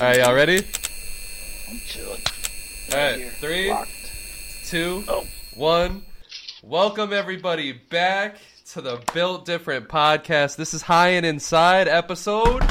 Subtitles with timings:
[0.00, 0.58] All right, y'all ready?
[1.70, 2.20] I'm chilling.
[2.92, 3.90] All right, here, three, locked.
[4.66, 5.24] two, Oh.
[5.54, 6.02] one.
[6.62, 8.36] Welcome everybody back
[8.72, 10.56] to the Built Different podcast.
[10.56, 12.62] This is High and Inside episode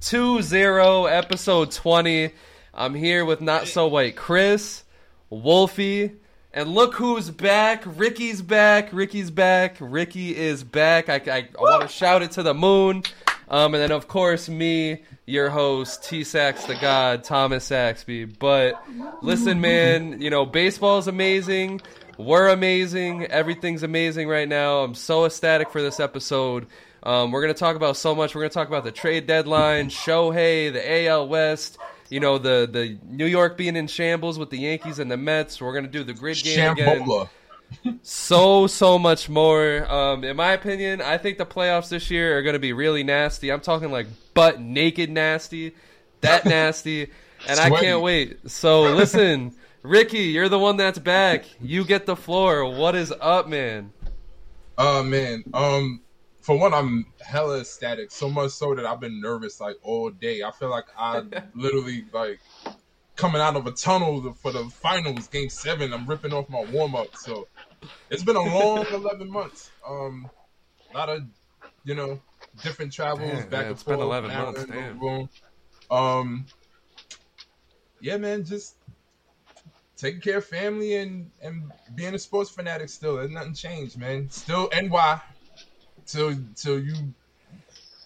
[0.00, 2.30] 20, episode 20.
[2.74, 4.84] I'm here with Not So White Chris,
[5.32, 6.14] Wulfy,
[6.52, 7.82] and look who's back.
[7.86, 8.92] Rickey's back.
[8.92, 9.76] Rickey's back.
[9.80, 11.08] Rickey is back.
[11.08, 13.02] I, I, I want to shout it to the moon.
[13.50, 18.24] Um, and then, of course, me, your host, T Sax the God, Thomas Saxby.
[18.24, 18.82] But
[19.22, 21.80] listen, man, you know, baseball's amazing.
[22.16, 23.26] We're amazing.
[23.26, 24.78] Everything's amazing right now.
[24.80, 26.66] I'm so ecstatic for this episode.
[27.02, 28.34] Um, we're going to talk about so much.
[28.34, 31.78] We're going to talk about the trade deadline, Shohei, the AL West,
[32.10, 35.60] you know, the, the New York being in shambles with the Yankees and the Mets.
[35.60, 37.28] We're to do the grid game again Shambola.
[38.02, 39.90] So so much more.
[39.90, 43.02] Um, in my opinion, I think the playoffs this year are going to be really
[43.02, 43.50] nasty.
[43.50, 45.74] I'm talking like butt naked nasty,
[46.20, 47.10] that nasty,
[47.48, 48.50] and I can't wait.
[48.50, 51.44] So listen, Rickey, you're the one that's back.
[51.60, 52.64] You get the floor.
[52.64, 53.92] What is up, man?
[54.76, 55.44] Oh man.
[55.54, 56.00] Um
[56.40, 58.10] for one I'm hella ecstatic.
[58.10, 60.42] So much so that I've been nervous like all day.
[60.42, 61.22] I feel like I
[61.54, 62.40] literally like
[63.16, 65.92] coming out of a tunnel for the finals, game seven.
[65.92, 67.14] I'm ripping off my warm up.
[67.16, 67.46] So
[68.10, 69.70] it's been a long eleven months.
[69.86, 70.28] Um
[70.92, 71.24] a lot of
[71.84, 72.20] you know,
[72.62, 74.06] different travels Damn, back and it's been forth.
[74.06, 74.98] 11 months, damn.
[74.98, 75.28] boom,
[75.90, 75.96] boom.
[75.96, 76.46] Um
[78.00, 78.76] yeah, man, just
[79.96, 83.16] taking care of family and and being a sports fanatic still.
[83.16, 84.28] There's nothing changed, man.
[84.30, 85.20] Still NY
[86.06, 86.94] till till you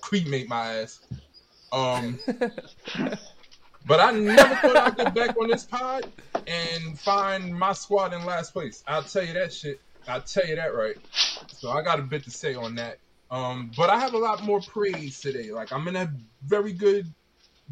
[0.01, 1.01] cremate my ass.
[1.73, 2.19] Um
[3.87, 6.11] But I never thought I'd get back on this pod
[6.47, 8.83] and find my squad in last place.
[8.87, 9.81] I'll tell you that shit.
[10.07, 10.97] I'll tell you that right.
[11.49, 12.99] So I got a bit to say on that.
[13.31, 15.51] Um, but I have a lot more praise today.
[15.51, 16.13] Like I'm in a
[16.45, 17.07] very good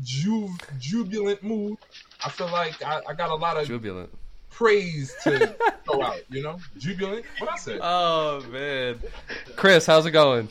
[0.03, 0.49] ju-
[0.79, 1.77] jubilant mood.
[2.25, 4.11] I feel like I, I got a lot of Jubilant.
[4.51, 5.55] praise to
[5.85, 6.21] throw out.
[6.31, 7.25] You know, jubilant.
[7.39, 7.81] What I said?
[7.83, 8.99] Oh man,
[9.57, 10.49] Chris, how's it going?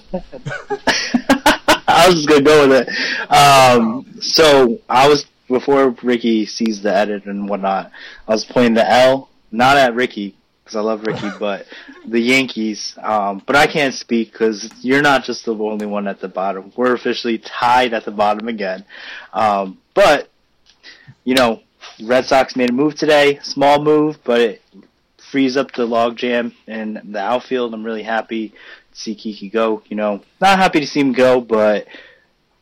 [1.87, 3.31] I was just gonna go with it.
[3.31, 7.91] Um, so I was before Rickey sees the edit and whatnot.
[8.27, 11.65] I was pointing the L not at Rickey because I love Rickey, but
[12.07, 12.97] the Yankees.
[13.01, 16.71] Um, but I can't speak because you're not just the only one at the bottom.
[16.75, 18.85] We're officially tied at the bottom again.
[19.33, 20.29] Um, but
[21.23, 21.61] you know,
[22.03, 24.61] Red Sox made a move today, small move, but it
[25.17, 27.73] frees up the logjam in the outfield.
[27.73, 28.55] I'm really happy to
[28.91, 29.83] see Kiki go.
[29.87, 31.87] You know, not happy to see him go, but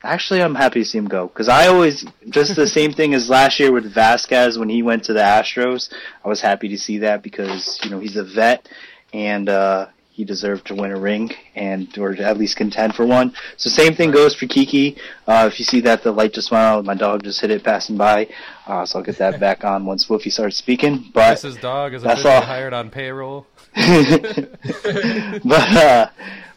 [0.04, 3.30] actually I'm happy to see him go because I always just the same thing as
[3.30, 5.92] last year with Vazquez when he went to the Astros.
[6.24, 8.68] I was happy to see that because you know he's a vet
[9.14, 13.34] and uh, he deserved to win a ring and or at least contend for one.
[13.58, 14.98] So same thing goes for Kiki.
[15.28, 17.64] Uh, if you see that the light just went out, my dog just hit it
[17.64, 18.28] passing by,
[18.68, 21.10] uh, so I'll get that back on once Wulfy starts speaking.
[21.14, 22.42] But Chris's dog is that's all.
[22.42, 23.48] hired on payroll.
[23.76, 26.10] but uh,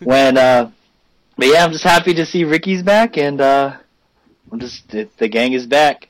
[0.02, 0.70] when uh,
[1.37, 3.76] but yeah, I'm just happy to see Rickey's back, and uh,
[4.50, 6.09] I'm just the, the gang is back.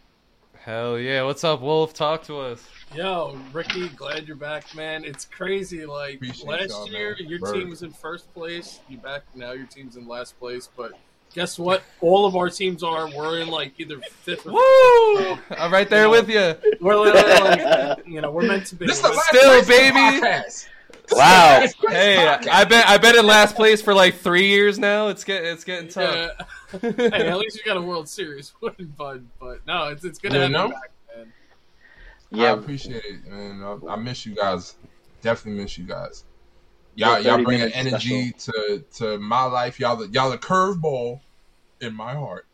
[0.60, 1.22] Hell yeah!
[1.22, 1.92] What's up, Wolf?
[1.94, 2.62] Talk to us.
[2.94, 5.04] Yo, Rickey, glad you're back, man.
[5.04, 5.86] It's crazy.
[5.86, 7.28] Like Appreciate last y'all, year, man.
[7.28, 7.54] your Word.
[7.54, 8.80] team was in first place.
[8.88, 9.52] You back now.
[9.52, 10.68] Your team's in last place.
[10.76, 10.92] But
[11.34, 11.82] guess what?
[12.02, 13.08] All of our teams are.
[13.08, 15.38] We're in like either fifth or Woo!
[15.56, 16.54] I'm right there with you.
[16.80, 18.86] we're literally like you know we're meant to be.
[18.86, 19.96] This is the Still, baby.
[19.96, 20.66] podcast.
[21.14, 21.66] Wow.
[21.88, 22.26] Hey.
[22.26, 25.08] I bet I bet in last place for like three years now.
[25.08, 26.30] It's getting it's getting tough.
[26.72, 26.90] Yeah.
[26.96, 29.26] hey, at least you got a World Series win, bud.
[29.40, 30.66] But no, it's it's good to Yeah, have no?
[30.66, 31.32] you back, man.
[32.32, 33.62] I Yeah, appreciate it, man.
[33.62, 34.76] I, I miss you guys.
[35.20, 36.24] Definitely miss you guys.
[36.94, 39.78] Y'all, Yeah, y'all bring an minutes energy to to my life.
[39.80, 41.20] Y'all, the, y'all a curveball
[41.80, 42.46] in my heart,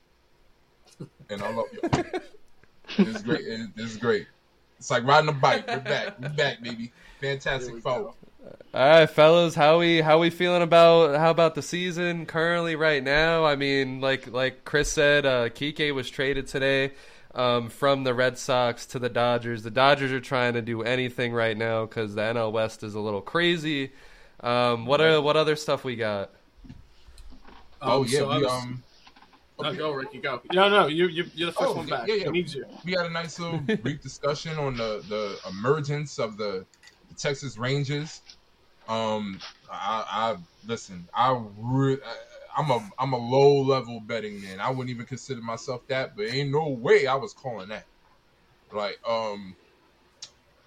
[1.31, 2.05] and I love y'all.
[2.99, 3.47] it's great.
[3.47, 4.27] It, it's great.
[4.79, 5.67] It's like riding a bike.
[5.67, 6.21] We're back.
[6.21, 6.93] We're back, baby.
[7.21, 8.15] Fantastic we foe.
[8.44, 13.03] All right, fellas, how we how we feeling about how about the season currently right
[13.03, 13.44] now?
[13.44, 16.93] I mean, like like Chris said, uh, Kike was traded today
[17.35, 19.62] um, from the Red Sox to the Dodgers.
[19.64, 23.00] The Dodgers are trying to do anything right now because the NL West is a
[23.00, 23.90] little crazy.
[24.41, 26.31] Um, what are what other stuff we got?
[27.82, 28.82] Oh Um, yeah, so we was- um.
[29.61, 30.41] No, go, Rickey, go.
[30.52, 32.06] No, no, you, you, you're the first Oh, one back.
[32.06, 32.29] yeah, yeah.
[32.29, 32.64] I need you.
[32.84, 36.78] we had a nice little brief discussion on the, the emergence of the, the
[37.19, 38.20] Texas Rangers.
[38.88, 39.38] Um,
[39.70, 40.37] I, I
[40.67, 41.09] listen.
[41.15, 41.99] I re-
[42.56, 44.61] I'm a I'm a low level betting man.
[44.61, 47.87] I wouldn't even consider myself that, but ain't no way I was calling that.
[48.73, 49.55] Like um,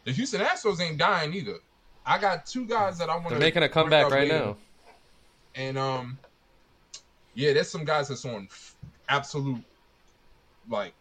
[0.05, 1.57] the Houston Astros ain't dying either.
[2.05, 3.29] I got two guys that I want.
[3.29, 4.57] They're making a comeback right now.
[5.55, 6.17] and um,
[7.33, 8.75] yeah, there's some guys that's on f-
[9.09, 9.63] absolute
[10.69, 10.93] like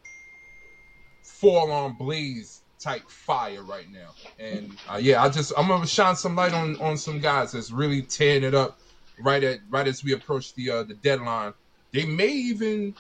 [1.23, 4.11] fall on blaze type fire right now.
[4.39, 7.71] And uh, yeah, I just I'm gonna shine some light on on some guys that's
[7.71, 8.79] really tearing it up
[9.21, 11.53] right at right as we approach the uh, the deadline.
[11.93, 12.95] They may even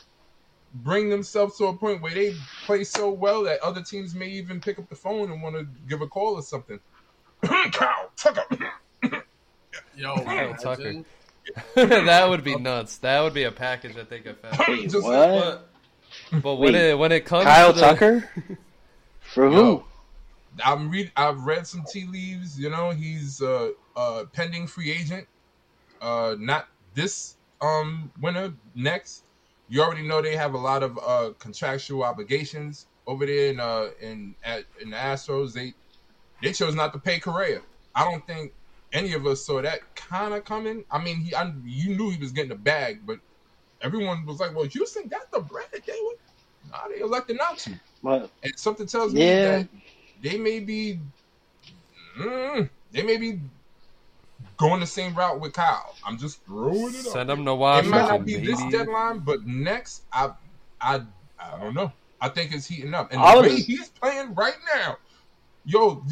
[0.75, 2.35] bring themselves to a point where they
[2.67, 5.67] play so well that other teams may even pick up the phone and want to
[5.89, 6.79] give a call or something.
[7.43, 8.71] Kyle Tucker.
[9.97, 11.05] Yo, Kyle Tucker.
[11.75, 12.99] that would be nuts.
[12.99, 14.59] That would be a package I think I found.
[14.69, 15.69] Wait, Just- what?
[16.31, 18.31] But, but when Wait, it when it comes Kyle to the, Tucker?
[19.31, 19.55] For who?
[19.55, 19.87] Yo,
[20.65, 21.13] I'm read.
[21.17, 22.59] I've read some tea leaves.
[22.59, 25.29] You know, he's a, a pending free agent.
[26.01, 28.55] Uh, not this um winter.
[28.75, 29.25] Next,
[29.69, 33.91] you already know they have a lot of uh contractual obligations over there in uh
[34.01, 35.53] in at in the Astros.
[35.53, 35.75] They
[36.43, 37.63] they chose not to pay Correa.
[37.95, 38.55] I don't think
[38.93, 40.85] any of us saw that kind of coming.
[40.91, 43.21] I mean, he I, you knew he was getting a bag, but
[43.81, 45.69] everyone was like, "Well, Houston got the bread.
[45.73, 46.17] They would."
[46.71, 47.81] Nah, they elected not to.
[48.03, 48.31] What?
[48.43, 49.59] And something tells me Yeah.
[49.59, 49.69] that
[50.23, 51.01] they may be,
[52.19, 53.41] mm, they may be
[54.57, 55.97] going the same route with Kyle.
[56.05, 57.37] I'm just throwing it send up.
[57.37, 57.57] them to It
[57.87, 58.47] might not be baby.
[58.47, 60.31] this deadline, but next, I,
[60.81, 61.03] I,
[61.39, 61.93] I don't know.
[62.21, 64.99] I think it's heating up, and I the was- way he's playing right now,
[65.65, 66.05] yo,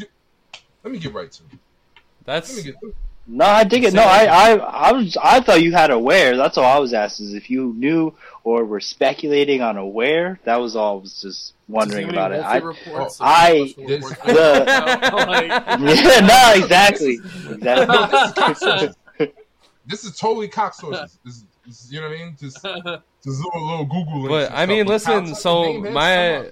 [0.83, 1.49] let me get right to it.
[1.51, 2.75] Let That's me get.
[3.31, 3.93] No, I dig it.
[3.93, 6.35] No, I, I, I was, I thought you had a where.
[6.35, 7.27] That's all I was asking.
[7.27, 10.39] Is if you knew or were speculating on a where.
[10.45, 10.97] That was all.
[10.97, 12.39] I was just wondering Too about it.
[12.39, 14.65] I, reports, oh, I- special the-
[15.27, 15.47] Like-
[15.79, 18.89] yeah, no, exactly, exactly.
[19.85, 21.17] This is totally cock sources.
[21.25, 22.35] This, this, you know what I mean?
[22.39, 24.27] Just, just a little, little Google.
[24.27, 25.33] But I mean, listen.
[25.33, 26.51] So my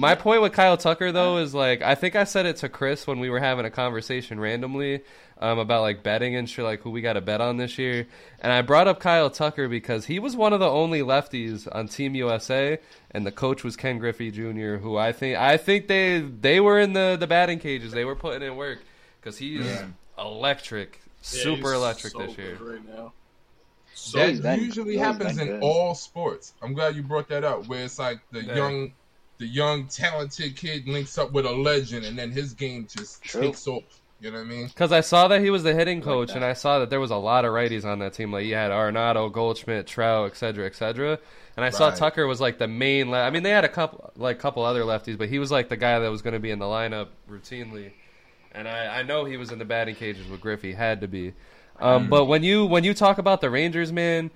[0.00, 3.06] my point with Kyle Tucker though is like I think I said it to Chris
[3.06, 5.02] when we were having a conversation randomly
[5.38, 8.06] um, about like betting and shit, like who we got to bet on this year.
[8.40, 11.88] And I brought up Kyle Tucker because he was one of the only lefties on
[11.88, 12.78] Team USA,
[13.10, 16.78] and the coach was Ken Griffey Jr., who I think I think they they were
[16.80, 17.92] in the the batting cages.
[17.92, 18.80] They were putting in work
[19.20, 19.86] because he's Yeah.
[20.18, 22.56] electric, Yeah, super he's electric so this year.
[22.56, 23.12] good Right now.
[23.94, 26.54] So that usually he's happens been in all sports.
[26.62, 27.66] I'm glad you brought that up.
[27.66, 28.56] Where it's like the Yeah.
[28.56, 28.92] young,
[29.40, 33.40] the young talented kid links up with a legend, and then his game just True.
[33.42, 33.82] takes off.
[34.20, 34.66] You know what I mean?
[34.66, 36.36] Because I saw that he was the hitting coach, that.
[36.36, 38.30] and I saw that there was a lot of righties on that team.
[38.30, 41.18] Like you had Arenado, Goldschmidt, Trout, et cetera, et cetera.
[41.56, 43.10] And I saw Tucker was like the main.
[43.10, 45.70] Le- I mean, they had a couple, like couple other lefties, but he was like
[45.70, 47.92] the guy that was going to be in the lineup routinely.
[48.52, 51.32] And I, I know he was in the batting cages with Griffey, had to be.
[51.78, 52.08] Um, Mm.
[52.10, 54.30] But when you when you talk about the Rangers, man,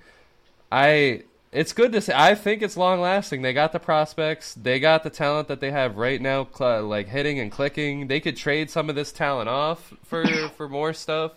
[0.71, 1.23] I
[1.55, 2.13] it's good to say.
[2.15, 3.41] I think it's long lasting.
[3.41, 4.53] They got the prospects.
[4.55, 8.07] They got the talent that they have right now, like hitting and clicking.
[8.07, 10.25] They could trade some of this talent off for
[10.57, 11.31] for more stuff.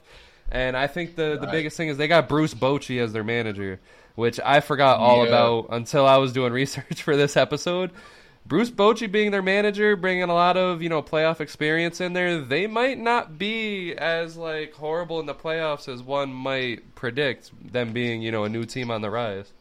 [0.51, 1.53] And I think the the Right.
[1.53, 3.81] biggest thing is they got Bruce Bochy as their manager,
[4.15, 5.29] which I forgot all Yeah.
[5.29, 7.91] about until I was doing research for this episode.
[8.47, 12.41] Bruce Bochy being their manager, bringing a lot of you know playoff experience in there,
[12.41, 17.51] they might not be as like horrible in the playoffs as one might predict.
[17.73, 19.53] Them being you know a new team on the rise.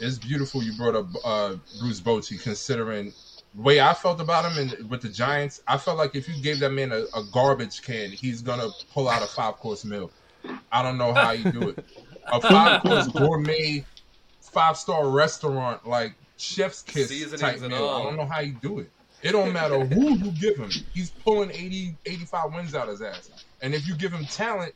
[0.00, 3.12] It's beautiful you brought up uh, Bruce Bochy, considering
[3.54, 5.62] the way I felt about him and with the Giants.
[5.68, 9.08] I felt like if you gave that man a, a garbage can, he's gonna pull
[9.08, 10.10] out a five course meal.
[10.70, 11.84] I don't know how you do it.
[12.32, 13.84] A five course gourmet,
[14.40, 17.88] five star restaurant like chef's kiss Seasonings type meal.
[17.88, 18.90] I don't know how you do it.
[19.22, 20.70] It don't matter who you give him.
[20.92, 23.30] He's pulling 80, 85 wins out of his ass.
[23.60, 24.74] And if you give him talent,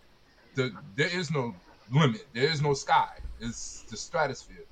[0.55, 1.53] the, there is no
[1.91, 2.27] limit.
[2.33, 3.09] There is no sky.
[3.41, 4.65] It's the stratosphere.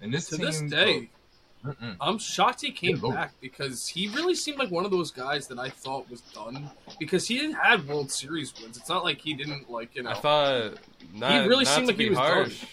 [0.00, 1.08] And this to team, this day,
[1.64, 1.96] Mm-mm.
[2.00, 3.14] I'm shocked he came Good lord.
[3.16, 6.70] back because he really seemed like one of those guys that I thought was done
[6.98, 8.76] because he didn't have World Series wins.
[8.76, 10.10] It's not like he didn't like you know.
[10.10, 10.72] I thought
[11.14, 12.64] not, He really not seemed to like be he was harsh.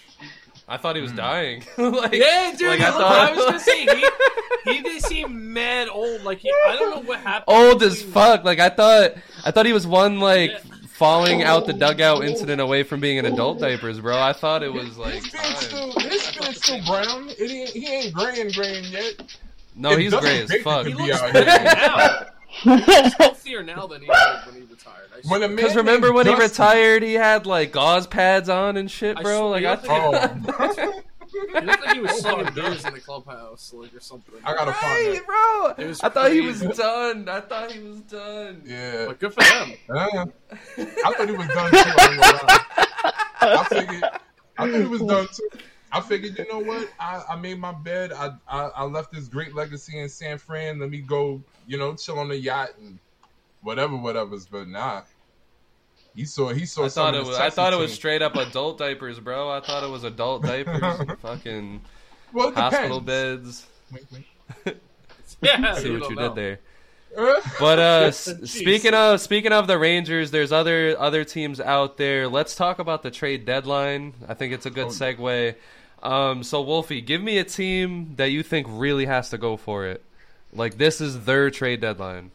[0.67, 1.17] I thought he was Hmm.
[1.17, 1.63] dying.
[1.77, 2.67] like, yeah, dude.
[2.69, 4.09] like, I look, thought- I was gonna say he,
[4.73, 6.23] he did seem mad old.
[6.23, 7.45] Like he, I don't know what happened.
[7.57, 8.43] old as fuck.
[8.43, 9.13] Like I thought,
[9.45, 10.51] I thought he was one like
[11.01, 14.21] falling out the dugout incident away from being in adult diapers, bro.
[14.21, 15.55] I thought it was like his beard's time.
[15.55, 17.29] still his beard's still brown.
[17.39, 19.35] It ain't, he ain't gray and graying yet.
[19.75, 20.85] No, If he's gray as fuck.
[20.85, 22.75] He could be looks out now.
[22.85, 25.07] He's healthier now than he was when he retired.
[25.11, 25.47] I When a swear.
[25.47, 29.15] man Because remember named when he retired, he had like gauze pads on and shit,
[29.17, 29.23] bro.
[29.23, 30.59] swear, Like I don't thought.
[30.59, 34.35] Oh, He looked like he was slinging beers in the clubhouse, like or something.
[34.43, 35.75] I gotta find Right, that.
[35.77, 35.85] bro.
[35.85, 36.73] It was I thought he was crazy.
[36.75, 37.29] done.
[37.29, 38.61] I thought he was done.
[38.65, 39.73] Yeah, But good for them.
[39.89, 40.25] Uh,
[41.05, 41.77] I thought he was done too.
[41.77, 42.65] I, ain't gonna lie.
[43.41, 44.03] I figured,
[44.57, 45.49] I thought he was done too.
[45.93, 46.89] I figured, you know what?
[46.99, 48.11] I, I made my bed.
[48.13, 50.79] I, I I left this great legacy in San Fran.
[50.79, 52.97] Let me go, you know, chill on the yacht and
[53.61, 54.45] whatever, whatever's.
[54.45, 55.01] But nah,
[56.15, 56.85] he saw he saw.
[56.85, 57.37] I thought it was.
[57.37, 59.49] I thought it was straight up adult diapers, bro.
[59.49, 60.83] I thought it was adult diapers,
[61.21, 61.81] fucking
[62.33, 63.65] Well, hospital beds.
[63.91, 64.77] Wink, wink.
[65.41, 66.33] Yeah, See what you know.
[66.33, 66.59] did there.
[67.59, 72.27] But uh, speaking of speaking of the Rangers, there's other other teams out there.
[72.29, 74.13] Let's talk about the trade deadline.
[74.29, 74.89] I think it's a good Oh.
[74.89, 75.55] segue.
[76.01, 79.85] Um, so Wulfy, give me a team that you think really has to go for
[79.85, 80.03] it.
[80.53, 82.31] Like this is their trade deadline.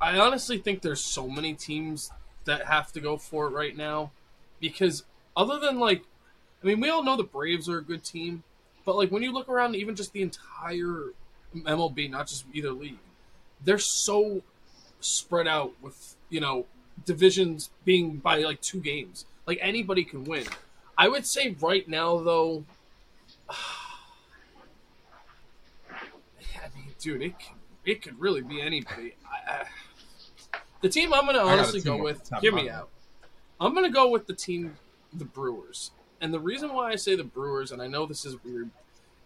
[0.00, 2.10] I honestly think there's so many teams
[2.50, 4.10] that have to go for it right now
[4.58, 5.04] because
[5.36, 6.02] other than like
[6.62, 8.42] I mean we all know the Braves are a good team,
[8.84, 11.06] but like when you look around even just the entire
[11.54, 12.98] MLB, not just either league,
[13.64, 14.42] they're so
[15.00, 16.66] spread out with, you know,
[17.06, 19.24] divisions being by like two games.
[19.46, 20.44] Like anybody can win.
[20.98, 22.64] I would say right now though
[23.48, 23.54] I
[26.74, 27.34] mean, dude, it
[27.84, 29.14] it could really be anybody.
[29.24, 29.64] I, I,
[30.80, 32.88] the team I'm going to honestly go with, the hear me out.
[33.60, 34.76] I'm going to go with the team,
[35.12, 35.90] the Brewers.
[36.20, 38.70] And the reason why I say the Brewers, and I know this is weird,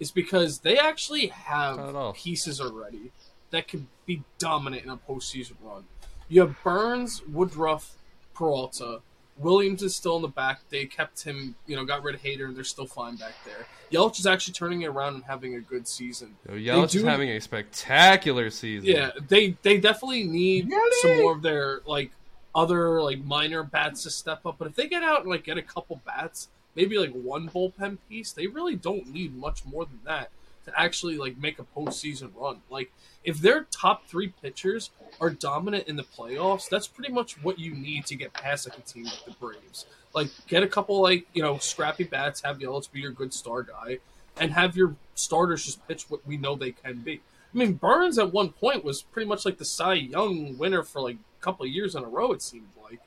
[0.00, 2.06] is because they actually Not at all.
[2.12, 3.12] have pieces already
[3.50, 5.84] that could be dominant in a postseason run.
[6.28, 7.96] You have Burnes, Woodruff,
[8.34, 9.00] Peralta.
[9.38, 10.60] Williams is still in the back.
[10.70, 13.66] They kept him, you know, got rid of Hader, and they're still fine back there.
[13.90, 16.36] Yelich is actually turning it around and having a good season.
[16.48, 18.88] Yo, Yelich do- is having a spectacular season.
[18.88, 20.96] Yeah, they they definitely need Really?
[21.02, 22.10] some more of their like
[22.54, 24.56] other like minor bats to step up.
[24.58, 27.98] But if they get out and like get a couple bats, maybe like one bullpen
[28.08, 30.30] piece, they really don't need much more than that
[30.64, 32.60] to actually like make a postseason run.
[32.70, 32.92] Like
[33.24, 34.90] if their top three pitchers
[35.20, 38.78] are dominant in the playoffs, that's pretty much what you need to get past like
[38.78, 39.86] a team like the Braves.
[40.14, 43.62] Like get a couple like you know scrappy bats, have Yelich be your good star
[43.62, 43.98] guy,
[44.38, 47.20] and have your starters just pitch what we know they can be.
[47.54, 51.00] I mean, Burnes at one point was pretty much like the Cy Young winner for
[51.00, 52.32] like a couple of years in a row.
[52.32, 53.00] It seemed like,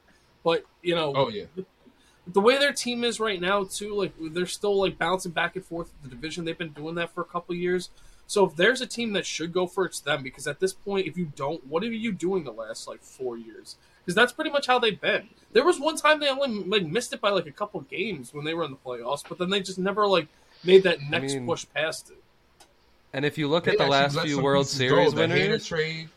[0.43, 1.45] but you know, Oh yeah.
[2.33, 5.65] The way their team is right now too, like they're still like bouncing back and
[5.65, 6.45] forth with the division.
[6.45, 7.89] They've been doing that for a couple years.
[8.27, 10.73] So if there's a team that should go for it, it's them because at this
[10.73, 13.77] point, if you don't, what are you doing the last like four years?
[14.03, 15.29] Because that's pretty much how they've been.
[15.53, 18.43] There was one time they only like missed it by like a couple games when
[18.43, 20.27] they were in the playoffs, but then they just never like
[20.63, 22.21] made that next mean, push past it.
[23.13, 25.17] And if you look They at the last few World Series go.
[25.17, 26.09] The Hader winners, trade.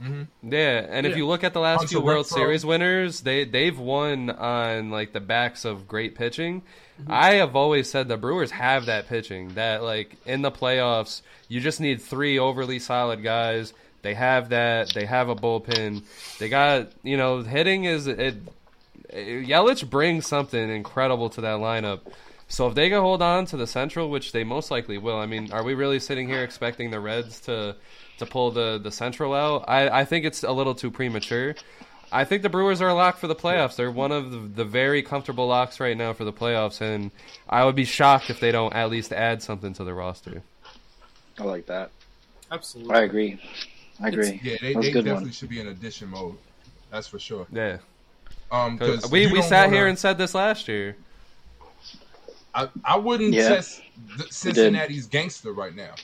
[0.00, 2.26] Hmm Yeah, and if you look at the last few World.
[2.26, 6.62] Series winners, they they've won on like the backs of great pitching.
[7.00, 7.12] Mm-hmm.
[7.12, 11.60] I have always said the Brewers have that pitching that like in the playoffs, you
[11.60, 13.72] just need three overly solid guys.
[14.02, 14.92] They have that.
[14.92, 16.02] They have a bullpen.
[16.38, 18.36] They got you know hitting is it.
[19.12, 22.00] Yelich brings something incredible to that lineup.
[22.48, 25.26] So if they can hold on to the Central, which they most likely will, I
[25.26, 27.76] mean, are we really sitting here expecting the Reds to
[28.18, 29.64] to pull the the Central out?
[29.68, 31.54] I, I think it's a little too premature.
[32.12, 33.74] I think the Brewers are a lock for the playoffs.
[33.74, 37.10] They're one of the, the very comfortable locks right now for the playoffs, and
[37.48, 40.42] I would be shocked if they don't at least add something to the roster.
[41.40, 41.90] I like that.
[42.52, 42.94] Absolutely.
[42.94, 43.40] I agree.
[44.00, 44.40] I agree.
[44.44, 45.30] Yeah, they, they definitely one.
[45.32, 46.36] should be in addition mode.
[46.92, 47.48] That's for sure.
[47.50, 47.78] Yeah,
[48.52, 50.96] Um, 'Cause because we we sat here and said this last year.
[52.54, 53.48] I, I wouldn't Yeah.
[53.48, 53.82] test
[54.30, 55.94] Cincinnati's gangster right now.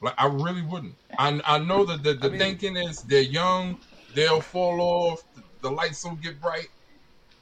[0.00, 0.94] Like I really wouldn't.
[1.18, 3.78] I I know that the, the I mean- thinking is they're young,
[4.14, 6.68] they'll fall off, the, the lights will get bright.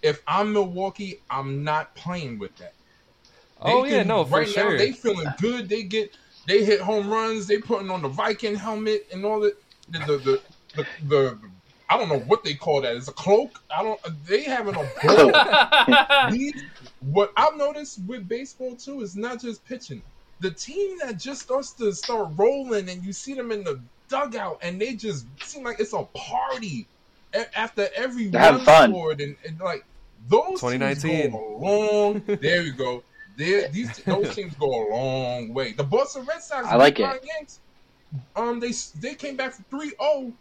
[0.02, 2.74] If I'm Milwaukee, I'm not playing with that.
[3.64, 4.72] They Oh yeah, no, for right sure.
[4.72, 5.68] Now, they feeling good.
[5.68, 7.46] They get they hit home runs.
[7.46, 9.56] They putting on the Viking helmet and all that.
[9.88, 10.42] The the the,
[10.76, 11.38] the, the
[11.88, 12.96] I don't know what they call that.
[12.96, 13.62] It's a cloak.
[13.74, 14.00] I don't.
[14.26, 16.30] They having a ball.
[16.30, 16.62] These,
[17.00, 20.02] what I've noticed with baseball too is not just pitching.
[20.40, 24.58] The team that just starts to start rolling and you see them in the dugout
[24.62, 26.86] and they just seem like it's a party
[27.34, 28.90] a- after every They're having run fun.
[28.90, 29.84] scored and, and like
[30.28, 31.30] those teams 2019.
[31.30, 32.22] go a long.
[32.26, 33.02] there you go.
[33.36, 35.72] There, these those teams go a long way.
[35.72, 37.24] The Boston Red Sox, I like it.
[37.36, 37.60] Yanks,
[38.34, 40.32] um, they they came back from 3-0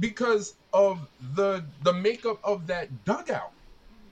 [0.00, 0.98] because of
[1.34, 3.52] the the makeup of that dugout.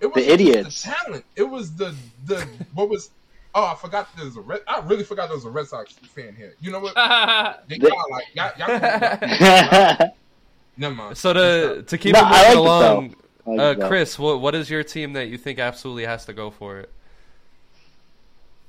[0.01, 0.83] It wasn't just idiots.
[0.83, 1.25] The talent.
[1.37, 1.95] It was the
[2.27, 3.11] the what was.
[3.55, 4.61] Oh, I forgot there's a Red.
[4.67, 6.55] I really forgot there was a Red Sox fan here.
[6.61, 6.95] You know what?
[7.69, 10.11] They The- got like y'all, y'all, y'all,
[10.77, 11.19] Never mind.
[11.19, 13.15] So to to keep No, it moving like along,
[13.47, 13.89] like uh.
[13.89, 16.91] Chris, what what is your team that you think absolutely has to go for it?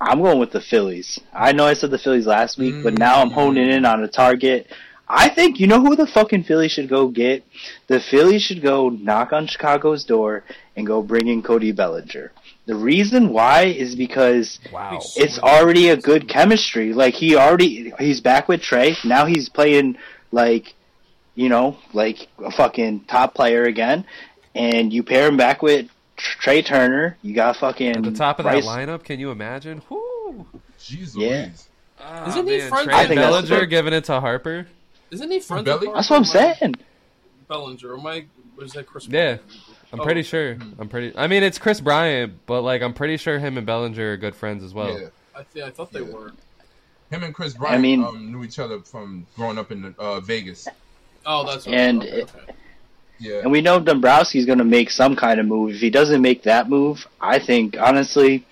[0.01, 1.19] I'm going with the Phillies.
[1.31, 2.99] I know I said the Phillies last week, but Mm.
[2.99, 4.67] now I'm honing in on a target.
[5.07, 7.45] I think you know who the fucking Phillies should go get.
[7.87, 10.43] The Phillies should go knock on Chicago's door
[10.75, 12.31] and go bring in Cody Bellinger.
[12.65, 14.99] The reason why is because Wow.
[15.17, 16.93] it's already a good chemistry.
[16.93, 18.95] Like he already he's back with Trey.
[19.03, 19.97] Now he's playing
[20.31, 20.73] like
[21.35, 24.05] you know, like a fucking top player again.
[24.55, 27.17] And you pair him back with Trey Turner.
[27.23, 29.81] You got fucking At the top of Bryce- that lineup, can you imagine?
[29.89, 30.45] Whoo.
[30.79, 31.15] Jesus.
[31.15, 31.49] Yeah.
[31.99, 33.69] Ah, Isn't he man, friends Trey I think that's Bellinger good.
[33.71, 34.67] giving it to Harper?
[35.09, 35.87] Isn't he friends Belly?
[35.87, 36.37] with That's what I'm Harper?
[36.39, 36.75] Am I- saying.
[37.49, 37.97] Bellinger.
[37.97, 38.25] Am I?
[38.55, 39.07] Was that Chris?
[39.07, 39.37] Yeah.
[39.93, 40.03] I'm Oh.
[40.03, 40.57] pretty sure.
[40.79, 41.13] I'm pretty.
[41.15, 44.35] I mean, it's Kris Bryant, but like I'm pretty sure him and Bellinger are good
[44.35, 44.99] friends as well.
[44.99, 45.07] yeah.
[45.35, 46.11] I, th- I thought they Yeah.
[46.11, 46.31] were.
[47.11, 50.19] Him and Kris Bryant I mean- um, knew each other from growing up in uh,
[50.19, 50.67] Vegas.
[51.25, 52.29] Oh, that's what And okay, it-
[53.19, 53.39] Yeah.
[53.43, 55.75] And we know Dombrowski's going to make some kind of move.
[55.75, 58.43] If he doesn't make that move, I think honestly,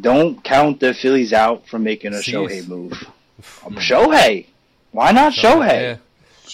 [0.00, 2.34] don't count the Phillies out from making a Cease.
[2.34, 3.06] Shohei move.
[3.74, 4.46] Shohei,
[4.92, 5.80] why not Shohei?
[5.80, 5.96] Yeah.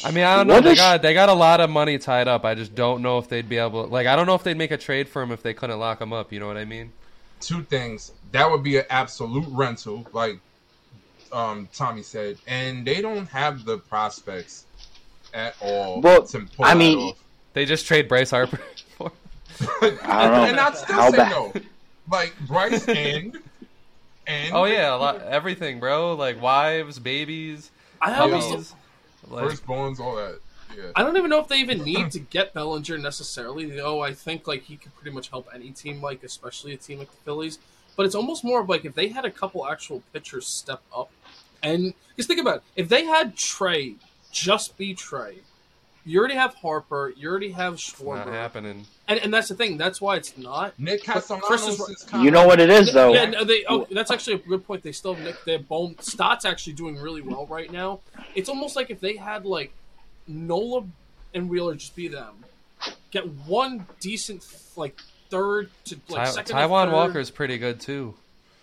[0.04, 0.54] I mean, I don't know.
[0.54, 2.44] What They is- got they got a lot of money tied up.
[2.44, 3.86] I just don't know if they'd be able.
[3.86, 6.00] Like, I don't know if they'd make a trade for him if they couldn't lock
[6.00, 6.32] him up.
[6.32, 6.92] You know what I mean?
[7.40, 8.12] Two things.
[8.32, 10.38] That would be an absolute rental, like
[11.32, 14.64] um, Tommy said, and they don't have the prospects
[15.34, 16.00] at all.
[16.00, 17.18] Well, to pull I mean, off.
[17.52, 18.58] They just trade Bryce Harper.
[18.96, 19.10] for
[19.82, 20.44] I don't know.
[20.46, 21.52] and I'd still How say bad- no.
[22.10, 23.38] Like Bryce and
[24.26, 26.14] and oh yeah, a lot, everything, bro.
[26.14, 27.70] Like wives, babies,
[28.00, 28.74] I almost.
[29.28, 30.40] Like, firstborns, all that.
[30.76, 30.90] Yeah.
[30.96, 33.66] I don't even know if they even need to get Bellinger necessarily.
[33.66, 36.98] Though I think like he could pretty much help any team, like especially a team
[36.98, 37.58] like the Phillies.
[37.96, 41.10] But it's almost more of like if they had a couple actual pitchers step up,
[41.62, 43.94] and just think about it, if they had Trey
[44.32, 45.38] just be Trey,
[46.04, 48.16] you already have Harper, you already have Schwarber.
[48.16, 48.86] not Schwarber, happening.
[49.08, 49.76] and, and that's the thing.
[49.78, 50.78] That's why it's not.
[50.78, 53.12] Nick Chris Castellanos is- is kind You know what it is, though.
[53.14, 53.64] Yeah, no, they.
[53.68, 54.82] Oh, that's actually a good point.
[54.82, 55.44] They still have Nick.
[55.44, 58.00] Their bone Stott's actually doing really well right now.
[58.34, 59.72] It's almost like if they had like
[60.26, 60.84] Nola
[61.34, 62.34] and Wheeler just be them,
[63.10, 64.44] get one decent
[64.76, 64.98] like
[65.30, 66.56] third to like Ty- second.
[66.56, 68.14] Taijuan Walker is pretty good too.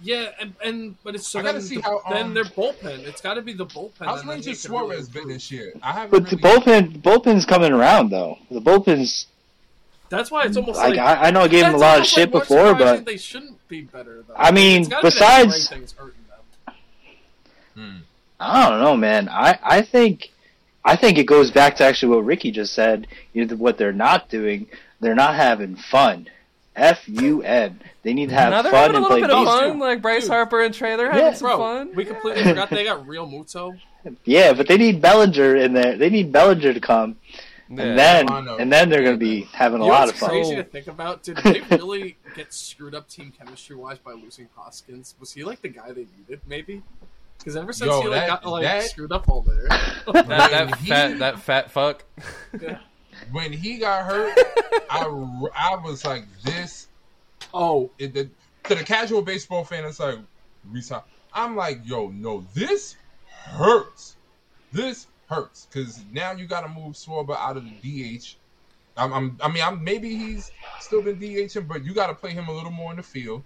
[0.04, 2.44] Yeah, and, and but it's so I gotta then, see the- how, then um, their
[2.46, 3.06] bullpen.
[3.08, 3.92] It's got to be the bullpen.
[4.00, 5.74] How's and then Ranger really Suarez been this year?
[5.84, 8.40] I haven't But the bullpen, bullpen's coming around though.
[8.50, 9.28] The bullpen's
[10.10, 12.06] That's why it's almost like like, I, I know I gave him a lot of
[12.08, 14.24] shit like before, but they shouldn't be better.
[14.28, 14.34] Though.
[14.36, 15.14] I mean, It's gotta be that
[15.46, 16.16] besides- thing's hurting
[16.66, 16.76] them.
[17.76, 17.98] Hmm.
[18.40, 19.30] I don't know, man.
[19.30, 20.32] I, I think
[20.84, 23.06] I think it goes back to actually what Rickey just said.
[23.34, 24.66] You know, what they're not doing,
[25.00, 26.28] they're not having fun.
[26.76, 27.80] F U N.
[28.04, 29.70] They need to have now they're fun having a and little play bit of baseball.
[29.70, 29.80] fun.
[29.80, 30.32] Like Bryce Dude.
[30.32, 31.34] Harper and Trey, they're having Yeah.
[31.34, 31.92] some Bro, fun.
[31.96, 33.78] we completely forgot they got Realmuto.
[34.26, 35.96] Yeah, but they need Bellinger in there.
[35.96, 37.18] They need Bellinger to come,
[37.70, 37.84] Yeah.
[37.84, 40.08] and then oh, I and then they're going to be having a You know lot
[40.08, 40.30] what's of fun.
[40.32, 41.22] crazy So- to think about?
[41.22, 45.14] Did they really get screwed up team chemistry wise by losing Hoskins?
[45.20, 46.42] Was he like the guy they needed?
[46.48, 46.82] Maybe
[47.38, 49.68] because ever since Yo, he like that- got like that- screwed up all there.
[50.14, 52.04] that, that fat that fat fuck.
[53.32, 54.38] When he got hurt,
[54.90, 55.06] I,
[55.56, 56.88] I was like, this.
[57.54, 58.30] oh, It, the,
[58.66, 60.20] to the casual baseball fan, it's like,
[60.70, 61.02] resign.
[61.34, 62.96] I'm like, yo, no, this
[63.30, 64.16] hurts.
[64.72, 68.36] This hurts because now you got to move Schwarber out of the DH.
[68.98, 72.32] I'm, I'm, I mean, I'm, maybe he's still been DHing, but you got to play
[72.32, 73.44] him a little more in the field.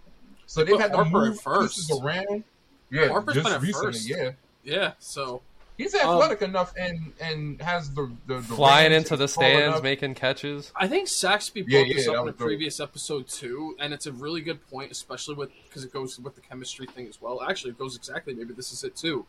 [0.48, 1.76] So They they've put had to Harper at move first.
[1.88, 2.44] pieces around.
[2.92, 4.10] Yeah, Harper's just been at recently, first.
[4.10, 4.32] yeah.
[4.64, 4.92] yeah.
[5.00, 5.42] So
[5.78, 9.84] He's Um, athletic enough and and has the the, the Flying into the stands, enough.
[9.84, 10.72] making catches.
[10.76, 12.48] I think Saxby brought Yeah, this up that in a was dope.
[12.48, 16.36] previous episode too, and it's a really good point, especially with because it goes with
[16.36, 17.42] the chemistry thing as well.
[17.42, 18.34] Actually, it goes exactly.
[18.34, 19.26] Maybe this is it too.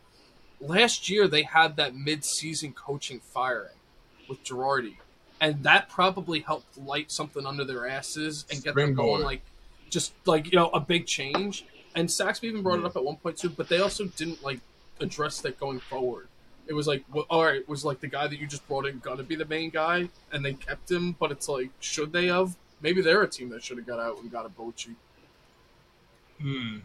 [0.61, 3.75] Last year they had that mid-season coaching firing
[4.29, 4.97] with Girardi,
[5.41, 9.07] and that probably helped light something under their asses and get them Springboard.
[9.19, 9.43] going, like
[9.91, 11.67] just like you know a big change.
[11.97, 14.61] And Saxby even brought it up at one point too, but they also didn't like
[15.01, 16.29] address that going forward.
[16.67, 18.99] It was like, well, all right, was like the guy that you just brought in
[18.99, 21.17] gonna be the main guy, and they kept him.
[21.19, 22.57] But it's like, should they have?
[22.81, 24.95] Maybe they're a team that should have got out and got a Bochy.
[26.41, 26.79] Hmm.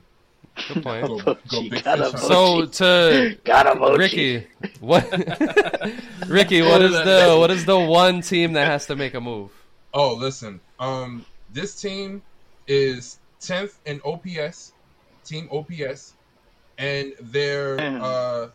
[0.67, 1.07] Good point.
[1.07, 2.21] Go, go big got a fish.
[2.21, 3.97] So to Got him, Ochi.
[3.97, 4.47] Rickey,
[4.79, 5.09] what?
[6.27, 9.51] Rickey, what is the what is the one team that has to make a move?
[9.93, 10.59] Oh, listen.
[10.79, 12.21] Um, this team
[12.67, 14.73] is tenth in OPS,
[15.25, 16.13] team OPS,
[16.77, 18.49] and they're uh,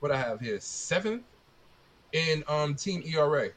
[0.00, 1.22] what I have here seventh
[2.12, 3.50] in um team ERA,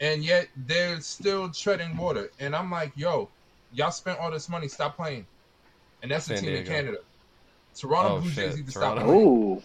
[0.00, 2.30] and yet they're still treading water.
[2.38, 3.30] And I'm like, yo,
[3.72, 5.26] y'all spent all this money, stop playing.
[6.02, 6.98] And that's the San team in Canada.
[7.74, 8.46] Toronto Oh, Blue shit.
[8.46, 9.26] Jays need to stop playing.
[9.26, 9.62] Ooh,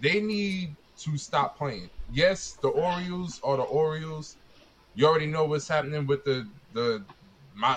[0.00, 1.88] they need to stop playing.
[2.12, 4.36] Yes, the Orioles are the Orioles.
[4.94, 7.04] You already know what's happening with the the
[7.54, 7.76] my.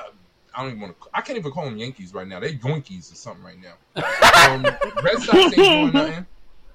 [0.56, 1.08] I don't even want to.
[1.14, 2.40] I can't even call them Yankees right now.
[2.40, 3.74] They Yoinkies or something right now.
[4.44, 4.64] Um,
[5.02, 6.26] Red Sox ain't doing nothing.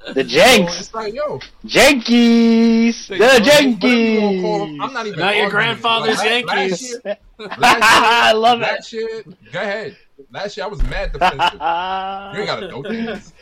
[0.06, 4.80] The So Jenks, it's like, yo, Yankees, the They- whatever you wanna call 'em, Yankees.
[4.80, 5.18] I'm not even.
[5.18, 6.96] Not your grandfather's Like, Yankees.
[7.04, 7.18] Last year,
[7.50, 8.62] I love it.
[8.62, 9.96] last year, go ahead.
[10.32, 11.38] Last year I was mad defensive.
[11.40, 13.32] You ain't got to know things.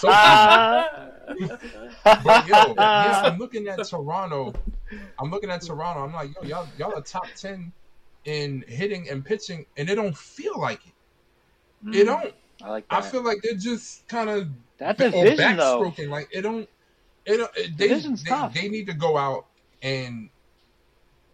[0.00, 0.08] So
[2.04, 4.52] But yo, yes, I'm looking at Toronto.
[5.18, 6.02] I'm looking at Toronto.
[6.04, 7.72] I'm like, yo, y'all, y'all are top ten
[8.24, 10.92] in hitting and pitching, and it don't feel like it.
[11.96, 12.34] It mm, don't.
[12.62, 12.96] I like that.
[12.98, 15.92] I feel like they're just kind of that or division though.
[16.08, 16.68] Like it don't,
[17.24, 17.50] it don't.
[17.56, 18.54] It, they, Division's they, tough.
[18.54, 19.46] they need to go out
[19.82, 20.28] and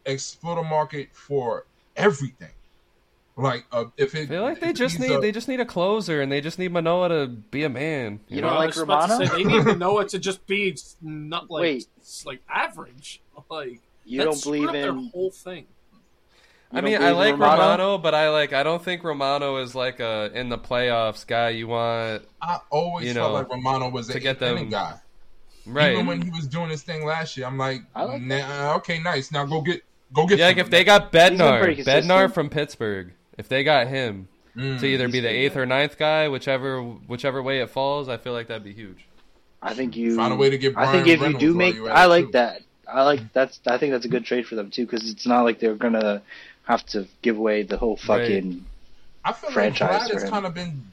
[0.05, 2.49] explore the market for everything.
[3.37, 5.65] Like uh, if it, I feel like they just need a- they just need a
[5.65, 8.21] closer and they just need Manoah to be a man.
[8.29, 8.49] You know?
[8.51, 9.25] don't like was to Romano?
[9.25, 11.87] say, they need Manoah to just be not like Wait.
[12.27, 13.23] like average.
[13.49, 15.11] Like You don't believe up their in.
[15.15, 15.65] whole thing.
[16.73, 17.61] You I mean, I like Romano?
[17.63, 17.99] Romano?
[17.99, 21.51] but I like I don't think Romano is like a in the playoffs guy.
[21.51, 24.95] You want I always you felt like Romano was to a get get them- guy.
[25.67, 25.93] right?
[25.93, 28.99] Even when he was doing his thing last year, I'm like, I like nah, okay,
[29.01, 29.31] nice.
[29.31, 29.83] Now go get,
[30.15, 30.39] go get.
[30.39, 31.77] yeah, like if they got Bednar.
[31.85, 35.63] Bednar from Pittsburgh, if they got him Mm, to either be the eighth yeah.
[35.63, 39.07] or ninth guy, whichever whichever way it falls, I feel like that'd be huge.
[39.63, 41.75] I think you Find a way to get I think Bryan if you do make,
[41.75, 42.31] you're I like too.
[42.33, 42.61] that.
[42.87, 43.61] I like that's.
[43.67, 46.21] I think that's a good trade for them too, because it's not like they're gonna
[46.65, 48.43] have to give away the whole fucking Right.
[48.43, 48.67] fucking.
[49.25, 50.85] I feel franchise like Vlad has kind of been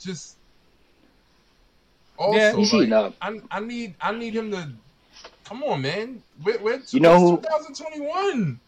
[0.00, 0.36] just.
[2.18, 3.14] Also, Yeah, he's like, heating up.
[3.20, 4.68] I, I need I need him to
[5.44, 6.22] come on, man.
[6.44, 8.60] We're, we're You know who- 2021.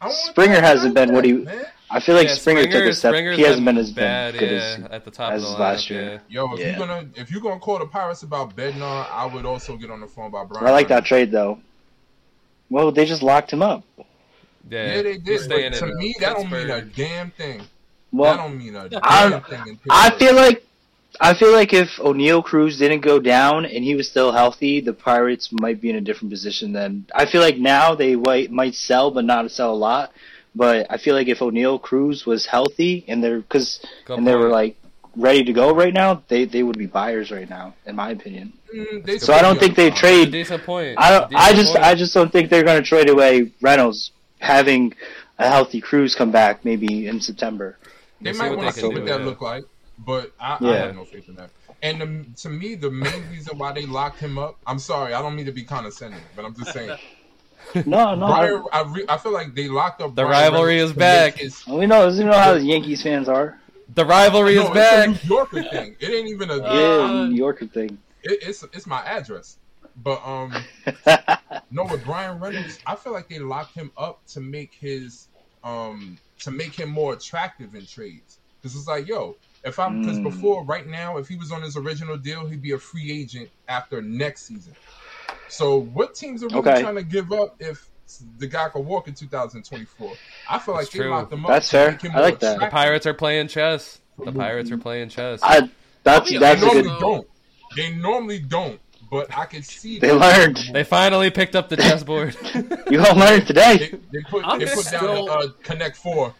[0.00, 1.64] I want Springer hasn't been what he- man.
[1.90, 3.10] I feel like Yeah, Springer, took a step.
[3.12, 4.84] Springer's he hasn't been as bad, good yeah, as.
[4.90, 6.22] at the top as of the last lineup, year.
[6.28, 6.70] Yo, if Yeah.
[6.78, 10.00] you're gonna if you're gonna call the Pirates about Bednar, I would also get on
[10.00, 10.66] the phone about Bryan.
[10.66, 11.60] I like that trade though.
[12.70, 13.84] Well, they just locked him up.
[14.70, 15.48] Yeah, Yeah, they did.
[15.48, 17.58] But to me, that don't mean a damn thing.
[17.58, 17.66] that
[18.12, 19.60] Well, don't mean a damn I'm- thing.
[19.68, 20.64] In I feel like
[21.20, 24.94] I feel like if Oneil Cruz didn't go down and he was still healthy, the
[24.94, 26.72] Pirates might be in a different position.
[26.72, 30.12] Then I feel like now they might might sell, but not sell a lot.
[30.54, 34.34] But I feel like if Oneil Cruz was healthy and they're because Good and they
[34.34, 34.76] were like
[35.16, 38.52] ready to go right now, they they would be buyers right now, in my opinion.
[38.74, 40.32] Mm, So I don't think they trade.
[40.32, 40.94] decent point.
[40.98, 41.28] I don't.
[41.30, 41.72] Decent I just.
[41.74, 41.84] point.
[41.84, 44.92] I just don't think they're going to trade away Reynolds having
[45.38, 47.78] a healthy Cruz come back maybe in September.
[48.20, 49.26] They We'll might what want they to can see what that yeah.
[49.26, 49.64] look like,
[49.98, 51.50] but I, I have no faith in that.
[51.82, 55.22] And the, to me, the main reason why they locked him up, I'm sorry, I
[55.22, 56.96] don't mean to be condescending, but I'm just saying.
[57.86, 58.26] No, no.
[58.26, 60.16] Bryan, I, re, I feel like they locked up.
[60.16, 61.34] The Bryan rivalry Reynolds is back.
[61.34, 62.08] his- we know.
[62.08, 63.56] You know how the Yankees fans are.
[63.94, 65.06] The rivalry No, is it's back.
[65.06, 65.96] a New Yorker thing.
[66.00, 66.56] It ain't even a.
[66.56, 67.98] Yeah, Uh, New Yorker thing.
[68.24, 69.58] it, it's it's my address.
[69.96, 70.54] But um,
[71.70, 75.28] no, with Bryan Reynolds, I feel like they locked him up to make his
[75.64, 78.38] um to make him more attractive in trades.
[78.60, 80.22] Because it's like, yo, if I'm because Mm.
[80.24, 83.50] before right now, if he was on his original deal, he'd be a free agent
[83.68, 84.74] after next season.
[85.48, 86.80] So what teams are really Okay.
[86.80, 87.86] trying to give up if
[88.38, 90.12] the guy could walk in 2024?
[90.48, 91.10] I feel like That's they true.
[91.10, 91.50] locked him up.
[91.50, 91.90] That's fair.
[91.92, 92.60] him I more like that.
[92.60, 92.66] The.
[92.68, 94.00] Pirates are playing chess.
[94.24, 95.40] The Pirates are playing chess.
[95.42, 95.70] I,
[96.02, 96.90] that's They that's they normally good.
[96.90, 97.26] good- don't.
[97.76, 98.80] They normally don't.
[99.12, 100.58] But I can see They them- learned.
[100.72, 102.34] They finally picked up the chessboard.
[102.90, 103.76] You gonna learn today.
[103.76, 106.34] They, they put they put still- down uh, Connect Four.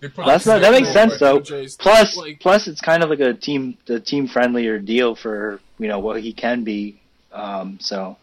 [0.00, 1.40] That's not, that makes sense though.
[1.40, 1.74] Jays.
[1.76, 5.88] Plus, Like- plus it's kind of like a team, the team friendlier deal for you
[5.88, 7.00] know what he can be.
[7.32, 8.16] Um, so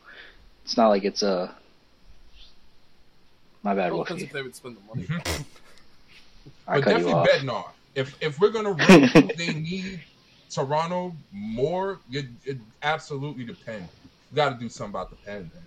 [0.64, 1.54] it's not like it's a.
[3.62, 4.22] My bad, Well, Wulfy.
[4.22, 5.08] if they would spend the money.
[6.68, 7.28] I But cut you definitely off.
[7.28, 7.66] Bednar.
[7.94, 10.00] If if we're gonna rate who they need
[10.50, 13.92] Toronto more, it, it absolutely depends.
[14.32, 15.52] You got to do something about the pen.
[15.54, 15.64] Man.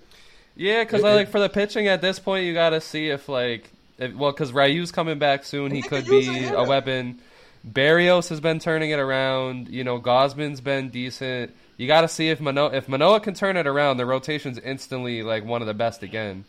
[0.56, 3.70] yeah, because like for the pitching at this point, you got to see if like,
[3.98, 7.18] if, well, because Ryu's coming back soon, he could use a be a weapon.
[7.66, 9.68] Berrios has been turning it around.
[9.68, 11.54] You know, Gausman's been decent.
[11.76, 15.22] You got to see if Manoah if Manoah can turn it around, the rotation's instantly
[15.22, 16.44] like one of the best again.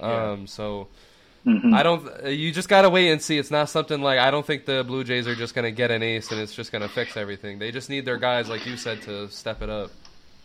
[0.00, 0.32] Yeah.
[0.32, 0.88] Um, so
[1.46, 1.74] Mhm.
[1.74, 2.26] I don't.
[2.26, 3.36] You just gotta wait and see.
[3.38, 6.02] It's not something like I don't think the Blue Jays are just gonna get an
[6.02, 7.58] ace and it's just gonna fix everything.
[7.58, 9.90] They just need their guys, like you said, to step it up.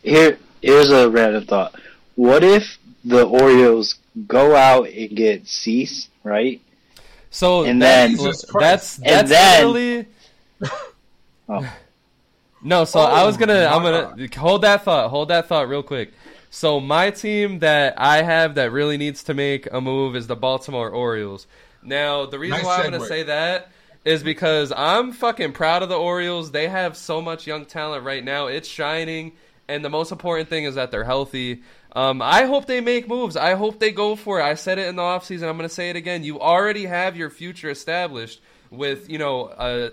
[0.03, 1.75] Here, here's a random thought.
[2.15, 3.95] What if the Orioles
[4.27, 6.61] go out and get Cease, right?
[7.29, 8.63] So And that's then- Jesus Christ.
[8.63, 10.05] that's And that's then- literally.
[11.49, 11.73] Oh.
[12.63, 13.53] No, so I was gonna.
[13.71, 15.09] Oh, I'm gonna hold that thought.
[15.11, 16.11] Hold that thought real quick.
[16.49, 20.35] So my team that I have that really needs to make a move is the
[20.35, 21.47] Baltimore Orioles.
[21.83, 23.71] Now the reason Nice why I'm gonna say that
[24.05, 26.51] is because I'm fucking proud of the Orioles.
[26.51, 28.47] They have so much young talent right now.
[28.47, 29.33] It's shining,
[29.67, 31.61] and the most important thing is that they're healthy.
[31.97, 33.35] Um, I hope they make moves.
[33.35, 34.43] I hope they go for it.
[34.43, 35.49] I said it in the offseason.
[35.49, 36.23] I'm going to say it again.
[36.23, 39.89] You already have your future established with, you know, uh,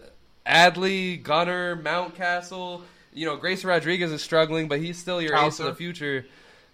[0.47, 2.83] Adley, Gunnar, Mountcastle.
[3.15, 6.27] You know, Grace Rodriguez is struggling, but he's still your ace of the future.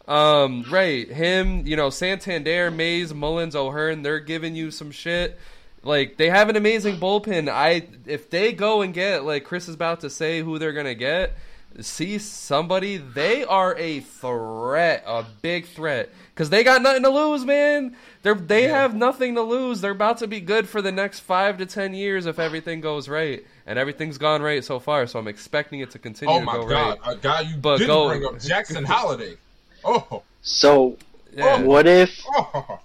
[0.09, 5.39] Um, right, him, you know, Santander, Mays, Mullins, O'Hearn, they're giving you some shit.
[5.83, 7.49] Like they have an amazing bullpen.
[7.49, 10.95] I if they go and get like Chris is about to say who they're gonna
[10.95, 11.35] get,
[11.81, 17.45] see somebody, they are a threat, a big threat, because they got nothing to lose,
[17.47, 17.97] man.
[18.23, 18.81] They're they Yeah.
[18.83, 19.81] have nothing to lose.
[19.81, 23.09] They're about to be good for the next five to ten years if everything goes
[23.09, 25.07] right, and everything's gone right so far.
[25.07, 27.15] So I'm expecting it to continue Oh to my go god, right.
[27.15, 29.37] a guy you But didn't go- bring up, Jackson Holiday.
[29.85, 30.97] Oh, So
[31.37, 31.63] Yeah.
[31.65, 32.11] what if?
[32.27, 32.81] oh,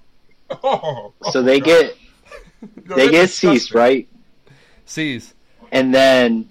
[0.63, 1.95] oh, So they get
[2.88, 4.08] Yo, they get ceased, right?
[4.86, 5.34] Cease.
[5.71, 6.47] And then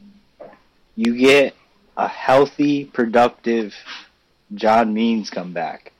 [0.96, 1.54] you get
[1.96, 3.74] a healthy, productive
[4.54, 5.92] John Means come back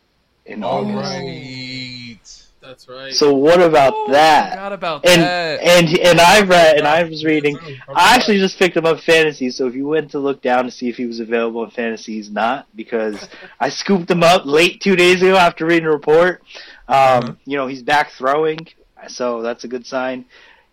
[0.47, 0.97] in All August.
[0.97, 2.44] right.
[2.65, 3.13] That's right.
[3.13, 4.51] So what about Oh, that?
[4.53, 5.61] Forgot about And that.
[5.63, 7.59] and and I read and I was reading.
[7.95, 9.51] I actually just picked him up fantasy.
[9.51, 12.15] So if you went to look down to see if he was available in fantasy,
[12.15, 13.29] he's not because
[13.61, 16.43] I scooped him up late two days ago after reading a report.
[16.89, 17.37] Um, Mhm.
[17.45, 18.67] You know he's back throwing,
[19.09, 20.25] so that's a good sign.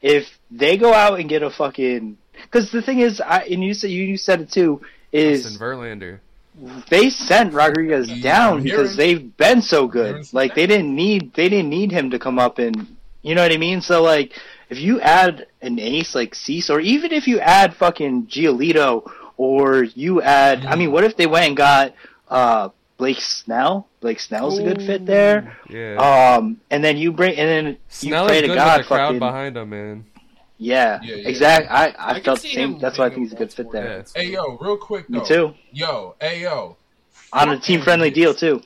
[0.01, 3.73] If they go out and get a fucking because the thing is, I and you
[3.73, 4.81] said you, you said it too
[5.13, 6.19] Justin is Verlander.
[6.89, 10.31] They sent Rodriguez down because they've been so good.
[10.33, 13.51] Like they didn't need they didn't need him to come up and you know what
[13.51, 13.81] I mean.
[13.81, 14.33] So like
[14.69, 19.83] if you add an ace like Cease, or even if you add fucking Giolito, or
[19.83, 21.93] you add, I mean, what if they went and got
[22.29, 23.87] uh Blake Snell?
[23.99, 25.57] Blake Snell's a good fit there.
[25.69, 25.95] Yeah.
[25.95, 29.19] Um, and then you bring and then you pray to God, with the crowd fucking
[29.19, 30.05] behind him, man.
[30.61, 31.27] Yeah, Yeah, yeah.
[31.27, 31.69] exactly.
[31.69, 32.77] I I, I felt the same.
[32.79, 34.05] That's why I think he's a good fit there.
[34.15, 34.21] Yeah.
[34.21, 35.19] Hey yo, real quick though.
[35.19, 35.53] Me too.
[35.71, 36.77] Yo, hey yo.
[37.33, 38.61] On a team friendly deal too.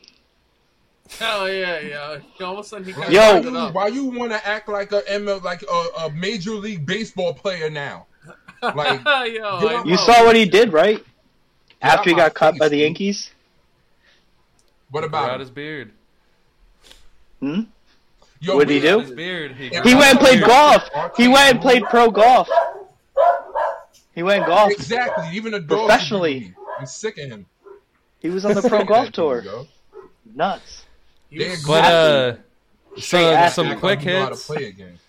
[1.19, 2.19] Hell yeah, yeah.
[2.45, 3.21] All of a sudden he kind Yo.
[3.21, 6.51] why of you, why you want to act like a ML, like a, a major
[6.55, 8.07] league baseball player now?
[8.61, 10.97] Like, Yo, Get I out You saw what he did, right?
[10.97, 11.05] Get
[11.93, 12.77] After he out my got cut face, by the.
[12.77, 13.31] Yankees.
[14.89, 15.39] what about out him?
[15.41, 15.91] his beard.
[17.39, 17.61] Hmm?
[18.41, 18.99] Yo, What'd he do?
[18.99, 19.53] His beard.
[19.53, 20.49] He, He He went and played beard.
[20.49, 20.83] golf.
[21.17, 22.49] He went and played pro golf.
[24.13, 24.71] He went golf.
[24.71, 25.25] Exactly.
[25.33, 25.87] Even a dog.
[25.87, 26.33] Professionally.
[26.41, 26.65] should do me.
[26.79, 27.45] I'm sick of him.
[28.19, 29.41] He was on the pro golf tour.
[29.41, 29.67] dude.
[30.33, 30.85] Nuts.
[31.29, 32.35] He was- They- But uh,
[32.97, 33.53] Straight some, athlete.
[33.71, 34.99] some quick like you know how to hits.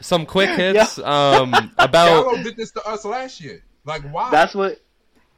[0.06, 0.98] Some quick hits.
[1.00, 3.62] Um, about Gallo did this to us last year.
[3.84, 4.30] Like, why?
[4.30, 4.80] That's what.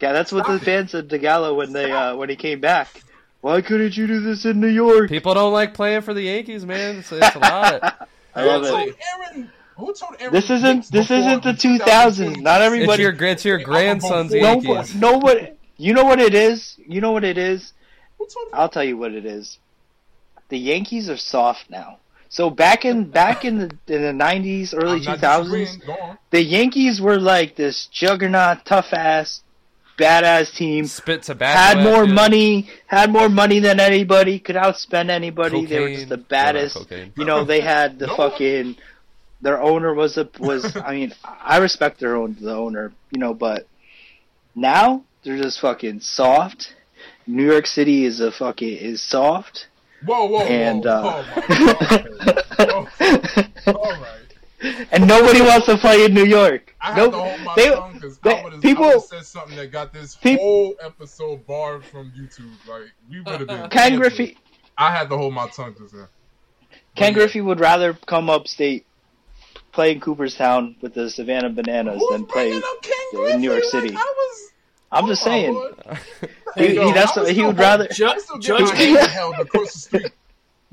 [0.00, 0.64] Yeah, that's what the Stop it.
[0.66, 3.02] fans said to Gallo when they uh, when he came back.
[3.40, 5.08] Why couldn't you do this in New York?
[5.08, 6.98] people don't like playing for the Yankees, man.
[6.98, 8.08] It's, it's a lot.
[8.34, 8.70] I love who it.
[8.70, 8.94] told
[9.34, 9.50] Aaron?
[9.76, 10.32] Who told Aaron?
[10.34, 12.36] This isn't this isn't the 2000s.
[12.42, 13.02] Not It's everybody.
[13.02, 14.94] your it's your grandson's No, no, Yankees.
[14.94, 15.56] no, what?
[15.78, 16.76] You know what it is.
[16.86, 17.72] You know what it is.
[18.18, 18.54] Who told him?
[18.54, 19.58] I'll tell you what it is.
[20.50, 21.96] The Yankees are soft now.
[22.28, 25.98] So back in back in the in the nineties, early I'm two not thousands, disagreeing.
[25.98, 26.18] Go on.
[26.30, 29.42] the Yankees were like this juggernaut, tough ass,
[30.00, 30.86] badass team.
[30.86, 31.58] Spit tobacco.
[31.58, 32.12] Had more you.
[32.14, 35.66] money, had more money than anybody, could outspend anybody.
[35.66, 36.76] They were just the baddest.
[36.76, 37.12] cocaine.
[37.16, 38.16] You know, they had the No.
[38.16, 38.76] fucking.
[39.42, 40.76] Their owner was a was.
[40.84, 42.92] I mean, I respect their own the owner.
[43.10, 43.66] You know, but
[44.54, 46.74] now they're just fucking soft.
[47.26, 49.66] New York City is a fucking is soft,
[50.04, 50.90] Whoa, whoa, and whoa.
[50.90, 51.24] uh,
[52.58, 53.50] oh my god.
[53.66, 54.19] All right.
[54.90, 56.74] And nobody wants to play in New York.
[56.80, 57.12] I had Nope.
[57.12, 60.16] to hold my They- tongue because I would have people- said something that got this
[60.16, 62.52] Peop- whole episode barred from YouTube.
[62.68, 63.50] Like we would have been.
[63.50, 63.68] Uh, uh, uh.
[63.68, 63.96] Ken.
[63.98, 64.36] Griffey,
[64.78, 66.08] I had to hold my tongue just now.
[66.70, 67.10] Ken But yeah.
[67.12, 68.86] Griffey would rather come upstate,
[69.72, 72.52] play in Cooperstown with the Savannah Bananas Who's than play.
[72.56, 73.38] up Ken in Griffey?
[73.38, 73.94] New York Like, City.
[73.96, 74.50] I was.
[74.92, 75.72] I'm just oh my saying.
[76.56, 77.84] He, he, that's he would rather.
[77.84, 80.12] holding- Ju- I still get Judge my held across the street.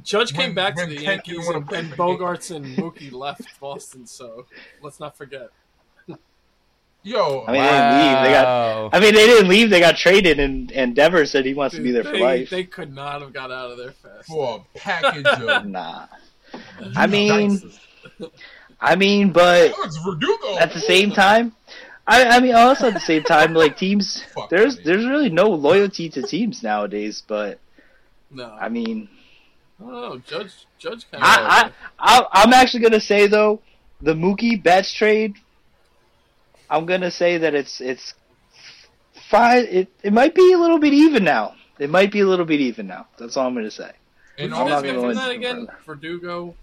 [0.08, 1.96] Judge When- came back to the Ken Yankees and, and for the Yankees.
[1.98, 4.46] Bogaerts and Mookie left Boston, so
[4.82, 5.50] let's not forget.
[7.04, 8.24] Yo, I mean, they didn't leave.
[8.24, 8.94] They got.
[8.94, 9.70] I mean, they didn't leave.
[9.70, 12.50] They got traded, and and Dever said he wants to be there for they, life.
[12.50, 14.28] They could not have got out of there fast.
[14.28, 15.66] for a package of.
[15.68, 16.08] Nah.
[16.96, 17.62] I mean.
[18.80, 19.74] I mean, but
[20.60, 21.54] at the same time,
[22.06, 24.94] I, I mean, oh, also at the same time, like teams, Fuck there's outta here.
[24.94, 27.24] there's really no loyalty to teams nowadays.
[27.26, 27.60] But
[28.32, 29.10] No, I mean,
[29.80, 30.20] Know.
[30.28, 33.62] Judge, Judge kind I, I, I I'm actually gonna say though,
[34.02, 35.36] the Mookie Betts trade.
[36.70, 38.14] I'm gonna say that it's it's
[39.30, 39.66] fine.
[39.70, 41.56] It it might be a little bit even now.
[41.80, 43.08] It might be a little bit even now.
[43.20, 43.92] That's all I'm gonna say.
[44.38, 45.68] And I'm not gonna that again.
[45.86, 46.56] Verdugo.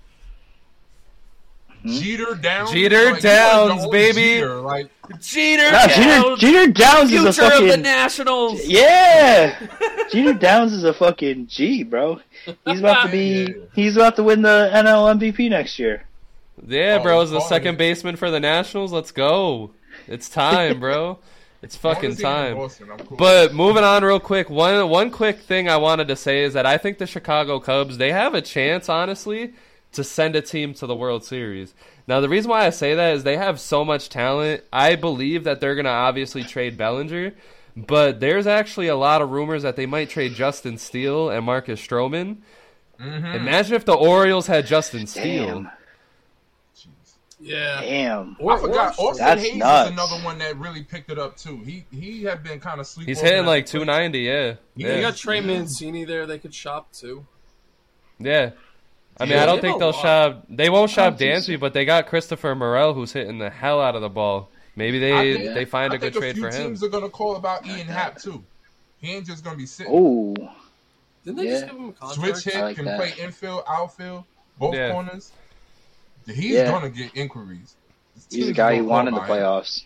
[1.85, 1.91] Hmm?
[1.93, 2.71] Jeter Downs.
[2.73, 4.21] Jeter like, he was the Downs, only baby.
[4.41, 8.65] Jeter, Like, Jeter Nah, Downs, Jeter Downs is a future of the Nationals.
[8.67, 9.67] yeah.
[10.11, 12.21] Jeter Downs is a fucking G, bro.
[12.67, 13.43] He's about to be.
[13.49, 13.65] Yeah.
[13.75, 16.07] He's about to win the NL MVP next year.
[16.67, 18.91] Yeah, Oh, bro, is the second baseman for the Nationals.
[18.93, 19.73] Let's go.
[20.07, 21.19] It's time, bro.
[21.63, 22.97] It's fucking see him in time.
[23.09, 23.17] Cool.
[23.19, 26.65] But moving on real quick, one one quick thing I wanted to say is that
[26.65, 29.53] I think the Chicago Cubs they have a chance, honestly,
[29.95, 31.75] to send a team to the World Series.
[32.07, 34.63] Now the reason why I say that is they have so much talent.
[34.73, 37.33] I believe that they're gonna obviously trade Bellinger,
[37.77, 41.81] But there's actually a lot of rumors that they might trade Justin Steele and Marcus
[41.85, 42.37] Stroman.
[43.01, 43.27] Mm-hmm.
[43.27, 45.63] Imagine if the Orioles had Justin Steele.
[45.63, 45.71] Damn.
[47.41, 47.81] Yeah.
[47.81, 48.37] Damn.
[48.39, 48.95] Or, I forgot.
[48.99, 49.89] or- Austin That's Hayes nuts.
[49.89, 51.59] is another one that really picked it up too.
[51.59, 53.09] He he had been kind of sleeping.
[53.11, 54.55] He's hitting like 290, yeah.
[54.77, 55.01] You You Yeah.
[55.01, 56.27] got Trey Mancini there.
[56.27, 57.27] They could shop too.
[58.19, 58.51] yeah.
[59.21, 60.03] I mean, Yeah, I don't think they'll lot.
[60.03, 60.45] shop.
[60.49, 63.95] They won't shop think Dansby, but they got Christopher Morel, who's hitting the hell out
[63.95, 64.49] of the ball.
[64.77, 66.67] Maybe they think- they find I a good think trade a few for him.
[66.69, 68.43] teams are gonna call about Ian Happ too.
[69.01, 69.93] He ain't just gonna be sitting.
[69.95, 70.35] Oh,
[71.25, 72.39] Didn't they just give him a contract?
[72.39, 72.99] Switch hit like can that.
[72.99, 74.25] play infield, outfield,
[74.59, 74.91] both Yeah.
[74.93, 75.31] corners.
[76.27, 76.71] He's Yeah.
[76.71, 77.75] gonna get inquiries.
[78.31, 79.37] He's a guy gonna you want in the about him.
[79.45, 79.85] playoffs.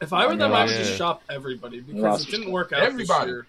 [0.00, 0.58] If I were them, Yeah.
[0.58, 3.26] I would just shop everybody because it didn't work out Everybody.
[3.26, 3.46] this year.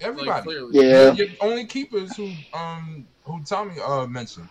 [0.00, 0.42] Like, Everybody.
[0.42, 0.88] clearly.
[0.88, 1.12] Yeah.
[1.12, 4.48] Your only keepers who um who Tommy uh mentioned.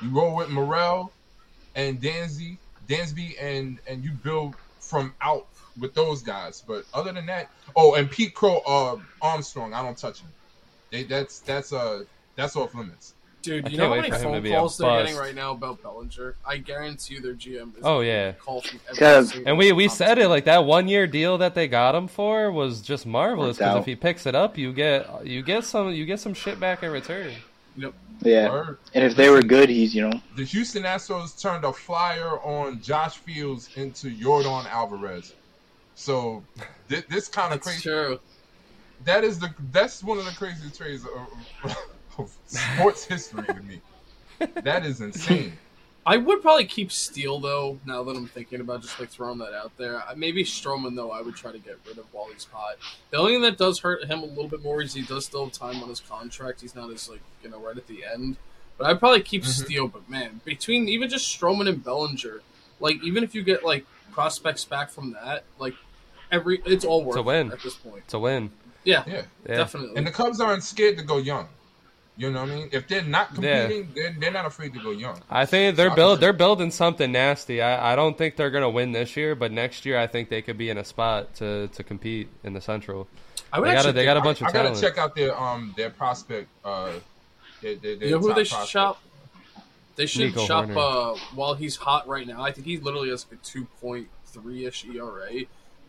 [0.00, 1.12] You roll with Morel
[1.74, 5.46] and Dansby, Dansby, and and you build from out
[5.80, 6.62] with those guys.
[6.66, 10.28] But other than that, oh, and Pete Crow, uh, Armstrong, I don't touch him.
[10.90, 12.04] They that's that's uh
[12.36, 13.14] that's off limits.
[13.42, 15.34] Dude, you know how wait many for him to phone be calls they're getting right
[15.34, 16.34] now about Bellinger?
[16.46, 18.32] I guarantee you their GM is Oh, yeah.
[18.32, 21.68] call from every And we we said it like that one year deal that they
[21.68, 25.42] got him for was just marvelous because if he picks it up, you get you
[25.42, 27.32] get some you get some shit back in return.
[27.76, 28.48] Yeah.
[28.48, 28.78] Word.
[28.94, 32.80] And if they were good, he's you know The Houston Astros turned a flyer on
[32.80, 35.34] Josh Fields into Yordan Alvarez.
[35.94, 36.42] So
[36.88, 37.82] thi- this kind of crazy.
[37.82, 38.20] true.
[39.04, 41.04] That is the that's one of the craziest trades
[41.64, 41.76] of,
[42.18, 43.80] of sports history to me.
[44.62, 45.56] That is insane.
[46.06, 47.78] I would probably keep Steele though.
[47.86, 51.10] Now that I'm thinking about just like throwing that out there, maybe Stroman though.
[51.10, 52.76] I would try to get rid of while he's hot.
[53.10, 55.44] The only thing that does hurt him a little bit more is he does still
[55.44, 56.60] have time on his contract.
[56.60, 58.36] He's not as like you know right at the end.
[58.76, 59.64] But I'd probably keep Mhm.
[59.64, 59.88] Steele.
[59.88, 62.42] But man, between even just Stroman and Bellinger,
[62.80, 65.74] like even if you get like prospects back from that, like
[66.30, 67.48] every it's all worth a win.
[67.48, 68.06] it at this point.
[68.08, 68.50] To win,
[68.84, 69.22] Yeah, Yeah.
[69.48, 69.56] yeah.
[69.56, 69.96] definitely.
[69.96, 71.48] And the Cubs aren't scared to go young.
[72.16, 72.68] You know what I mean?
[72.70, 75.20] If they're not competing, they're, they're not afraid to go young.
[75.28, 75.96] I think they're Shocker.
[75.96, 77.60] build they're building something nasty.
[77.60, 80.40] I, I don't think they're gonna win this year, but next year I think they
[80.40, 83.08] could be in a spot to, to compete in the Central.
[83.52, 84.96] I would They got actually a, they got a think- bunch of I gotta check
[84.98, 86.48] out their um their prospect.
[86.64, 86.92] Uh,
[87.62, 89.02] their, their, their You know who top they should shop?
[89.96, 92.42] They should Nico shop uh, while he's hot right now.
[92.42, 95.30] I think he literally has like a two point three ish ERA.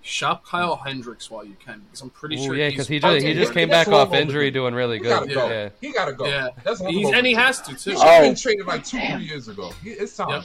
[0.05, 2.55] Shop Kyle Hendricks while you can because I'm pretty Ooh, sure.
[2.55, 4.51] yeah, because he just he just came that's back off injury, overdue.
[4.51, 5.33] doing really He gotta good.
[5.33, 5.49] go.
[5.49, 6.25] Yeah, He gotta go.
[6.27, 7.91] Yeah, That's he's, and he has to He too.
[7.91, 8.35] should have been Oh.
[8.35, 9.71] traded like two, three years ago.
[9.83, 10.29] He, it's time.
[10.29, 10.43] Yep.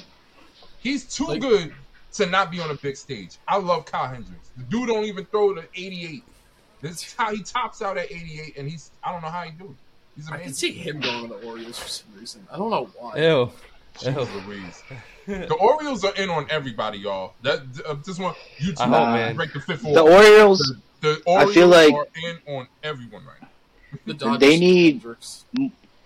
[0.81, 1.75] He's too Like- good
[2.15, 3.37] to not be on a big stage.
[3.47, 4.49] I love Kyle Hendricks.
[4.57, 6.25] The dude don't even throw the 88.
[6.81, 9.51] This is how he tops out at 88, and he's I don't know how he
[9.51, 10.17] do it.
[10.17, 12.47] He's I can see him going to the Orioles for some reason.
[12.51, 13.17] I don't know why.
[13.19, 13.53] ew.
[13.99, 14.83] Jeez Louise.
[15.31, 17.35] The Orioles are in on everybody, y'all.
[17.43, 19.37] That uh, just one you two I hope, man.
[19.37, 20.13] break the fifth the wall.
[20.13, 20.75] Orioles.
[21.01, 23.49] The I Orioles feel like- are in on everyone right now.
[24.07, 25.03] The Dodgers They need-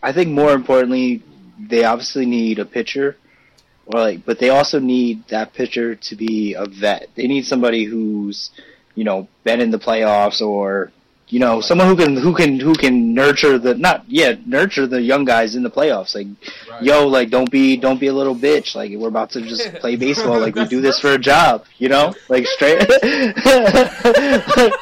[0.02, 1.22] I think more importantly,
[1.58, 3.16] they obviously need a pitcher,
[3.86, 7.08] or like, but they also need that pitcher to be a vet.
[7.14, 8.50] They need somebody who's,
[8.94, 10.92] you know, been in the playoffs, or
[11.28, 15.00] you know, someone who can who can who can nurture the not yeah nurture the
[15.00, 16.14] young guys in the playoffs.
[16.14, 16.26] Like,
[16.70, 16.82] Right.
[16.82, 18.74] yo, like don't be don't be a little bitch.
[18.74, 20.38] Like we're about to just play baseball.
[20.40, 22.78] Like we do this for a job, you know, like straight,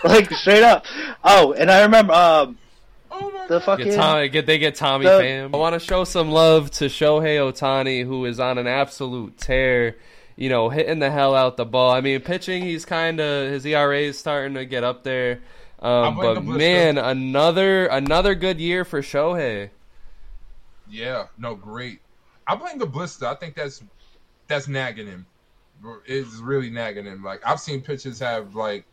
[0.04, 0.84] like straight up.
[1.24, 2.58] Oh, and I remember um
[3.14, 5.54] Oh the fucking Get Tommy, get they get Tommy The- fam.
[5.54, 9.96] I want to show some love to Shohei Ohtani, who is on an absolute tear.
[10.34, 11.90] You know, hitting the hell out the ball.
[11.92, 15.40] I mean, pitching, he's kind of his ERA is starting to get up there.
[15.82, 16.58] Um, but the blister.
[16.58, 19.70] man, another another good year for Shohei.
[20.88, 21.98] Yeah, no, great.
[22.46, 23.26] I blame the blister.
[23.26, 23.82] I think that's
[24.46, 25.26] that's nagging him.
[26.06, 27.24] It's really nagging him.
[27.24, 28.84] Like I've seen pitchers have like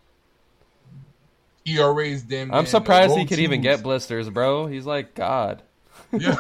[1.68, 2.24] ERAs.
[2.24, 4.66] Damn, I'm surprised he could even get blisters, bro.
[4.66, 5.62] He's like God.
[6.12, 6.30] Yeah.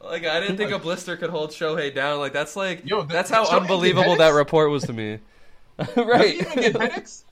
[0.00, 2.20] like I didn't think a blister could hold Shohei down.
[2.20, 5.18] Like that's like Yo, the- that's how Shohei unbelievable that report was to me.
[5.78, 6.34] Does he right.
[6.36, 7.25] even get headaches?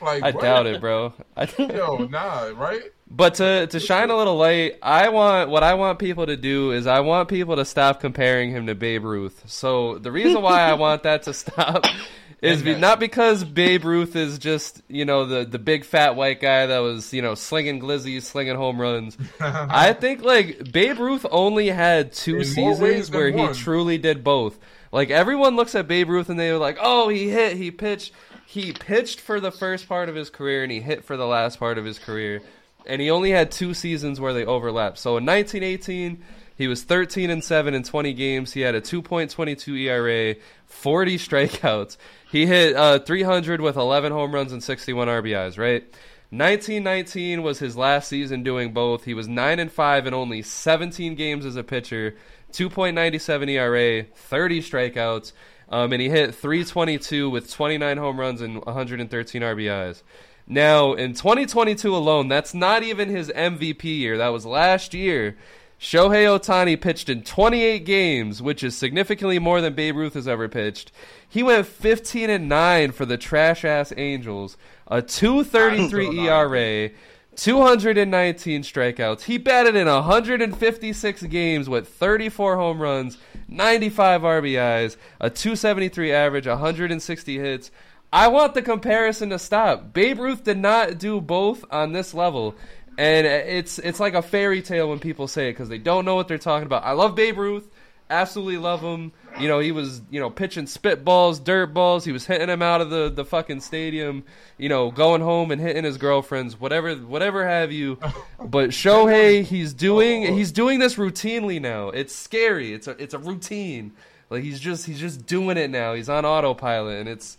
[0.00, 0.42] Like I what?
[0.42, 1.12] doubt it, bro.
[1.36, 2.82] I, Yo, nah, right?
[3.10, 6.72] But to to shine a little light, I want what I want people to do
[6.72, 9.42] is I want people to stop comparing him to Babe Ruth.
[9.46, 11.84] So the reason why I want that to stop
[12.42, 16.40] is be, not because Babe Ruth is just you know the the big fat white
[16.40, 19.18] guy that was you know slinging glizzies, slinging home runs.
[19.40, 24.22] I think like Babe Ruth only had two In seasons than where he truly did
[24.22, 24.58] both.
[24.92, 28.12] Like everyone looks at Babe Ruth and they're like, "Oh, he hit, he pitched."
[28.50, 31.60] He pitched for the first part of his career and he hit for the last
[31.60, 32.42] part of his career.
[32.84, 34.98] And he only had two seasons where they overlapped.
[34.98, 36.20] So in 1918,
[36.60, 38.52] He was 13 and 7 in 20 games.
[38.52, 40.34] He had a 2.22 ERA,
[40.66, 41.96] 40 strikeouts.
[42.30, 45.84] He hit uh, 300 with 11 home runs and 61 RBIs, right?
[46.28, 49.04] 1919 was his last season doing both.
[49.04, 52.16] He was 9 and 5 in only 17 games as a pitcher,
[52.52, 55.32] 2.97 ERA, 30 strikeouts,
[55.70, 60.02] um, and he hit 322 with 29 home runs and 113 RBIs.
[60.46, 64.18] Now, in 2022 alone, that's not even his MVP year.
[64.18, 65.36] That was last year.
[65.80, 70.48] Shohei Ohtani pitched in 28 games, which is significantly more than Babe Ruth has ever
[70.48, 70.92] pitched.
[71.26, 74.58] He went 15 and 9 for the trash ass Angels,
[74.88, 76.90] a 233 ERA,
[77.36, 79.22] 219 strikeouts.
[79.22, 83.18] He batted in 156 games with 34 home runs,
[83.48, 87.70] 95 RBIs, a 273 average, 160 hits.
[88.12, 89.92] I want the comparison to stop.
[89.92, 92.56] Babe Ruth did not do both on this level.
[92.98, 96.16] And it's it's like a fairy tale when people say it because they don't know
[96.16, 96.84] what they're talking about.
[96.84, 97.70] I love Babe Ruth,
[98.10, 99.12] absolutely love him.
[99.38, 102.04] You know, he was you know pitching spitballs, dirt balls.
[102.04, 104.24] He was hitting him out of the, the fucking stadium.
[104.58, 107.98] You know, going home and hitting his girlfriends, whatever whatever have you.
[108.42, 111.88] But Shohei, he's doing he's doing this routinely now.
[111.90, 112.74] It's scary.
[112.74, 113.92] It's a it's a routine.
[114.28, 115.94] Like he's just he's just doing it now.
[115.94, 117.38] He's on autopilot, and it's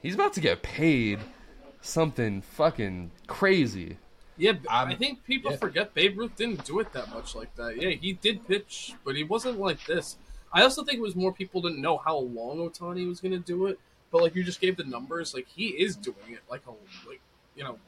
[0.00, 1.20] he's about to get paid
[1.80, 3.98] something fucking crazy.
[4.42, 5.56] Yeah, I'm- I um, think people yeah.
[5.56, 7.80] forget Babe Ruth didn't do it that much like that.
[7.80, 10.16] Yeah, he did pitch, but he wasn't like this.
[10.52, 13.38] I also think it was more people didn't know how long Ohtani was going to
[13.38, 13.78] do it.
[14.10, 16.72] But like you just gave the numbers, like he is doing it like a
[17.08, 17.20] like
[17.54, 17.78] you know,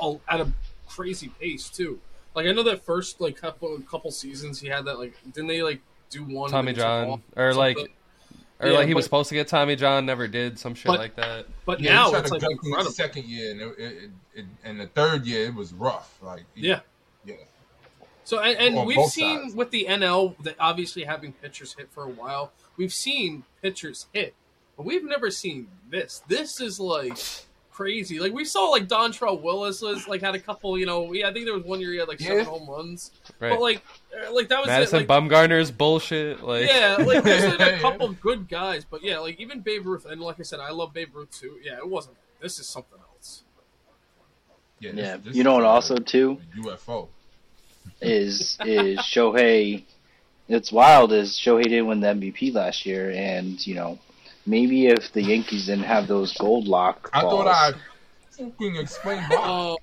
[0.00, 0.50] a, at a
[0.88, 2.00] crazy pace too.
[2.34, 5.62] Like I know that first like couple couple seasons he had that like didn't they
[5.62, 7.76] like do one Tommy and then he took John, or like?
[8.60, 10.98] Or Yeah, like he was supposed to get Tommy John, never did some shit But-
[10.98, 11.46] like that.
[11.64, 12.90] But Yeah, now it's like in the incredible.
[12.92, 16.16] second year, and, it, it, it, and the third year it was rough.
[16.22, 16.80] Like he- Yeah.
[17.24, 17.34] yeah.
[18.24, 19.54] So and, and we've seen sides.
[19.54, 24.34] with the NL that obviously having pitchers hit for a while, we've seen pitchers hit,
[24.76, 26.22] but we've never seen this.
[26.28, 27.16] This is like
[27.78, 28.18] crazy.
[28.18, 31.32] Like we saw like Dontrelle Willis was like had a couple, you know, yeah, I
[31.32, 32.44] think there was one year he had like seven Yeah.
[32.44, 33.50] home runs, Right.
[33.50, 35.08] but like uh, like that was Madison it.
[35.08, 36.42] Like, Bumgarner's bullshit.
[36.42, 37.78] Like yeah, like there's like, a yeah.
[37.86, 40.92] couple good guys, but yeah, like even Babe Ruth, and like I said, I love
[40.92, 41.58] Babe Ruth too.
[41.62, 42.16] Yeah, it wasn't.
[42.40, 43.44] This is something else.
[44.80, 45.64] Yeah, Yeah, this- this you know is what?
[45.64, 47.08] a- Also, too, UFO.
[48.02, 49.84] is is Shohei.
[50.48, 51.12] It's wild.
[51.12, 53.98] Is Shohei didn't win the MVP last year, and you know,
[54.48, 57.12] maybe if the Yankees didn't have those gold lock balls.
[57.12, 57.72] I balls, thought I
[58.36, 59.36] fucking explained why.
[59.38, 59.76] Oh.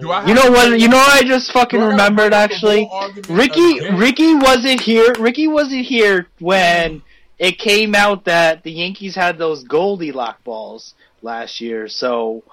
[0.00, 0.78] Do I You know what?
[0.78, 2.90] You know what I just fucking I remembered bring up the actually.
[3.28, 3.98] Rickey again?
[3.98, 5.12] Rickey wasn't here.
[5.18, 7.02] Rickey wasn't here when
[7.38, 11.88] it came out that the Yankees had those Goldie lock balls last year.
[11.88, 12.44] So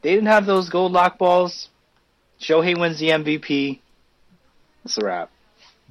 [0.00, 1.68] they didn't have those gold lock balls.
[2.40, 3.80] Shohei wins the MVP.
[4.82, 5.30] That's a wrap.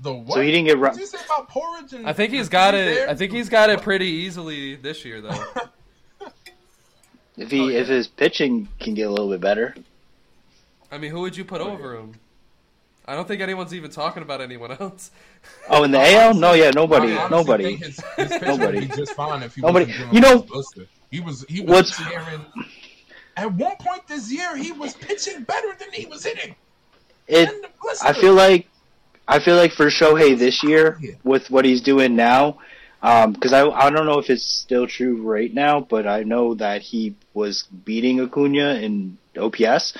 [0.01, 0.35] The what?
[0.35, 1.93] So he didn't get What did you say about porridge?
[1.93, 2.95] And I think he's got it.
[2.95, 3.09] there?
[3.09, 5.45] I think he's got it pretty easily this year, though.
[7.37, 7.79] If he Oh, yeah.
[7.79, 9.75] if his pitching can get a little bit better.
[10.91, 12.13] I mean, who would you put oh, over him?
[13.05, 15.11] I don't think anyone's even talking about anyone else.
[15.69, 16.33] Oh, in the AL?
[16.35, 17.75] No, yeah, nobody, I honestly nobody.
[17.75, 18.79] His, his Nobody.
[18.81, 19.85] would be just fine if he Nobody.
[19.85, 20.85] wasn't You know- with the blister.
[21.09, 22.45] He was he was tearing.
[23.37, 26.55] At one point this year, he was pitching better than he was hitting.
[27.27, 27.49] It.
[27.49, 28.07] And the blister.
[28.07, 28.67] I feel like
[29.35, 31.11] I feel like for Shohei this year Yeah.
[31.23, 32.57] with what he's doing now,
[33.01, 36.53] um, because I I don't know if it's still true right now, but I know
[36.55, 39.93] that he was beating Acuna in OPS,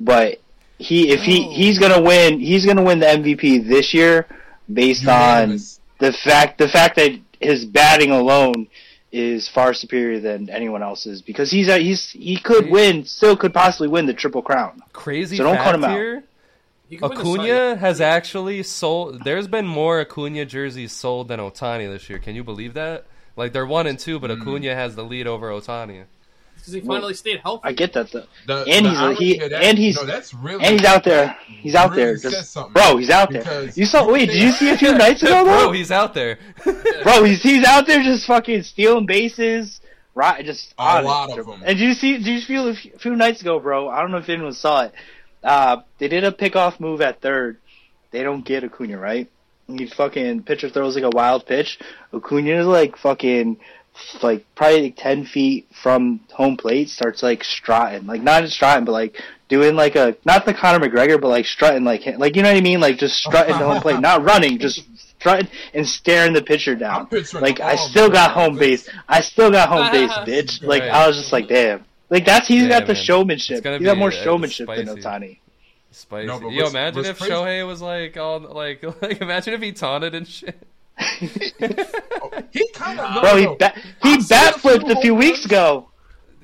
[0.00, 0.40] but
[0.78, 1.50] he if he Oh.
[1.50, 4.26] he's gonna win he's gonna win the MVP this year
[4.72, 5.58] based on
[5.98, 8.68] the fact the fact that his batting alone
[9.10, 13.54] is far superior than anyone else's because he's a, he's he could win still could
[13.54, 14.82] possibly win the triple crown.
[14.92, 15.92] Crazy So don't cut him out.
[15.92, 16.22] here.
[17.02, 19.24] Acuna has actually sold.
[19.24, 22.18] There's been more Acuna jerseys sold than Ohtani this year.
[22.18, 23.04] Can you believe that?
[23.36, 24.40] Like they're one and two, but Mm.
[24.40, 26.04] Acuna has the lead over Ohtani.
[26.56, 27.62] because he finally stayed healthy.
[27.64, 28.24] I get that though.
[28.46, 31.36] The, And the he's- he- that- and he's- no, that's really And he's out there.
[31.46, 32.30] He's out really there.
[32.30, 33.70] Just, bro, he's out there.
[33.74, 34.10] You saw?
[34.10, 36.38] Wait, did you see a few nights ago, Bro, he's out there.
[37.04, 39.80] Bro, he's he's out there just fucking stealing bases,
[40.16, 40.44] right?
[40.44, 41.06] Just A on it.
[41.06, 41.62] lot of 'em.
[41.64, 42.14] And did you see?
[42.18, 43.88] Did you feel a few few nights ago, bro?
[43.88, 44.92] I don't know if anyone saw it.
[45.42, 47.58] Uh, they did a pickoff move at third.
[48.10, 49.28] They don't get Acuna right.
[49.66, 51.78] He fucking pitcher throws like a wild pitch.
[52.12, 53.58] Acuna is like fucking
[54.22, 58.84] like probably like ten feet from home plate starts like strutting, like not just strutting,
[58.84, 62.42] but like doing like a not the Conor McGregor, but like strutting like like you
[62.42, 64.84] know what I mean, like just strutting to home plate, not running, just
[65.18, 67.08] strutting and staring the pitcher down.
[67.34, 68.88] Like I still got home base.
[69.08, 70.62] I still got home base, bitch.
[70.62, 71.84] Like I was just like, damn.
[72.10, 73.02] Like that's he's Yeah, got the man.
[73.02, 73.64] showmanship.
[73.64, 74.86] He's got more showmanship than.
[74.86, 75.38] Ohtani.
[75.90, 76.26] Spicy.
[76.26, 79.62] No, Yo, what's- imagine what's if crazy- Shohei was like all like like imagine if
[79.62, 80.58] he taunted and shit.
[81.00, 85.00] Oh, he kind of Bro, he ba- he I've seen bat a few flipped a
[85.00, 85.46] few weeks runs.
[85.46, 85.88] ago.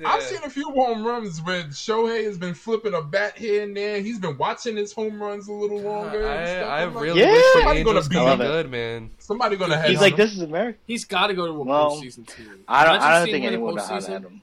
[0.05, 3.75] I've seen a few home runs where Shohei has been flipping a bat here and
[3.77, 4.01] there.
[4.01, 6.27] He's been watching his home runs a little longer.
[6.27, 6.69] and stuff.
[6.69, 7.31] I, I like, really Yeah.
[7.31, 8.39] wish the Somebody gonna Angels beat him.
[8.39, 9.09] be good, man.
[9.19, 10.77] Somebody gonna have He's like, this is America.
[10.85, 12.65] He's got to go to a Well, postseason team.
[12.67, 12.95] I don't.
[12.95, 14.41] Imagine I don't seeing think him in the anyone knows how to hit him.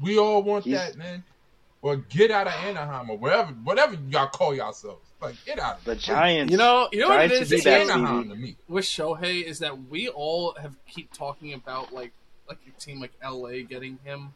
[0.00, 1.24] We all want He's- that, man.
[1.82, 5.04] Or get out of Anaheim or wherever, whatever y'all call yourselves.
[5.20, 5.98] Like get out of The it.
[5.98, 6.50] Giants.
[6.52, 7.48] You know, you know what it Giants is.
[7.48, 8.56] should It's be that Anaheim to me.
[8.68, 12.12] with Shohei is that we all have keep talking about like
[12.48, 14.34] like a team like LA getting him,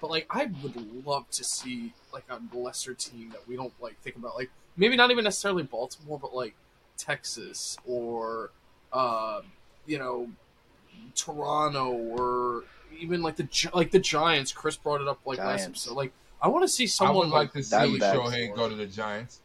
[0.00, 4.00] but like I would love to see like a lesser team that we don't like
[4.02, 6.54] think about like maybe not even necessarily Baltimore, but like
[6.96, 8.50] Texas or
[8.92, 9.42] uh,
[9.86, 10.28] you know
[11.14, 12.64] Toronto or
[12.98, 14.52] even like the like the Giants.
[14.52, 15.66] Chris brought it up like last Giants.
[15.86, 15.94] episode.
[15.96, 16.12] Like
[16.42, 18.14] I want to see I someone would like to see Diamondbacks.
[18.14, 19.40] Shohei go to the Giants.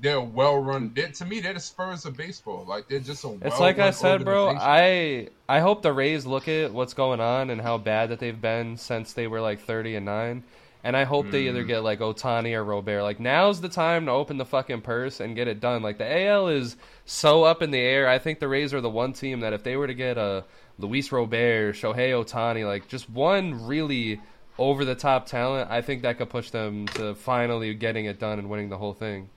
[0.00, 0.90] They're well run.
[0.94, 2.64] They're, to me, they're the Spurs of baseball.
[2.66, 3.38] Like they're just a.
[3.42, 4.48] It's like I said, bro.
[4.58, 8.38] I I hope the Rays look at what's going on and how bad that they've
[8.40, 10.42] been since they were like thirty and nine.
[10.82, 11.68] And I hope they either Mm.
[11.68, 13.02] get like Ohtani or Robert.
[13.04, 15.80] Like now's the time to open the fucking purse and get it done.
[15.80, 16.76] Like the AL is
[17.06, 18.06] so up in the air.
[18.06, 20.44] I think the Rays are the one team that if they were to get a
[20.78, 24.20] Luis Robert, Shohei Ohtani, like just one really
[24.58, 28.38] over the top talent, I think that could push them to finally getting it done
[28.38, 29.28] and winning the whole thing.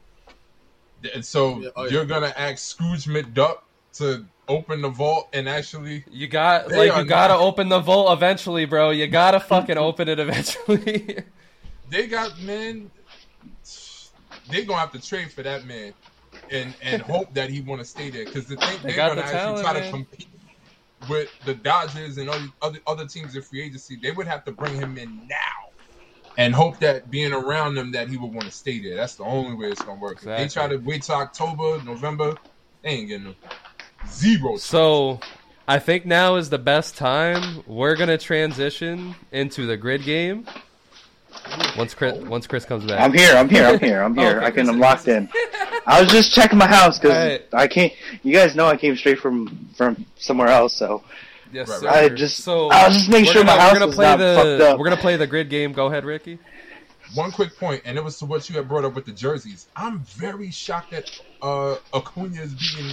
[1.13, 1.91] And so Yeah, oh, yeah.
[1.91, 3.59] you're gonna ask Scrooge McDuck
[3.93, 6.03] to open the vault and actually.
[6.09, 8.89] You got like you gotta not- open the vault eventually, bro.
[8.91, 11.19] You gotta fucking open it eventually.
[11.89, 12.91] They got man.
[14.49, 15.93] They gonna have to trade for that man,
[16.51, 19.09] and and hope that he want to stay there because the thing They they're got
[19.09, 19.83] gonna the actually talent, try man.
[19.83, 20.27] to compete
[21.09, 23.97] with the Dodgers and other, other other teams in free agency.
[24.01, 25.35] They would have to bring him in now.
[26.37, 28.95] And hope that being around them that he would want to stay there.
[28.95, 30.17] That's the only way it's gonna work.
[30.17, 32.35] If they try to wait till October, November,
[32.83, 33.35] they ain't getting them.
[34.07, 34.57] Zero.
[34.57, 35.19] so
[35.67, 37.63] I think now is the best time.
[37.65, 40.45] We're gonna transition into the grid game.
[41.77, 42.99] Once Chris once Chris comes back.
[42.99, 43.35] I'm here.
[43.35, 43.65] I'm here.
[43.65, 44.01] I'm here.
[44.01, 44.37] I'm here.
[44.37, 44.65] Okay, I can.
[44.65, 45.29] Chris, I'm locked in.
[45.87, 47.47] I was just checking my house because Alright.
[47.53, 47.93] I can't.
[48.21, 51.03] You guys know I came straight from from somewhere else, so
[51.51, 51.87] Yes, Right, sir.
[51.89, 52.43] I just.
[52.43, 54.61] so I was just making sure gonna, my house we're was play not the fucked
[54.61, 54.79] up.
[54.79, 55.71] we're gonna play the grid game.
[55.71, 56.39] Go ahead, Rickey.
[57.15, 59.67] One quick point, and it was to what you had brought up with the jerseys.
[59.77, 61.09] I'm very shocked that
[61.41, 62.91] uh, Acuna is beating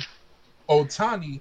[0.68, 1.40] Ohtani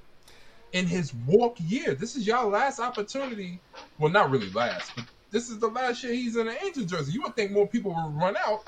[0.71, 1.93] in his walk year.
[1.93, 3.59] This is y'all last opportunity.
[3.99, 7.11] Well, not really last, but this is the last year he's in an Angel jersey.
[7.11, 8.63] You would think more people would run out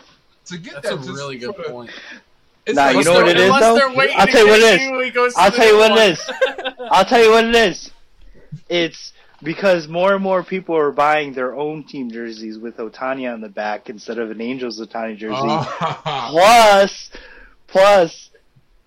[0.45, 0.95] to get That's that.
[0.97, 1.91] That's a just really good for the- point.
[2.65, 3.53] It's Nah, you know what it is, though?
[3.55, 4.87] I'll tell you what it is.
[4.87, 6.01] you when he goes to I'll tell you what it one.
[6.11, 6.31] is.
[6.91, 7.91] I'll tell you what it is.
[8.69, 9.13] It's
[9.43, 13.49] because more and more people are buying their own team jerseys with Ohtani on the
[13.49, 15.35] back instead of an Angels Ohtani jersey.
[15.37, 16.27] Ah.
[16.31, 17.11] Plus,
[17.67, 18.29] plus,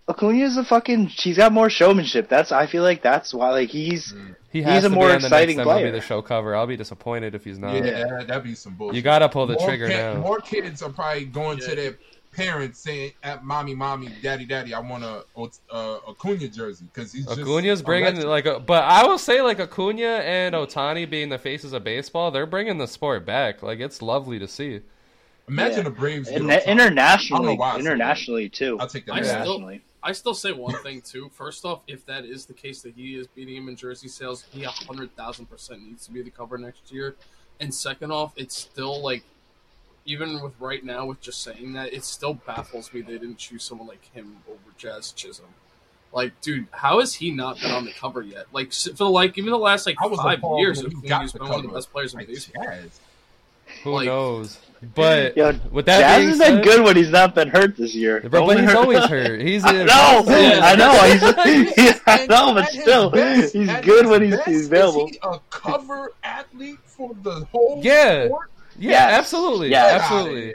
[0.08, 1.08] Acuna's a fucking.
[1.08, 2.28] She's got more showmanship.
[2.28, 2.50] That's.
[2.50, 3.50] I feel like that's why.
[3.50, 4.14] Like he's.
[4.50, 5.92] He He's has a more be on the exciting next MLB player.
[5.92, 6.56] the show cover.
[6.56, 7.74] I'll be disappointed if he's not.
[7.74, 8.96] yeah, that'd be some bullshit.
[8.96, 10.14] You gotta pull the more trigger kid- now.
[10.14, 11.66] More kids are probably going Yeah.
[11.68, 11.98] to their
[12.38, 15.24] parents saying, "At mommy, mommy, daddy, daddy, I want a
[15.70, 19.42] uh, Acuna jersey because he's Acuna's a bringing legend." like, a, but I will say
[19.42, 23.62] like Acuna and Ohtani being the faces of baseball, they're bringing the sport back.
[23.62, 24.80] Like it's lovely to see.
[25.48, 25.82] Imagine Yeah.
[25.84, 26.28] the Braves.
[26.28, 26.66] get And Ohtani.
[26.68, 27.86] I internationally, know why I said that.
[27.92, 28.78] internationally too.
[28.78, 29.14] I'll take that.
[29.14, 29.80] I still- internationally.
[30.00, 31.28] I still say one thing too.
[31.34, 34.44] First off, if that is the case that he is beating him in jersey sales,
[34.52, 37.16] he a hundred thousand percent needs to be the cover next year.
[37.58, 39.24] And second off, it's still like,
[40.08, 43.62] even with right now, with just saying that, it still baffles me they didn't choose
[43.62, 45.48] someone like him over Jazz Chisholm.
[46.12, 48.46] Like, dude, how has he not been on the cover yet?
[48.52, 51.32] Like, for the like even the last like I five appalled years, when he Acuna's
[51.32, 52.64] been the one of the best players in Like, baseball.
[52.64, 53.00] Jazz.
[53.84, 54.58] Who Like- knows?
[54.94, 57.76] But Yo, with that Jazz being has said, been good when he's not been hurt
[57.76, 58.20] this year.
[58.20, 59.40] Bro, Only but he's hurt- always hurt.
[59.40, 60.60] He's I know, Yeah.
[60.62, 61.72] I know.
[61.74, 65.06] He's, I know, but still, best- he's good when he's, best, he's available.
[65.08, 68.26] Is he a cover athlete for the whole Yeah.
[68.26, 68.50] sport?
[68.78, 69.18] Yeah, Yes.
[69.18, 70.02] absolutely, Yes.
[70.02, 70.54] absolutely.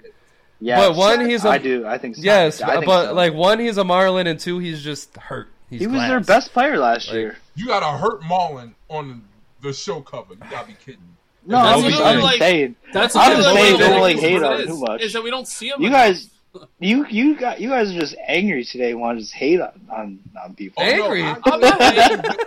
[0.59, 1.85] Yeah, But one, he's a I do.
[1.85, 2.21] I think so.
[2.21, 3.13] yes, I think but so.
[3.13, 5.49] like one, he's a Marlin, and two, he's just hurt.
[5.69, 7.37] He's he was their best player last Like, year.
[7.55, 9.23] You got a hurt Marlin on
[9.61, 10.35] the show cover.
[10.35, 11.01] You gotta be kidding.
[11.45, 12.75] No, That's I'm what just, I'm I'm like- saying.
[12.93, 15.01] That's I'm another just saying don't, it like, hate on it it too much.
[15.01, 15.81] Is that we don't see him.
[15.81, 16.29] You guys,
[16.79, 18.93] you you got you guys are just angry today.
[18.93, 20.81] Want to just hate on on, on people.
[20.81, 21.23] Oh, no, Angry?
[21.23, 22.37] I- I'm not hating.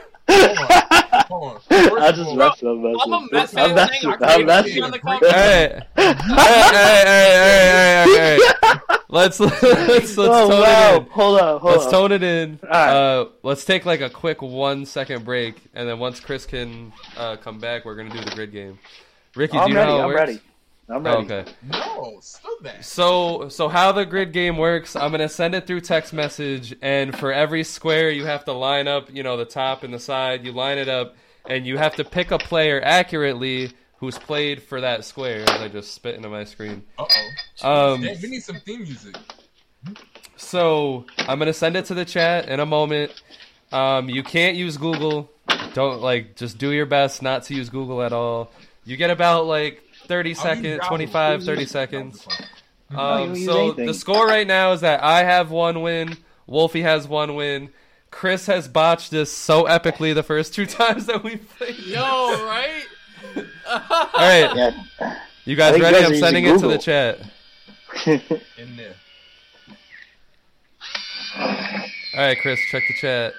[1.28, 1.60] Hold on.
[1.70, 2.68] I just all, messing.
[2.68, 2.86] I'm.
[2.86, 3.70] I'm a Mets fan.
[3.70, 4.00] I'm messing.
[4.00, 4.10] thing.
[4.22, 4.76] I I'm created messing.
[4.76, 5.30] it on the cover.
[5.30, 8.78] Hey, hey, hey, hey, hey, hey, hey.
[9.08, 10.94] Let's let's let's oh tone wow!
[10.96, 11.10] it in.
[11.10, 11.76] Hold on, hold up.
[11.76, 11.90] Let's on.
[11.92, 12.58] tone it in.
[12.64, 12.92] Alright.
[12.92, 17.36] Uh, let's take like a quick one second break, and then once Chris can uh,
[17.36, 18.78] come back, we're gonna do the grid game.
[19.34, 19.86] Rickey, do I'm you ready.
[19.92, 20.18] know how it I'm works?
[20.18, 20.40] ready.
[20.88, 21.24] I'm ready.
[21.24, 21.50] okay.
[21.68, 22.84] No, still that.
[22.84, 27.16] So so how the grid game works, I'm gonna send it through text message and
[27.16, 30.44] for every square you have to line up, you know, the top and the side,
[30.44, 31.16] you line it up
[31.48, 35.68] and you have to pick a player accurately who's played for that square as I
[35.68, 36.84] just spit into my screen.
[36.98, 37.06] Uh
[37.64, 37.92] oh.
[37.92, 39.16] Um we need some theme music.
[40.36, 43.10] so I'm gonna send it to the chat in a moment.
[43.72, 45.30] Um you can't use Google.
[45.74, 48.52] Don't like just do your best not to use Google at all.
[48.84, 50.88] You get about like 30 seconds, Yahoo.
[50.88, 52.26] 25, 30 seconds.
[52.94, 56.16] Um, so the score right now is that I have one win,
[56.48, 57.70] Wulfy has one win.
[58.10, 61.76] Chris has botched this so epically the first two times that we played.
[61.78, 62.84] Yo, right?
[63.68, 65.18] All right, Yeah.
[65.44, 65.96] you guys ready?
[65.96, 67.18] you guys I'm are sending it using to the chat.
[68.58, 68.94] In there.
[71.38, 73.34] All right, Chris, check the chat.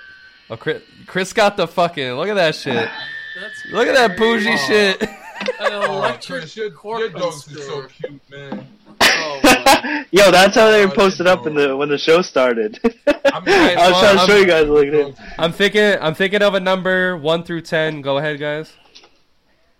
[0.49, 2.73] Oh, Chris, Chris got the fucking look at that shit.
[2.75, 4.57] That's Look at that bougie Oh.
[4.67, 5.09] shit.
[5.59, 8.67] An Oh, electric Chris, your, your dogs are so cute, man.
[9.01, 9.39] Oh.
[10.11, 12.79] Yo, that's how they Oh, were posted up in the when the show started.
[12.83, 15.33] I, mean, was well, trying to I'm- show you guys LinkedIn.
[15.37, 15.97] I'm thinking.
[16.01, 18.01] I'm thinking of a number one through ten.
[18.01, 18.73] Go ahead, guys.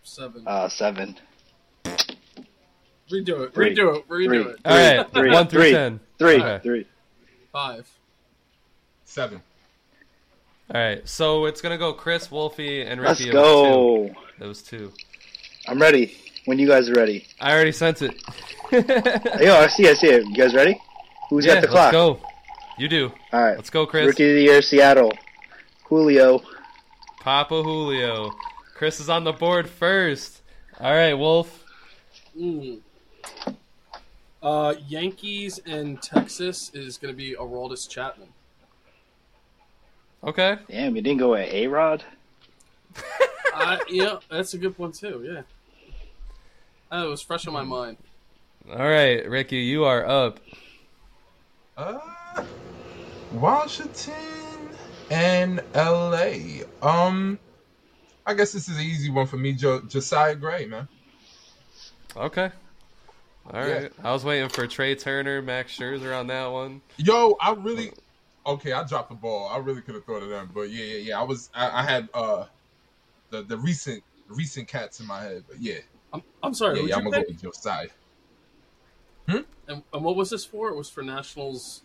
[0.03, 0.43] Seven.
[0.47, 1.17] Uh, seven.
[3.11, 3.53] redo it.
[3.53, 4.07] three, Redo it.
[4.09, 4.39] Redo three.
[4.39, 4.57] it.
[4.65, 5.71] All right, three, one through three.
[5.71, 5.99] ten.
[6.19, 6.59] Three, Okay.
[6.63, 6.87] three.
[7.51, 7.87] Five.
[9.05, 9.41] Seven.
[10.73, 13.31] All right, so it's gonna go Chris, Wulfy, and Let's Rickey.
[13.31, 14.07] It was go.
[14.09, 14.15] two.
[14.39, 14.91] That was two.
[15.67, 16.15] I'm ready.
[16.45, 17.25] When you guys are ready.
[17.41, 18.15] I already sense it.
[18.71, 20.25] Yo, I see, I see it.
[20.25, 20.79] You guys ready?
[21.29, 21.93] Who's yeah, got the clock?
[21.93, 22.19] let's go.
[22.77, 23.11] You do.
[23.33, 23.55] All right.
[23.55, 24.07] Let's go, Chris.
[24.07, 25.11] Rookie of the year, Seattle.
[25.83, 26.41] Julio.
[27.19, 28.31] Papa Julio.
[28.75, 30.41] Chris is on the board first.
[30.79, 31.65] All right, Wolf.
[32.37, 32.79] Mm.
[34.41, 38.29] Uh, Yankees and Texas is going to be Aroldis Chapman.
[40.23, 40.57] Okay.
[40.69, 42.03] Damn, you didn't go at A Rod.
[43.53, 45.25] uh, yeah, that's a good one too.
[45.27, 45.41] Yeah,
[46.91, 47.97] oh, it was fresh on my mind.
[48.69, 50.39] All right, Rickey, you are up.
[51.77, 51.99] Uh,
[53.33, 54.13] Washington
[55.09, 56.63] and LA.
[56.81, 57.39] Um,
[58.25, 60.87] I guess this is an easy one for me, jo- Josiah Gray, man.
[62.15, 62.51] Okay.
[63.53, 63.83] All right.
[63.83, 63.87] Yeah.
[64.03, 66.81] I was waiting for Trey Turner, Max Scherzer on that one.
[66.97, 67.91] Yo, I really
[68.45, 68.73] okay.
[68.73, 69.47] I dropped the ball.
[69.49, 71.19] I really could have thought of them, but yeah, yeah, yeah.
[71.19, 72.45] I was, I, I had uh
[73.29, 75.79] the the recent recent cats in my head, but yeah,
[76.13, 76.79] I'm, I'm sorry.
[76.79, 76.95] yeah, yeah.
[76.97, 77.41] I'm you gonna go pick?
[77.41, 77.87] with Josiah.
[79.69, 80.69] And, and what was this for?
[80.69, 81.81] It was for Nationals.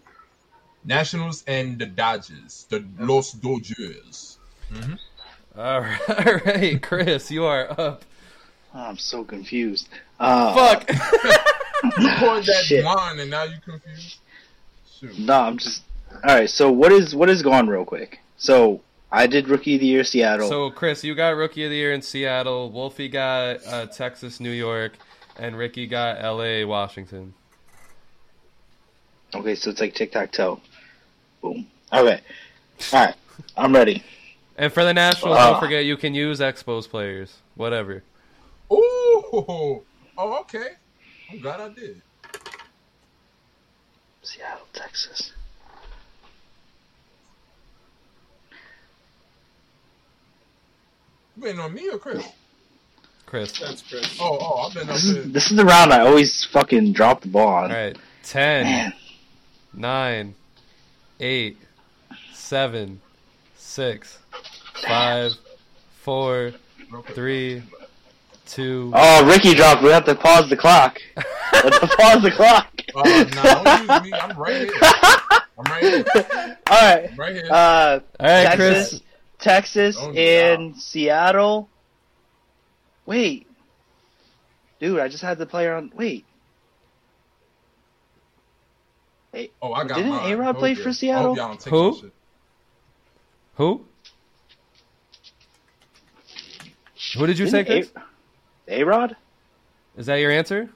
[0.85, 4.39] Nationals and the Dodgers, the Los Dodgers.
[5.57, 8.05] All right, all right, Chris, you are up.
[8.75, 9.89] Oh, I'm so confused.
[10.19, 10.91] Uh, Fuck.
[11.99, 12.85] You poured that Shit.
[12.85, 14.19] wine and now you confused.
[15.01, 15.19] Shoot.
[15.19, 15.83] No, I'm just.
[16.13, 16.49] All right.
[16.49, 18.21] So what is what is gone real quick?
[18.37, 18.83] So
[19.15, 20.49] I did rookie of the year, Seattle.
[20.49, 22.73] so, Chris, you got Rookie of the Year in Seattle.
[22.73, 24.95] Wulfy got uh, Texas, New York,
[25.39, 27.35] and Ricky got L.A., Washington.
[29.35, 30.61] okay, so it's like tic tac toe.
[31.43, 31.67] Boom.
[31.93, 32.21] Okay.
[32.95, 33.15] All right.
[33.57, 34.03] I'm ready.
[34.57, 35.51] And for the Nationals, Ah.
[35.53, 37.37] don't forget you can use Expos players.
[37.55, 38.03] Whatever.
[38.73, 38.77] Ooh,
[39.35, 39.83] oh,
[40.41, 40.69] okay.
[41.31, 42.01] I'm glad I did.
[44.23, 45.33] Seattle, Texas.
[51.37, 52.27] You waiting on me or Chris?
[53.27, 53.59] Chris.
[53.59, 54.19] That's Chris.
[54.21, 55.23] Oh, oh, I've been up This here.
[55.23, 57.71] is this is the round I always fucking drop the ball on.
[57.71, 57.97] All right.
[58.25, 58.93] 10, Man,
[59.75, 60.35] 9,
[61.21, 61.57] 8,
[62.35, 63.01] 7,
[63.57, 64.19] 6,
[64.87, 65.33] 5,
[66.03, 66.53] 4,
[67.15, 67.63] 3,
[68.47, 68.93] 2.
[68.95, 69.83] Oh, Rickey dropped.
[69.83, 71.01] We have to pause the clock.
[71.65, 72.69] Let's pause the clock.
[72.95, 74.19] Uh, nah, don't use me.
[74.19, 74.73] I'm right here.
[75.59, 76.05] I'm right here.
[76.71, 77.11] All right.
[77.11, 77.49] I'm right here.
[77.51, 78.57] Uh, All right, Texas,
[78.91, 79.01] Chris.
[79.43, 81.69] Texas, Oh, and Seattle.
[83.05, 83.47] Wait,
[84.81, 85.91] dude, I just had the player on.
[85.95, 86.25] Wait,
[89.33, 90.33] Hey, oh, I got didn't mine.
[90.33, 91.29] A-Rod play Hope for Seattle?
[91.31, 91.97] hope y'all don't take Who?
[93.55, 93.85] Who?
[97.17, 97.91] Who did you say, Chris?
[98.69, 99.17] A Rod?
[99.97, 100.71] Is that your answer?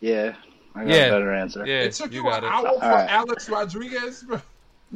[0.00, 0.34] Yeah,
[0.74, 1.06] I got Yeah.
[1.06, 1.62] a better answer.
[1.64, 2.52] It Yeah, took you you, got an it.
[2.52, 3.10] hour for Alright.
[3.10, 4.40] Alex Rodriguez, bro.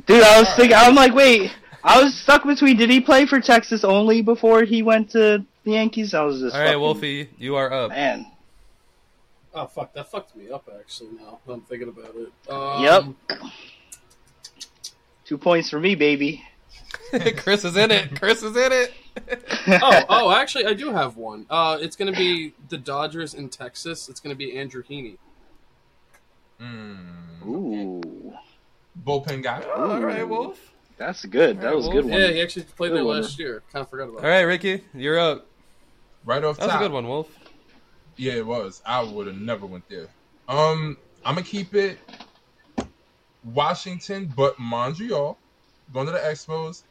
[0.06, 0.76] Dude, I was thinking.
[0.76, 1.52] I'm like, wait.
[1.84, 2.76] I was stuck between.
[2.78, 6.14] Did he play for Texas only before he went to the Yankees?
[6.14, 6.54] I was just.
[6.54, 7.90] All right, fucking- Wulfy, you are up.
[7.90, 8.26] Man,
[9.56, 11.10] Oh fuck, that fucked me up actually.
[11.12, 12.50] Now I'm thinking about it.
[12.50, 12.82] Um,
[13.30, 13.40] Yep.
[15.24, 16.42] two points for me, baby.
[17.36, 18.18] Chris is in it.
[18.18, 18.92] Chris is in it.
[19.68, 21.46] oh, oh, actually, I do have one.
[21.48, 24.08] Uh, it's gonna be the Dodgers in Texas.
[24.08, 25.18] It's gonna be Andrew Heaney.
[26.60, 28.34] Mm, Ooh,
[29.04, 29.62] bullpen guy.
[29.76, 30.72] All right, Wolf.
[30.96, 31.60] That's good.
[31.60, 32.20] That was a good one.
[32.20, 33.22] Yeah, he actually played Good there one.
[33.22, 33.62] last year.
[33.72, 34.24] Kind of forgot about.
[34.24, 35.46] All right, Rickey, you're up.
[36.24, 37.28] Right off That was a good one, Wolf.
[38.16, 38.80] Yeah, it was.
[38.86, 40.06] I would have never went there.
[40.48, 41.98] Um, I'm gonna keep it
[43.52, 45.36] Washington, but Montreal.
[45.92, 46.82] Going to the Expos,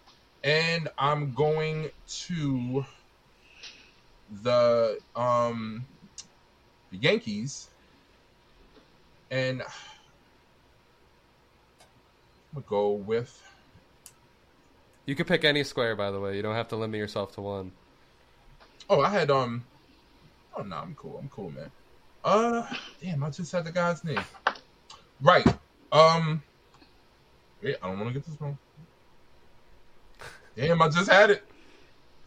[0.43, 2.85] and I'm going to
[4.43, 5.85] the um
[6.91, 7.69] the Yankees,
[9.31, 9.67] and I'm
[12.53, 13.41] gonna go with
[15.05, 16.35] You could pick any square, by the way.
[16.35, 17.71] You don't have to limit yourself to one.
[18.89, 19.63] Oh, I had um.
[20.55, 21.17] Oh no, I'm cool.
[21.19, 21.71] I'm cool, man.
[22.23, 22.65] Uh,
[23.01, 24.23] damn, I just had the guy's name.
[25.21, 25.45] Right.
[25.91, 26.41] Um.
[27.61, 28.57] Wait, I don't want to get this wrong.
[30.55, 31.43] Damn, I just had it.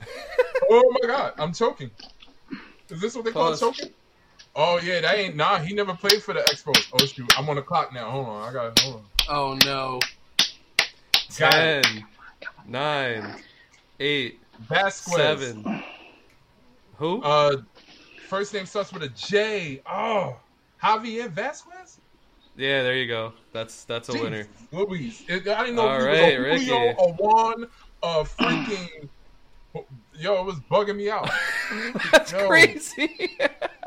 [0.71, 1.91] oh my god, I'm choking.
[2.91, 3.91] Is this what they call choking?
[4.55, 5.59] Oh yeah, that ain't nah.
[5.59, 6.89] He never played for the Expos.
[6.93, 8.11] Oh shoot, I'm on the clock now.
[8.11, 9.05] Hold on, I got hold on.
[9.29, 10.01] Oh no.
[11.39, 11.87] Got it.
[12.63, 13.35] Ten, nine,
[14.01, 15.17] eight, Vazquez.
[15.17, 15.83] seven.
[16.97, 17.23] Who?
[17.23, 17.59] Uh,
[18.29, 19.83] first name starts with a J.
[19.87, 20.37] Oh,
[20.83, 21.99] Javier Vazquez.
[22.57, 23.33] yeah, there you go.
[23.53, 24.49] That's that's a Jeez, winner.
[24.73, 25.25] Louise.
[25.29, 27.67] It- I didn't know All if right, it was a Julio, a Juan,
[28.03, 29.09] a freaking.
[30.19, 31.29] Yo, it was bugging me out.
[32.13, 32.49] That's Yo.
[32.49, 33.37] crazy.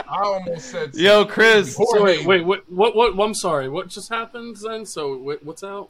[0.07, 0.93] I almost said.
[0.93, 1.75] Yo, Chris.
[1.75, 1.97] Jorge.
[1.97, 3.19] So wait, wait, what, what, what?
[3.19, 3.69] I'm sorry.
[3.69, 4.85] What just happened then?
[4.85, 5.89] So wait, what's out?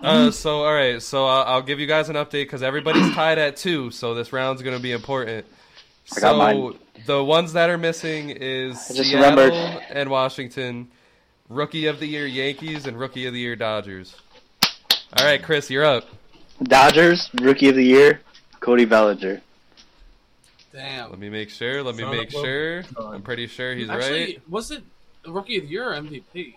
[0.00, 3.38] Uh, so all right, so I'll, I'll give you guys an update because everybody's tied
[3.38, 5.44] at two, so this round's gonna be important.
[6.16, 6.78] I got so mine.
[7.06, 9.82] the ones that are missing is I just Seattle remembered.
[9.90, 10.88] and Washington,
[11.48, 14.14] Rookie of the Year Yankees and Rookie of the Year Dodgers.
[15.16, 16.04] All right, Chris, you're up.
[16.62, 18.20] Dodgers, Rookie of the Year,
[18.60, 19.40] Cody Bellinger.
[20.72, 21.02] Damn.
[21.04, 21.20] Let Damn.
[21.20, 21.82] me make sure.
[21.82, 22.84] Let me Son make a sure.
[23.00, 24.42] I'm pretty sure he's Actually, right.
[24.48, 24.82] was it
[25.26, 26.54] rookie of the year or MVP?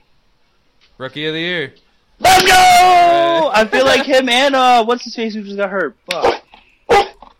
[0.97, 1.73] Rookie of the Year.
[2.21, 3.51] Let's go!
[3.53, 5.95] I feel like him and uh, what's his face who just got hurt.
[6.09, 6.43] Fuck.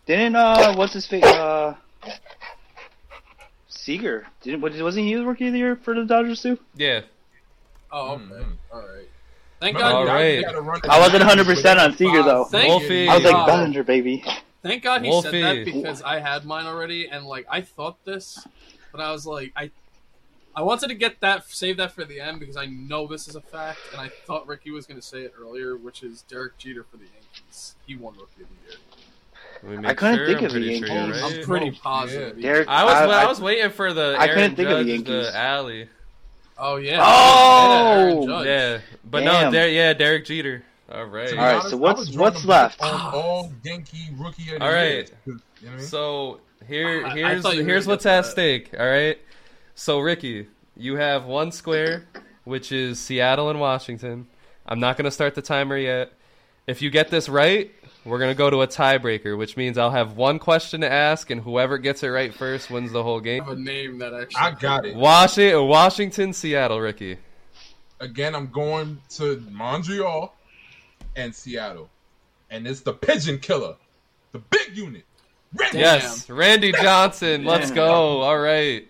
[0.06, 1.76] Didn't uh, what's his face uh,
[3.68, 4.26] Seager?
[4.42, 6.58] Didn't wasn't he the Rookie of the Year for the Dodgers too?
[6.76, 7.02] Yeah.
[7.90, 8.24] Oh, okay.
[8.24, 8.56] Mhm.
[8.72, 9.08] All right.
[9.60, 10.12] Thank Remember, All God.
[10.14, 10.46] Dodgers right.
[10.46, 12.44] had a run I wasn't 100% on Seager though.
[12.44, 13.04] Thank Wulfy.
[13.04, 13.10] you.
[13.10, 13.46] I was like God.
[13.46, 14.24] Bellinger, baby.
[14.62, 15.22] Thank God he Wulfy.
[15.22, 18.44] said that because I had mine already, and like I thought this,
[18.90, 19.70] but I was like, I,
[20.54, 23.36] I wanted to get that, save that for the end because I know this is
[23.36, 26.58] a fact, and I thought Rickey was going to say it earlier, which is Derek
[26.58, 27.74] Jeter for the Yankees.
[27.86, 28.78] He won Rookie of the Year.
[29.86, 30.26] I couldn't sure.
[30.26, 31.22] think I'm of the pretty sure Yankees.
[31.22, 31.36] right.
[31.38, 31.78] I'm pretty oh, Yeah.
[31.82, 32.36] positive.
[32.36, 34.68] he- Derek- I was I- I, I- was waiting for the I Aaron couldn't think
[34.68, 35.88] of the Judge, the alley.
[36.58, 37.00] Oh yeah.
[37.02, 37.06] Oh!
[37.06, 38.46] Yeah, Aaron Judge.
[38.46, 38.78] Yeah,
[39.10, 40.64] but no, Der- yeah, Derek Jeter.
[40.92, 41.32] All right.
[41.32, 41.62] All right.
[41.62, 42.78] so what's- what's left?
[42.78, 44.98] blank all Yankee rookie of the All year.
[44.98, 45.12] right.
[45.26, 45.86] You know what I mean?
[45.86, 48.70] So here, I- I here's thought you were here's what's at stake.
[48.78, 49.18] All right.
[49.74, 52.06] So Rickey, you have one square,
[52.44, 54.26] which is Seattle and Washington.
[54.66, 56.12] I'm not gonna start the timer yet.
[56.66, 57.72] If you get this right,
[58.04, 61.40] we're gonna go to a tiebreaker, which means I'll have one question to ask, and
[61.40, 63.44] whoever gets it right first wins the whole I game.
[63.44, 64.40] have a name that actually.
[64.40, 64.94] I got it.
[64.94, 67.18] Washington, Washington, Seattle, Rickey.
[68.00, 70.34] Again, I'm going to Montreal
[71.16, 71.88] and Seattle,
[72.50, 73.76] and it's the Pigeon Killer,
[74.32, 75.04] the big unit.
[75.54, 75.78] Randy.
[75.78, 77.44] Yes, Randy Johnson.
[77.44, 78.22] Let's go.
[78.22, 78.88] All right.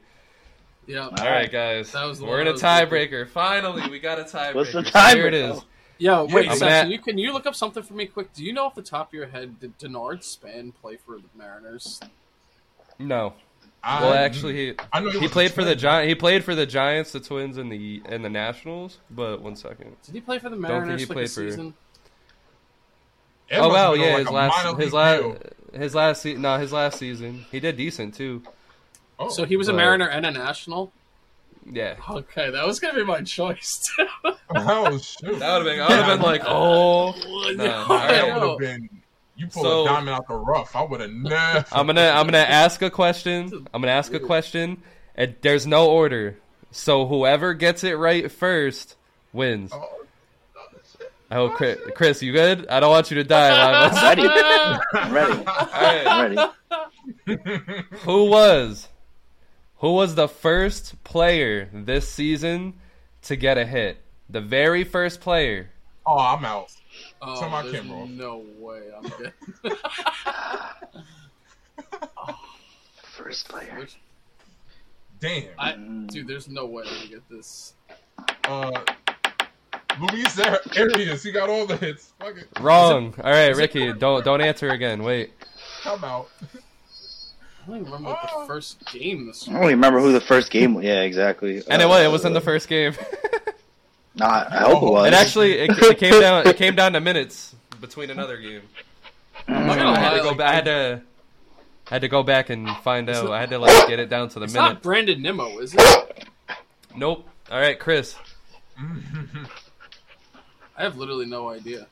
[0.86, 1.04] Yeah.
[1.08, 1.92] All right, guys.
[1.92, 3.28] That was the We're in a was looking tiebreaker.
[3.28, 4.54] Finally, we got a tiebreaker.
[4.54, 5.56] What's the So Here it tiebreaker?
[5.56, 5.64] is.
[5.98, 8.32] Yo, wait, I'm Seth, gonna- can you can you look up something for me quick?
[8.32, 11.28] Do you know off the top of your head did Denard Span play for the
[11.38, 12.00] Mariners?
[12.98, 13.34] No.
[13.84, 16.02] I, Well, actually, he I know he was played for the twin.
[16.02, 18.98] Gi- He played for the Giants, the Twins, and the and the Nationals.
[19.10, 19.96] But one second.
[20.04, 21.74] Did he play for the think Mariners he for like played a for- season?
[23.52, 25.42] Oh must wow, yeah, like his a last minor his league last
[25.74, 28.42] his last se- no his last season he did decent too.
[29.22, 30.92] Oh, So he was a Mariner and a National.
[31.70, 33.80] Yeah, Okay, that was gonna be my choice.
[33.96, 34.06] Too.
[34.56, 35.80] oh shoot, that would have been.
[35.80, 37.12] I would have been like, oh.
[37.12, 38.88] no, No, that I would have been.
[39.36, 40.74] You pull So- a diamond out the rough.
[40.76, 41.64] I would have never.
[41.72, 43.66] I'm gonna I'm gonna ask a question.
[43.72, 44.82] I'm gonna ask a question.
[45.14, 46.36] And there's no order,
[46.70, 48.96] so whoever gets it right first
[49.32, 49.70] wins.
[49.74, 49.88] Oh,
[51.30, 52.66] I hope Chris, Chris, you good?
[52.68, 53.88] I don't want you to die.
[53.88, 54.18] Live.
[54.18, 54.28] Ready?
[54.94, 55.32] I'm ready.
[55.32, 56.06] All right.
[56.06, 56.36] I'm
[57.26, 57.84] ready.
[58.04, 58.88] Who was
[59.82, 62.72] who was the first player this season
[63.22, 63.98] to get a hit?
[64.30, 65.68] The very first player.
[66.06, 66.72] oh, I'm out.
[67.20, 68.08] Oh, Turn my camera off.
[68.08, 69.32] no way I'm getting.
[73.02, 73.76] First player.
[73.78, 73.96] Which-
[75.20, 75.44] Damn.
[75.58, 75.72] I,
[76.06, 77.74] dude, there's no way I'm gonna get this.
[78.44, 78.70] uh,
[80.00, 82.12] Luis Arraez, he got all the hits.
[82.18, 82.48] Fuck it.
[82.60, 83.14] Wrong.
[83.22, 85.02] All right, Rickey, don't don't answer again.
[85.04, 85.32] Wait.
[85.84, 86.28] I'm out.
[87.62, 88.40] I don't even remember what Oh.
[88.40, 90.84] the first game this I don't even remember who the first game was.
[90.84, 91.62] Yeah, exactly.
[91.68, 92.94] And it was it was in the uh, first game.
[94.14, 95.06] Not, I hope it was.
[95.08, 98.62] it actually it, it came down it came down to minutes between another game.
[99.48, 100.50] I'm not gonna I had to go like, back.
[100.50, 101.02] I had to
[101.90, 103.30] I had to go back and find out.
[103.30, 104.66] I had to like get it down to the It's minute.
[104.66, 106.28] not Brandon Nimmo, is it?
[106.96, 107.26] Nope.
[107.50, 108.14] All right, Chris.
[110.76, 111.86] I have literally no idea.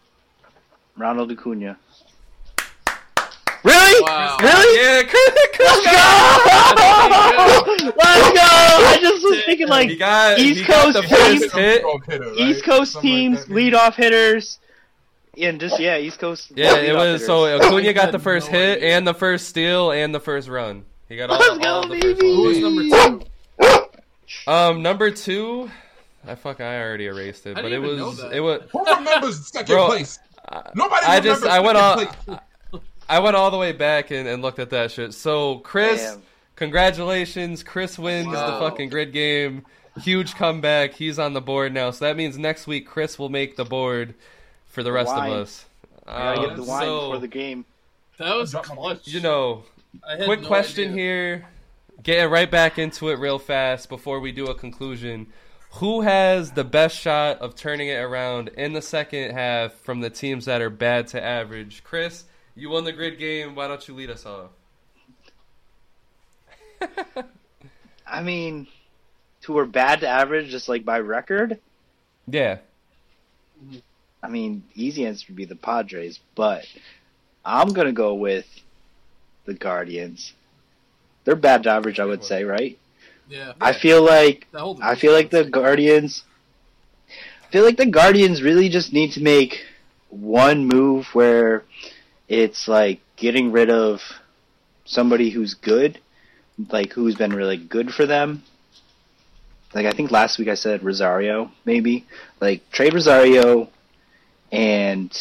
[0.96, 1.78] Ronald Acuna.
[4.01, 4.12] Really?
[4.12, 4.36] Wow.
[4.40, 4.82] Really?
[4.82, 5.30] Yeah, Chris.
[5.55, 5.92] Chris Let's go!
[7.96, 8.42] Let's go!
[8.42, 11.84] I just was thinking like got East he got the Coast first team- hit.
[12.07, 12.38] Hitter, right?
[12.40, 13.55] East Coast Something teams, like that.
[13.55, 14.59] leadoff hitters,
[15.38, 16.53] and just yeah, East Coast.
[16.55, 17.26] Yeah, it was hitters.
[17.26, 18.96] so Acuna got the first no hit idea.
[18.96, 20.84] and the first steal and the first run.
[21.09, 22.34] He got all, Let's all go, the first baby!
[22.34, 23.24] Who was number
[23.59, 23.86] two?
[24.46, 25.70] Um, number two,
[26.26, 28.36] I fuck, I already erased it, I but it didn't even was know that.
[28.36, 28.62] it was.
[28.72, 30.18] Who remembers second Bro, place?
[30.48, 32.38] I- Nobody I just I went second all place.
[33.11, 35.12] I went all the way back and, and looked at that shit.
[35.14, 36.22] So Chris, Damn.
[36.56, 37.62] congratulations!
[37.62, 39.66] Chris wins the fucking grid game.
[40.00, 40.94] Huge comeback.
[40.94, 41.90] He's on the board now.
[41.90, 44.14] So that means next week Chris will make the board
[44.66, 45.32] for the rest wine.
[45.32, 45.64] of us.
[46.06, 47.64] I gotta Um, get the wine so, before the game.
[48.18, 49.08] That was Drop my- clutch.
[49.08, 49.64] You know,
[50.24, 50.96] quick no question idea.
[51.02, 51.46] here.
[52.02, 55.26] Getting right back into it real fast before we do a conclusion.
[55.74, 60.11] Who has the best shot of turning it around in the second half from the
[60.11, 61.82] teams that are bad to average?
[61.84, 62.24] Chris,
[62.61, 63.54] you won the grid game.
[63.54, 64.50] Why don't you lead us off?
[68.06, 68.66] I mean,
[69.46, 71.58] who are bad to average, just like by record.
[72.26, 72.58] Yeah.
[74.22, 76.66] I mean, easy answer would be the Padres, but
[77.44, 78.46] I'm gonna go with
[79.46, 80.34] the Guardians.
[81.24, 82.78] They're bad to average, I would say, right?
[83.28, 83.54] Yeah.
[83.61, 86.24] I feel like I feel like the Guardians.
[87.08, 89.64] I feel like the Guardians really just need to make
[90.11, 91.64] one move where
[92.30, 94.00] it's like getting rid of
[94.84, 95.98] somebody who's good,
[96.70, 98.44] like who's been really good for them.
[99.74, 102.06] Like I think last week I said Rosario, maybe
[102.40, 103.68] like trade Rosario,
[104.52, 105.12] and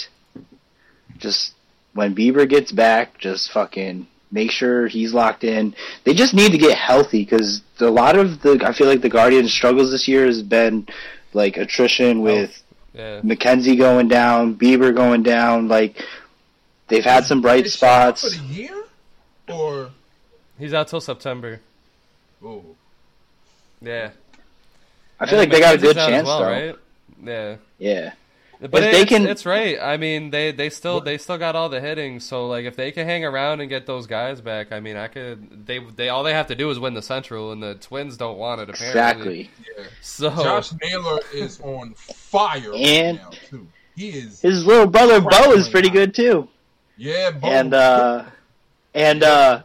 [1.18, 1.54] just
[1.94, 5.76] when Bieber gets back, just fucking make sure he's locked in.
[6.04, 9.10] They just need to get healthy because a lot of the I feel like the
[9.10, 10.88] Guardians' struggles this year has been
[11.34, 13.22] like attrition with oh, Yeah.
[13.22, 15.68] McKenzie going down, Bieber going down.
[15.68, 16.04] Like
[16.90, 18.36] they've had some bright Is she out spots.
[18.38, 18.84] for the year,
[19.48, 19.92] or
[20.58, 21.62] He's out till September.
[22.44, 22.64] oh,
[23.82, 24.12] Yeah.
[25.20, 26.46] I feel like they got a good McKenzie's out as chance well, though.
[26.46, 26.76] right?
[27.24, 27.56] Yeah.
[27.78, 28.12] Yeah,
[28.62, 29.78] But it- they it's, can- it's right.
[29.82, 32.20] I mean, they, they still they still got all the hitting.
[32.22, 35.08] So like, if they can hang around and get those guys back, I mean, I
[35.08, 35.66] could.
[35.66, 38.38] They they all they have to do is win the Central, and the Twins don't
[38.38, 39.40] want it apparently.
[39.42, 39.50] exactly.
[39.78, 39.86] yeah.
[40.02, 43.68] So Josh Naylor is on fire And- right now too.
[43.96, 46.48] He is, His little brother Bo is pretty good too.
[47.00, 47.48] Yeah, Bo.
[47.48, 48.26] and uh
[48.94, 49.64] and uh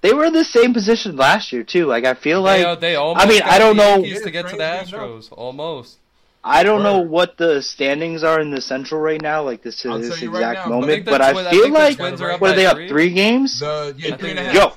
[0.00, 1.86] they were in the same position last year too.
[1.86, 4.56] Like I feel they, like they almost I mean, I don't know- to get to
[4.56, 5.98] the Astros almost.
[6.44, 10.00] I don't know what the standings are in the Central right now, like this I'll
[10.00, 10.90] this you right exact now, moment.
[10.90, 12.88] think the but I feel the like Twins are up what are they up three?
[12.88, 13.60] three games?
[13.60, 14.54] the yeah, three and a half.
[14.54, 14.72] Yo,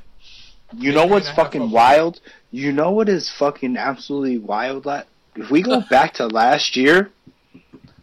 [0.78, 2.22] you know what's fucking wild?
[2.52, 4.86] You know what is fucking absolutely wild?
[5.36, 7.12] If we go back to last year,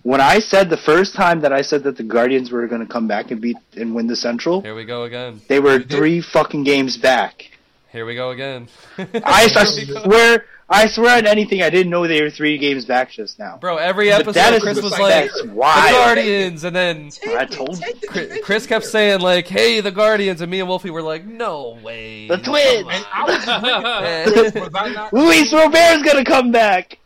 [0.03, 2.92] when I said the first time that I said that the Guardians were going to
[2.92, 5.40] come back and beat and win the Central, Here we go again.
[5.48, 7.50] they were three fucking games back.
[7.90, 8.68] Here we go again.
[8.98, 10.03] I, I Here go.
[10.05, 13.59] swear, I swear on anything, I didn't know they were three games back just now.
[13.59, 15.48] Bro, every episode, that is Chris was like- like, that's the.
[15.48, 17.92] Guardians, and then I told you.
[18.09, 21.78] Chris, Chris kept saying like, "Hey, the Guardians," and me and Wulfy were like, "No
[21.82, 22.86] way." The Twins.
[23.12, 25.12] I was, was I not?
[25.12, 26.98] Luis Robert's gonna come back.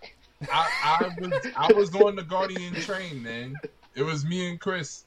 [0.52, 3.56] I, I was I was on the Guardian train, man.
[3.94, 5.04] It was me and Chris.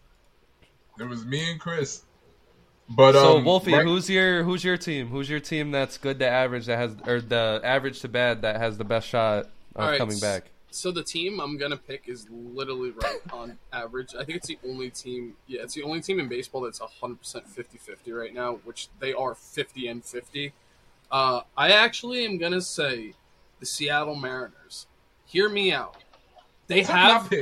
[0.99, 2.03] It was me and Chris.
[2.89, 5.09] But so um, Wulfy, right- who's your who's your team?
[5.09, 8.57] Who's your team that's good to average that has or the average to bad that
[8.57, 10.49] has the best shot of All right, coming back?
[10.71, 14.15] So the team I'm gonna pick is literally right on average.
[14.15, 15.35] I think it's the only team.
[15.45, 19.13] Yeah, it's the only team in baseball that's 100 percent 50-50 right now, which they
[19.13, 20.53] are 50 and 50.
[21.11, 23.13] Uh, I actually am gonna say
[23.59, 24.87] the Seattle Mariners.
[25.29, 25.95] Hear me out.
[26.67, 26.89] They That's
[27.29, 27.33] have,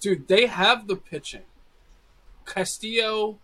[0.00, 0.26] dude.
[0.26, 1.42] They have the pitching.
[2.46, 3.38] Castillo,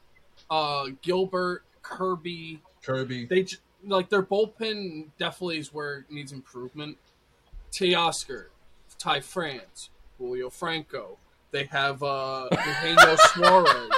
[0.50, 3.26] uh, Gilbert, Kirby, Kirby.
[3.26, 3.46] they
[3.86, 6.96] like their bullpen definitely is where it needs improvement.
[7.72, 8.46] Teoscar,
[8.98, 11.18] Ty France, Julio Franco.
[11.50, 13.92] They have uh Eugenio Suarez.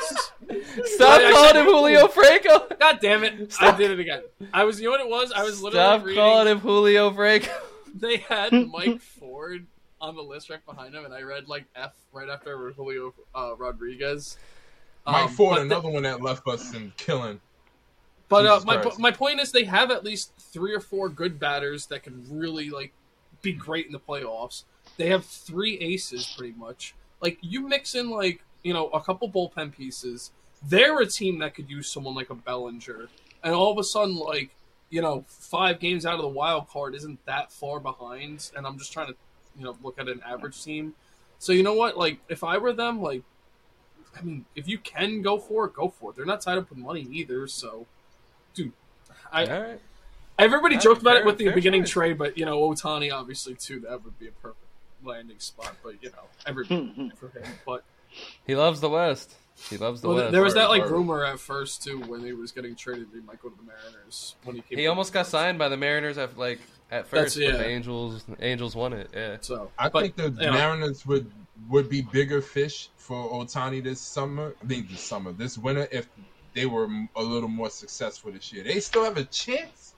[0.85, 2.67] Stop I calling him Julio Franco.
[2.81, 3.55] God damn it!
[3.61, 4.23] I did it again.
[4.53, 5.33] I was you know what it was?
[5.33, 6.21] I was literally Stop reading.
[6.23, 7.51] calling him Julio Franco.
[8.01, 9.67] They had Mike Ford
[10.01, 13.55] on the list right behind him, and I read like F right after Julio uh,
[13.57, 14.39] Rodriguez.
[15.07, 17.41] Mike Um, Ford, but the- another one that left us in killing.
[18.29, 18.99] But uh, my Christ.
[18.99, 22.71] my point is they have at least three or four good batters that can really
[22.71, 22.93] like
[23.43, 24.65] be great in the playoffs.
[24.97, 26.95] They have three aces pretty much.
[27.21, 30.31] Like you mix in like you know a couple bullpen pieces.
[30.65, 33.09] They're a team that could use someone like a Bellinger
[33.45, 34.55] and all of a sudden, like
[34.93, 38.79] you know, five games out of the wild card isn't that far behind, and I'm
[38.79, 39.15] just trying to
[39.59, 40.95] you know look at an average team.
[41.41, 41.97] So you know what?
[41.99, 43.23] Like if I were them, like
[44.17, 46.17] I mean, if you can go for it, go for it.
[46.17, 47.87] They're not tied up with money either, so
[48.55, 48.73] dude,
[49.33, 49.81] I All right.
[50.39, 51.91] everybody Yeah, joked about fair- it with the beginning choice.
[51.91, 53.81] trade, but you know, Ohtani obviously too.
[53.81, 54.59] That would be a perfect
[55.03, 57.45] landing spot, but you know, everybody for him.
[57.65, 57.83] But
[58.47, 59.35] He loves the West.
[59.71, 60.33] He loves the well, West.
[60.33, 60.93] there was that like Word.
[60.93, 63.09] rumor at first too when he was getting traded.
[63.15, 64.79] He might go to the Mariners when he came.
[64.79, 67.75] He almost got signed by the Mariners at like at first, That's- but the yeah.
[67.77, 69.11] Angels Angels won it.
[69.15, 69.37] Yeah.
[69.41, 71.31] So I but, think the you know, Mariners would
[71.69, 74.55] would be bigger fish for Ohtani this summer.
[74.61, 76.09] I mean, this summer, this winter, if
[76.55, 78.65] they were a little more successful this year.
[78.65, 79.95] They still have a chance,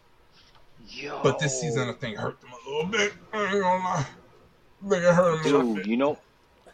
[0.88, 1.20] Yo.
[1.22, 3.12] but this season I think hurt them a little bit.
[3.32, 4.06] I ain't gonna lie.
[4.86, 5.86] I think it hurt them a little Dude, bit.
[5.86, 6.18] you know,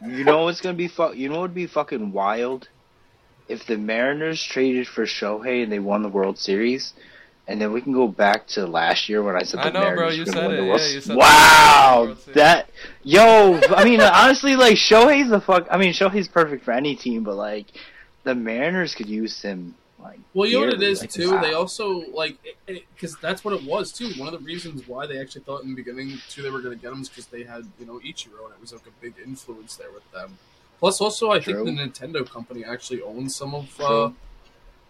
[0.05, 2.69] you know what's gonna be fu- You know what would be fucking wild
[3.47, 6.93] if the Mariners traded for Shohei and they won the World Series,
[7.47, 9.81] and then we can go back to last year when I said the I know,
[9.81, 10.95] bro, Mariners you were gonna said win it, the World yeah, Series.
[10.95, 12.35] you said wow, Series.
[12.35, 12.69] that
[13.03, 13.59] yo.
[13.75, 15.67] I mean, honestly, like Shohei's the fuck.
[15.69, 17.67] I mean, Shohei's perfect for any team, but like
[18.23, 19.75] the Mariners could use him.
[20.01, 21.31] Like, Well, you know what it is Like, too.
[21.31, 21.41] wow.
[21.41, 24.09] They also like because that's what it was too.
[24.17, 26.75] One of the reasons why they actually thought in the beginning too they were going
[26.75, 29.01] to get him is because they had you know Ichiro and it was like a
[29.01, 30.37] big influence there with them.
[30.79, 31.63] Plus, also I True.
[31.63, 34.09] think the Nintendo company actually owns some of uh,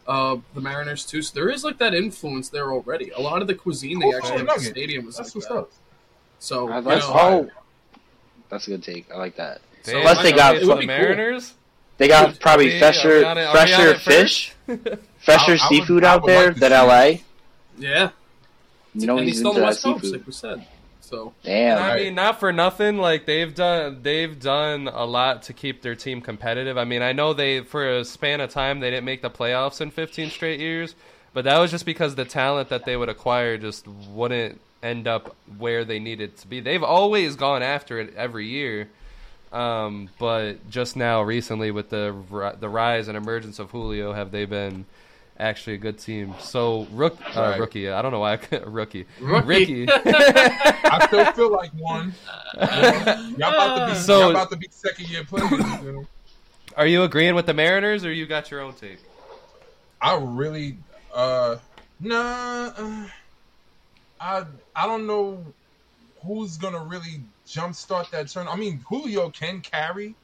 [0.07, 1.21] uh, the Mariners too.
[1.21, 3.09] So there is like that influence there already.
[3.09, 5.35] A lot of the cuisine they Oh, actually have at the stadium was That's like
[5.35, 5.55] what's that.
[5.57, 5.71] up.
[6.39, 7.49] So I you know, oh,
[8.49, 9.11] that's a good take.
[9.11, 9.59] I like that.
[9.83, 11.41] So Damn, Unless they got- it's it would the be cool.
[11.97, 11.97] Mariners.
[11.97, 14.53] They got Dude, probably Are we- are fresher, we it- are we on fresher fish,
[15.19, 17.05] fresher I- I would- seafood out there like than see LA.
[17.77, 18.09] yeah,
[18.93, 20.19] You know and he's he's still into the that West Coast, seafood.
[20.19, 20.65] like we said.
[21.01, 21.75] So Damn.
[21.77, 22.03] And I Right.
[22.05, 22.97] mean, not for nothing.
[22.97, 26.77] Like they've done, they've done a lot to keep their team competitive.
[26.77, 29.81] I mean, I know they for a span of time they didn't make the playoffs
[29.81, 30.95] in 15 straight years,
[31.33, 35.35] but that was just because the talent that they would acquire just wouldn't end up
[35.57, 36.61] where they needed to be.
[36.61, 38.87] They've always gone after it every year,
[39.51, 42.15] um, but just now, recently, with the
[42.59, 44.85] the rise and emergence of Julio, have they been?
[45.39, 46.35] Actually, a good team.
[46.39, 47.59] So, rook, uh, Right.
[47.59, 47.89] rookie.
[47.89, 49.07] I don't know why I, rookie.
[49.19, 49.47] Rookie.
[49.47, 49.87] Rickey.
[49.89, 52.13] I still feel like one.
[52.55, 56.05] Y'all about to be, So- y'all about to be second year players.
[56.77, 58.99] Are you agreeing with the Mariners, or you got your own take?
[59.99, 60.77] I really,
[61.13, 61.55] uh,
[61.99, 63.07] nah, uh,
[64.19, 64.45] I
[64.75, 65.43] I don't know
[66.23, 67.21] who's gonna really
[67.51, 68.47] jumpstart that turn.
[68.47, 70.15] I mean, Julio can carry,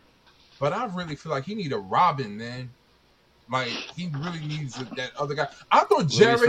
[0.60, 2.70] but I really feel like he need a Robin, man.
[3.50, 5.48] Like he really needs that other guy.
[5.72, 6.40] I thought Jarred.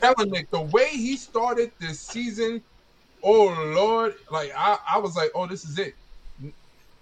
[0.00, 2.62] Kelenic, the way he started this season,
[3.22, 5.94] oh lord, like I, I was like, oh, this is it.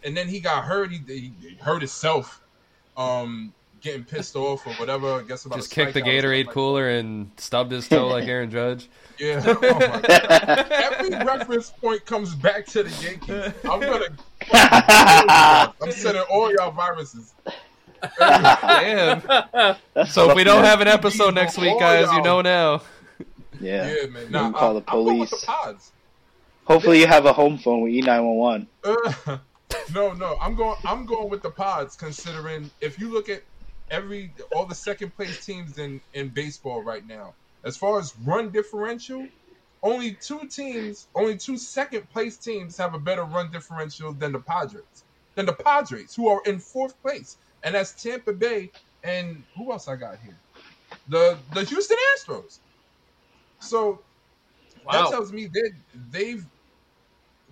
[0.04, 0.90] And then he got hurt.
[0.90, 2.40] He, he hurt himself,
[2.96, 5.12] um, getting pissed off or whatever.
[5.12, 7.72] I guess about Just a kicked the strikeout or something Gatorade like cooler and stubbed
[7.72, 8.88] his toe like Aaron Judge.
[9.18, 9.42] Yeah.
[9.46, 10.66] Oh my God.
[10.70, 13.54] Every reference point comes back to the Yankees.
[13.64, 14.08] I'm gonna.
[15.80, 17.32] I'm sending all y'all viruses.
[18.18, 19.22] Damn.
[20.08, 22.82] So if we don't have an episode next week, guys, you know now.
[23.58, 23.86] yeah.
[24.02, 24.24] Yeah, man.
[24.24, 25.44] You Nah, can call I, the I'm going with the police.
[25.46, 25.92] pods.
[26.64, 28.66] Hopefully you have a home phone with E E911.
[28.84, 29.38] Uh,
[29.94, 30.76] no, no, I'm going.
[30.84, 31.96] I'm going with the pods.
[31.96, 33.42] Considering if you look at
[33.90, 37.34] every all the second place teams in in baseball right now,
[37.64, 39.26] as far as run differential,
[39.82, 44.40] only two teams, only two second place teams have a better run differential than the
[44.40, 45.04] Padres.
[45.34, 48.70] Than the Padres, who are in fourth place, and that's Tampa Bay
[49.04, 50.36] and who else I got here?
[51.08, 52.58] The the Houston Astros.
[53.60, 54.00] So
[54.90, 55.72] that tells me that
[56.10, 56.44] they've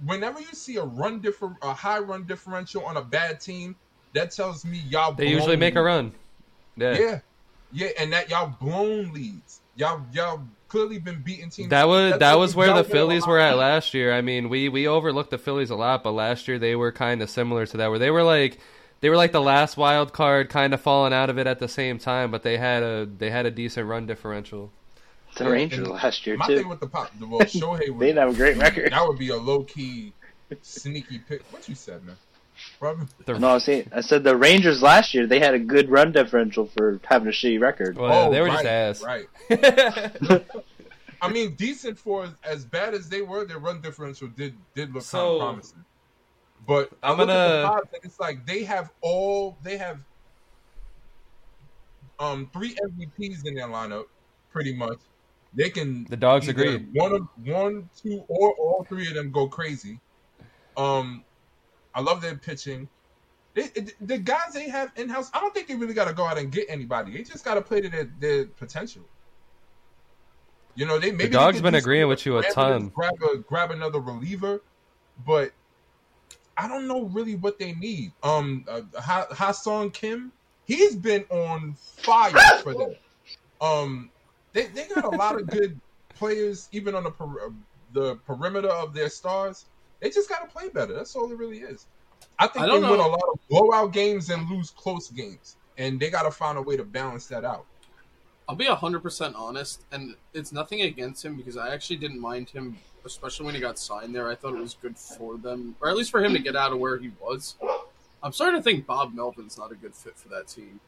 [0.04, 3.76] whenever you see a run differ a high run differential on a bad team,
[4.12, 6.12] that tells me y'all They usually make a run.
[6.76, 6.98] Yeah.
[6.98, 7.20] Yeah.
[7.72, 9.60] Yeah, and that y'all blown leads.
[9.76, 11.70] Y'all y'all clearly been beating teams.
[11.70, 14.12] That was That that tells was where the Phillies were at last year.
[14.12, 17.20] I mean, we we overlooked the Phillies a lot, but last year they were kind
[17.20, 18.58] of similar to that, where they were like
[19.00, 21.66] they were like the last wild card, kind of falling out of it at the
[21.68, 24.70] same time, but they had a they had a decent run differential.
[25.36, 26.68] The Rangers last year My thing too.
[26.68, 28.92] with the pop the well Shohei They would didn't have a great record.
[28.92, 30.12] that would be a low key
[30.62, 31.42] sneaky pick.
[31.50, 32.16] What you said, man?
[32.78, 33.06] Probably.
[33.24, 35.90] The- No, I was saying, I said the Rangers last year they had a good
[35.90, 37.96] run differential for having a shitty record.
[37.96, 39.02] well, oh, they were right, just ass.
[39.02, 40.44] Right.
[41.22, 45.08] I mean, decent for as bad as they were, their run differential did did look
[45.08, 45.84] kind of promising.
[46.66, 49.76] But I I'm look at the gonna- Pods and it's like they have all they
[49.78, 49.98] have
[52.20, 54.04] um three MVPs in their lineup,
[54.52, 54.98] pretty much.
[55.54, 56.86] They can The dogs either agree.
[56.92, 60.00] One of one, two, or all three of them go crazy.
[60.76, 61.24] Um,
[61.94, 62.88] I love their pitching.
[63.54, 66.12] They, it- the guys they have in house, I don't think they really got to
[66.14, 67.12] go out and get anybody.
[67.12, 69.02] They just got to play to their, their potential.
[70.74, 72.88] You know, they maybe The dog's been agreeing with you a ton.
[72.88, 74.60] Grab a grab another reliever,
[75.24, 75.52] but
[76.56, 78.12] I don't know really what they need.
[78.24, 80.32] Um, uh, ha- Ha-Seong Kim,
[80.66, 82.32] he's been on fire
[82.64, 82.94] for them.
[83.60, 84.10] Um,
[84.52, 85.80] they they got a lot of good
[86.16, 87.52] players, even on the per-
[87.92, 89.66] the perimeter of their stars.
[90.04, 90.92] They just got to play better.
[90.92, 91.86] That's all it really is.
[92.38, 93.06] I think I they don't win know.
[93.06, 96.62] a lot of blowout games and lose close games, and they got to find a
[96.62, 97.64] way to balance that out.
[98.46, 102.50] I'll be hundred percent honest, and it's nothing against him because I actually didn't mind
[102.50, 102.76] him,
[103.06, 104.28] especially when he got signed there.
[104.28, 106.70] I thought it was good for them, or at least for him to get out
[106.70, 107.54] of where he was.
[108.22, 110.80] I'm starting to think Bob Melvin's not a good fit for that team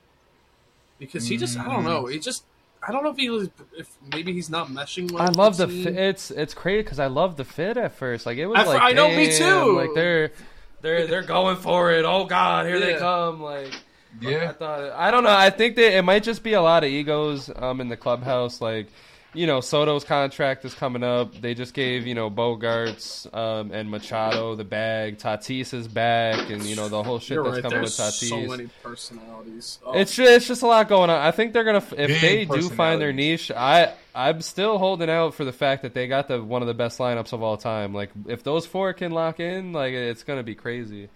[0.99, 1.87] because he just I don't mm.
[1.87, 2.05] know.
[2.05, 2.45] He just
[2.87, 5.23] I don't know if he was if maybe he's not meshing well.
[5.23, 5.85] I love the team.
[5.85, 5.97] fit.
[5.97, 8.27] It's it's crazy because I love the fit at first.
[8.27, 9.73] Like it was At fir- like I know, me too.
[9.73, 10.33] Like they're
[10.81, 12.05] they're they're going for it.
[12.05, 13.43] Oh God, here they come!
[13.43, 13.73] Like
[14.21, 15.31] yeah, I Yeah, thought I don't know.
[15.37, 18.61] I think that it might just be a lot of egos um in the clubhouse.
[18.61, 18.89] Like
[19.35, 21.35] you know, Soto's contract is coming up.
[21.41, 25.19] They just gave you know Bogaerts um and Machado the bag.
[25.19, 27.63] Tatis is back, and you know the whole shit You're that's right.
[27.63, 28.29] coming There's with Tatis.
[28.29, 29.79] so many personalities.
[29.85, 31.21] Oh, It's just, it's just a lot going on.
[31.21, 33.51] I think they're gonna if Big they do find their niche.
[33.51, 36.75] I I'm still holding out for the fact that they got the one of the
[36.75, 37.93] best lineups of all time.
[37.93, 41.09] Like if those four can lock in, like it's gonna be crazy.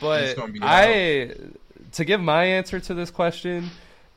[0.00, 1.34] But gonna be I
[1.92, 3.70] to give my answer to this question,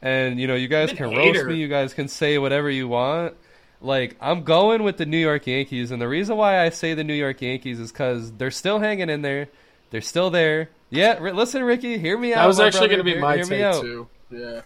[0.03, 1.47] and you know you guys can an roast hater.
[1.47, 3.33] me, you guys can say whatever you want.
[3.81, 7.03] Like I'm going with the New York Yankees, and the reason why I say the
[7.03, 9.49] New York Yankees is because they're still hanging in there.
[9.89, 10.69] They're still there.
[10.89, 12.41] Yeah, ri- listen, Rickey, hear me out.
[12.43, 13.81] that was actually going to be Hear- my hear take out.
[13.81, 14.07] too.
[14.29, 14.61] Yeah.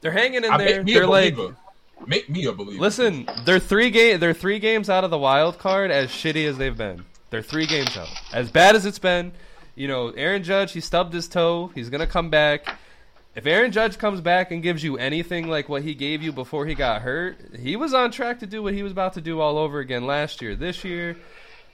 [0.00, 0.76] They're hanging in I there.
[0.78, 1.56] make me They're a like, believer.
[2.06, 2.80] Make me a believer.
[2.80, 4.18] listen, they're three game.
[4.18, 5.90] They're three games out of the wild card.
[5.92, 8.08] As shitty as they've been, they're three games out.
[8.32, 9.30] As bad as it's been,
[9.76, 11.70] you know, Aaron Judge, he stubbed his toe.
[11.76, 12.76] He's gonna come back.
[13.34, 16.66] If Aaron Judge comes back and gives you anything like what he gave you before
[16.66, 19.40] he got hurt, he was on track to do what he was about to do
[19.40, 21.16] all over again last year, this year.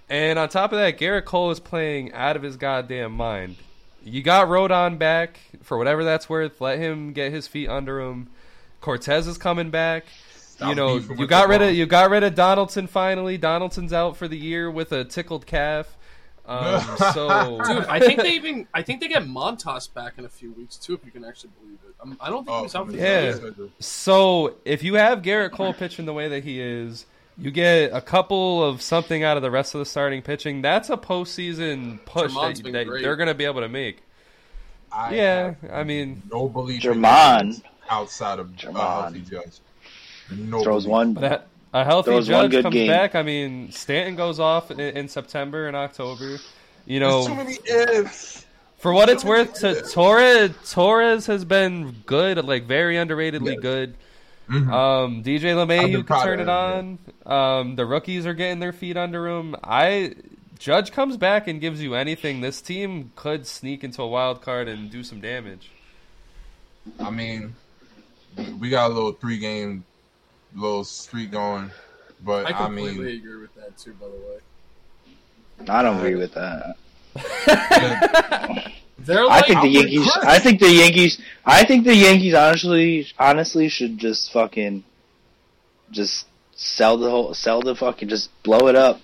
[0.09, 3.57] And on top of that, Gerrit Cole is playing out of his goddamn mind.
[4.05, 6.61] You got Rodon back for whatever that's worth.
[6.61, 8.29] Let him get his feet under him.
[8.81, 10.05] Cortes is coming back.
[10.37, 13.37] Stop you know, you got rid of you got rid of Donaldson finally.
[13.37, 15.97] Donaldson's out for the year with a tickled calf.
[16.49, 16.81] Um,
[17.13, 20.53] so, Dude, I think they even I think they get Montas back in a few
[20.53, 21.95] weeks too, if you can actually believe it.
[22.03, 23.33] Um, I don't think Oh, he was out for Yeah.
[23.33, 23.73] season.
[23.81, 27.05] So if you have Gerrit Cole pitching the way that he is,
[27.37, 30.63] you get a couple of something out of the rest of the starting pitching.
[30.63, 34.03] That's a postseason push German's that, that they're going to be able to make.
[34.91, 37.63] I Yeah, I mean, no belief in German.
[37.91, 38.81] Outside of a German.
[38.81, 39.59] healthy judge.
[40.31, 40.93] No Throws belief.
[40.93, 41.15] one.
[41.15, 42.89] that a healthy Throws Judge comes game.
[42.89, 43.15] back.
[43.15, 46.39] I mean, Stanton goes off in, in September and October.
[46.87, 48.47] You There's too know, many ifs.
[48.79, 49.83] for what it's worth, to.
[49.83, 53.61] Torres Torres has been good, like very underratedly Yeah.
[53.61, 53.95] good.
[54.49, 54.73] Mhm.
[54.73, 56.99] Um, DJ LeMahieu been who can turn it on.
[57.27, 59.55] Um, the rookies are getting their feet under him.
[59.63, 60.15] I
[60.59, 62.41] Judge comes back and gives you anything.
[62.41, 65.71] This team could sneak into a wild card and do some damage.
[66.99, 67.55] I mean,
[68.59, 69.85] we got a little three game,
[70.59, 71.71] little streak going,
[72.25, 73.95] but I I, completely mean, agree with that too.
[73.95, 76.77] By the way, I don't agree with that.
[78.99, 80.11] they're I think the I'm Yankees.
[80.13, 80.25] Chris.
[80.25, 81.21] I think the Yankees.
[81.45, 84.85] I think the Yankees honestly, honestly, should just fucking,
[85.91, 89.01] just sell the whole, sell the fucking, just blow it up,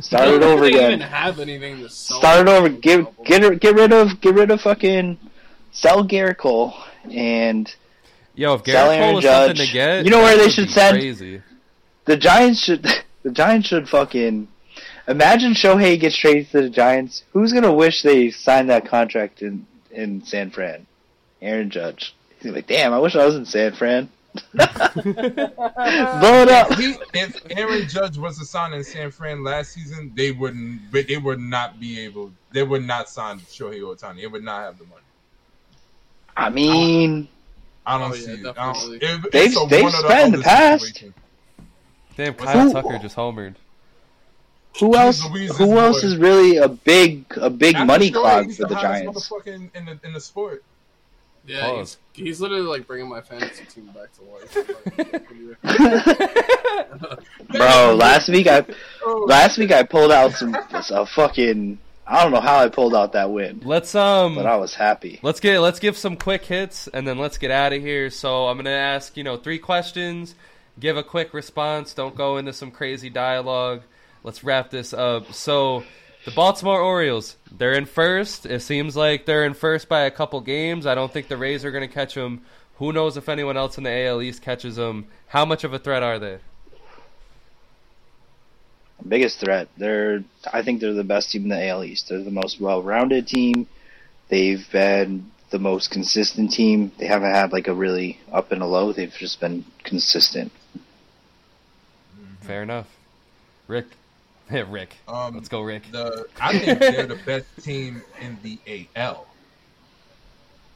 [0.00, 0.92] start it don't think over they again.
[0.92, 2.18] Even have anything to sell?
[2.18, 2.68] Start it over.
[2.68, 5.18] Get get get rid of get rid of fucking
[5.72, 6.74] sell Gerrit Cole
[7.10, 7.74] and
[8.40, 9.66] Yo, if Sell Gerrit Aaron Cole was something Judge.
[9.68, 11.42] to get, You know where they should send- Crazy.
[12.06, 12.82] the Giants should
[13.22, 14.48] the Giants should fucking
[15.06, 17.22] imagine Shohei gets traded to the Giants.
[17.34, 20.86] Who's gonna wish they signed that contract in in San Fran?
[21.42, 22.14] Aaron Judge.
[22.40, 24.08] He's like, damn, I wish I was in San Fran.
[24.54, 24.72] Blow
[26.42, 26.72] it up.
[26.78, 30.90] he, if Aaron Judge was to sign in San Fran last season, they wouldn't.
[30.92, 32.30] but They would not be able.
[32.52, 34.20] They would not sign Shohei Ohtani.
[34.22, 35.02] They would not have the money.
[36.36, 37.28] I mean,
[37.86, 38.46] I don't Oh, yeah, see it.
[38.58, 40.84] I don't, it- They've- it's they've one or the spent in the past.
[40.86, 41.14] situation.
[42.16, 43.54] Damn, Kyle Who- Tucker just homered.
[44.78, 45.24] who else?
[45.30, 46.06] Louise's Who else boy.
[46.08, 49.30] is really a big a big After money Shohei, clog for the hottest Giants?
[49.30, 50.62] motherfucker in, in the in the sport.
[51.46, 51.96] Yeah, Pause.
[52.12, 54.54] he's, he's literally like bringing my fantasy team back to life.
[57.48, 58.64] Bro, last week I
[59.02, 60.54] Oh, last week I pulled out some
[60.90, 61.78] a fucking
[62.10, 65.20] I don't know how I pulled out that win, Let's um, but I was happy.
[65.22, 68.10] Let's get let's give some quick hits and then let's get out of here.
[68.10, 70.34] So I'm gonna ask you know three questions,
[70.80, 71.94] give a quick response.
[71.94, 73.82] Don't go into some crazy dialogue.
[74.24, 75.32] Let's wrap this up.
[75.32, 75.84] So
[76.24, 78.44] the Baltimore Orioles, they're in first.
[78.44, 80.86] It seems like they're in first by a couple games.
[80.86, 82.40] I don't think the Rays are gonna catch them.
[82.78, 85.06] Who knows if anyone else in the AL East catches them?
[85.28, 86.38] How much of a threat are they?
[89.08, 89.68] Biggest threat.
[89.76, 92.08] They're I think they're the best team in the AL East.
[92.08, 93.66] They're the most well-rounded team.
[94.28, 96.92] They've been the most consistent team.
[96.98, 98.92] They haven't had like a really up and a low.
[98.92, 100.52] They've just been consistent.
[102.40, 102.88] Fair enough.
[103.66, 103.86] Rick.
[104.50, 104.96] Rick.
[105.06, 105.84] Um, Let's go, Rick.
[105.92, 108.58] The I think they're the best team in the
[108.96, 109.26] AL.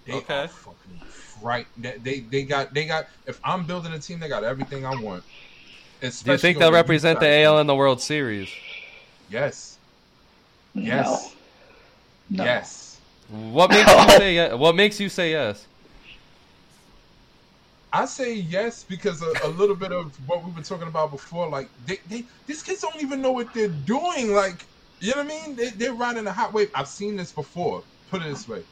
[0.07, 0.43] They Okay.
[0.45, 1.01] are fucking
[1.43, 1.67] right.
[1.77, 3.07] They, they they got they got.
[3.27, 5.25] If I'm building a team, they got everything I want.
[6.11, 7.43] Do you think they'll represent the.
[7.45, 8.51] AL in the World Series?
[9.31, 9.79] Yes.
[10.75, 11.35] Yes.
[12.29, 12.39] No.
[12.39, 12.45] no.
[12.45, 13.01] Yes.
[13.29, 14.55] What makes you say yes?
[14.55, 15.67] What makes you say yes?
[17.93, 21.49] I say yes because a, a little bit of what we were talking about before,
[21.49, 24.33] like they, they these kids don't even know what they're doing.
[24.33, 24.67] Like,
[25.01, 25.57] you know what I mean?
[25.57, 26.71] They, they're riding a hot wave.
[26.75, 27.83] I've seen this before.
[28.11, 28.63] Put it this way.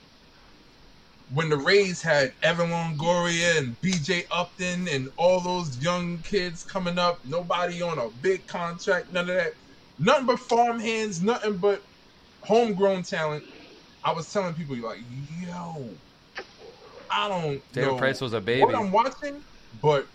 [1.33, 6.99] When the Rays had Evan Longoria and BJ Upton and all those young kids coming
[6.99, 9.55] up, nobody on a big contract, none of that.
[9.99, 11.85] Nothing but farm hands, nothing but
[12.45, 13.45] homegrown talent.
[14.05, 16.01] I was telling people like, yo,
[17.11, 18.63] I don't David know Price was a baby.
[18.63, 20.09] what I'm watching, but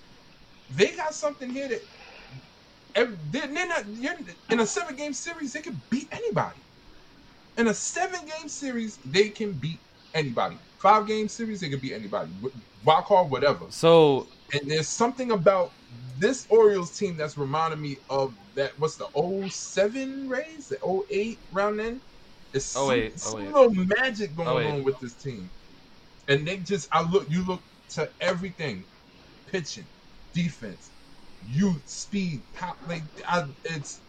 [0.69, 1.81] they got something here that
[2.95, 3.87] they're, they're not
[4.49, 5.53] in a seven game series.
[5.53, 6.61] They can beat anybody.
[7.57, 9.81] In a seven game series, they can beat
[10.13, 10.59] anybody.
[10.77, 12.29] Five game series, it could be anybody.
[12.85, 13.65] Wild card, whatever.
[13.69, 15.71] So And there's something about
[16.19, 18.77] this Orioles team that's reminded me of that.
[18.79, 19.07] What's the
[19.49, 20.69] 07 Rays?
[20.69, 22.01] The 08 round then?
[22.51, 23.45] There's some, 08, some 08.
[23.53, 24.71] little magic going 08.
[24.71, 25.49] on with this team.
[26.27, 28.83] And they just, I look, you look to everything
[29.51, 29.85] pitching,
[30.33, 30.89] defense,
[31.51, 32.77] youth, speed, pop.
[32.87, 33.99] Like, I, it's,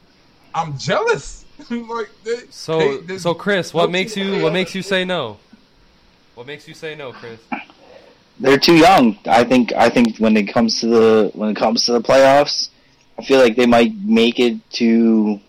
[0.54, 1.44] I'm jealous.
[1.70, 5.38] like, they, so they- they- so Chris, what makes you what makes you say no?
[6.38, 7.40] What makes you say no, Chris?
[8.38, 9.18] They're too young.
[9.26, 9.72] I think.
[9.72, 12.68] I think when it comes to the when it comes to the playoffs,
[13.18, 15.40] I feel like they might make it to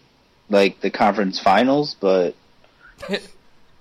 [0.49, 2.33] like the conference finals, but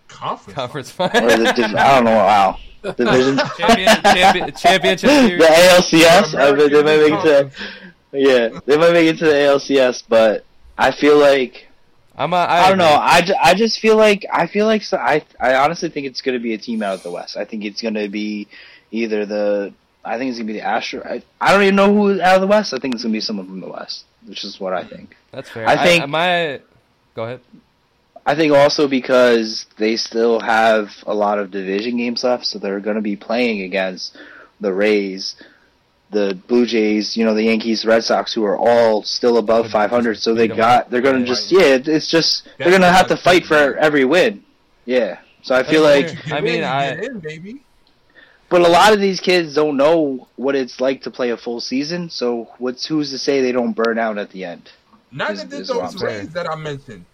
[0.09, 0.55] conference.
[0.55, 2.11] Conference or the div- I don't know.
[2.11, 3.39] Wow, division.
[3.57, 6.05] Champion, champion, championship the series.
[6.05, 6.39] ALCS.
[6.39, 7.51] I mean, they might make it to.
[8.13, 10.45] Yeah, they might make it to the ALCS, but
[10.77, 11.68] I feel like
[12.19, 12.85] I'm a, I, I don't know.
[13.01, 16.21] I, ju- I just feel like I feel like so I I honestly think it's
[16.21, 17.37] going to be a team out of the West.
[17.37, 18.49] I think it's going to be
[18.91, 19.73] either the
[20.05, 21.03] I think it's going to be the Astro.
[21.05, 22.75] I, I don't even know who out of the West.
[22.75, 25.17] I think it's going to be someone from the West, which is what I think.
[25.33, 25.67] That's fair.
[25.69, 26.61] I think- my.
[27.15, 27.41] Go ahead.
[28.27, 32.81] I think also because they still have a lot of division games left, so they're
[32.81, 34.19] going to be playing against
[34.61, 35.35] the Rays,
[36.11, 40.19] the Blue Jays, you know, the Yankees, Red Sox, who are all still above 500.
[40.19, 41.27] So they they 'em got they're going to Yeah.
[41.27, 44.43] just yeah, it's just they're going to have to fight for every win.
[44.87, 45.19] Yeah.
[45.43, 46.15] So I feel like.
[46.33, 47.63] I mean, I- get baby.
[48.51, 51.61] But a lot of these kids don't know what it's like to play a full
[51.61, 52.09] season.
[52.09, 54.71] So what's who's to say they don't burn out at the end?
[55.13, 56.19] Not Is- that did what I'm those saying.
[56.21, 57.05] Rays that I mentioned,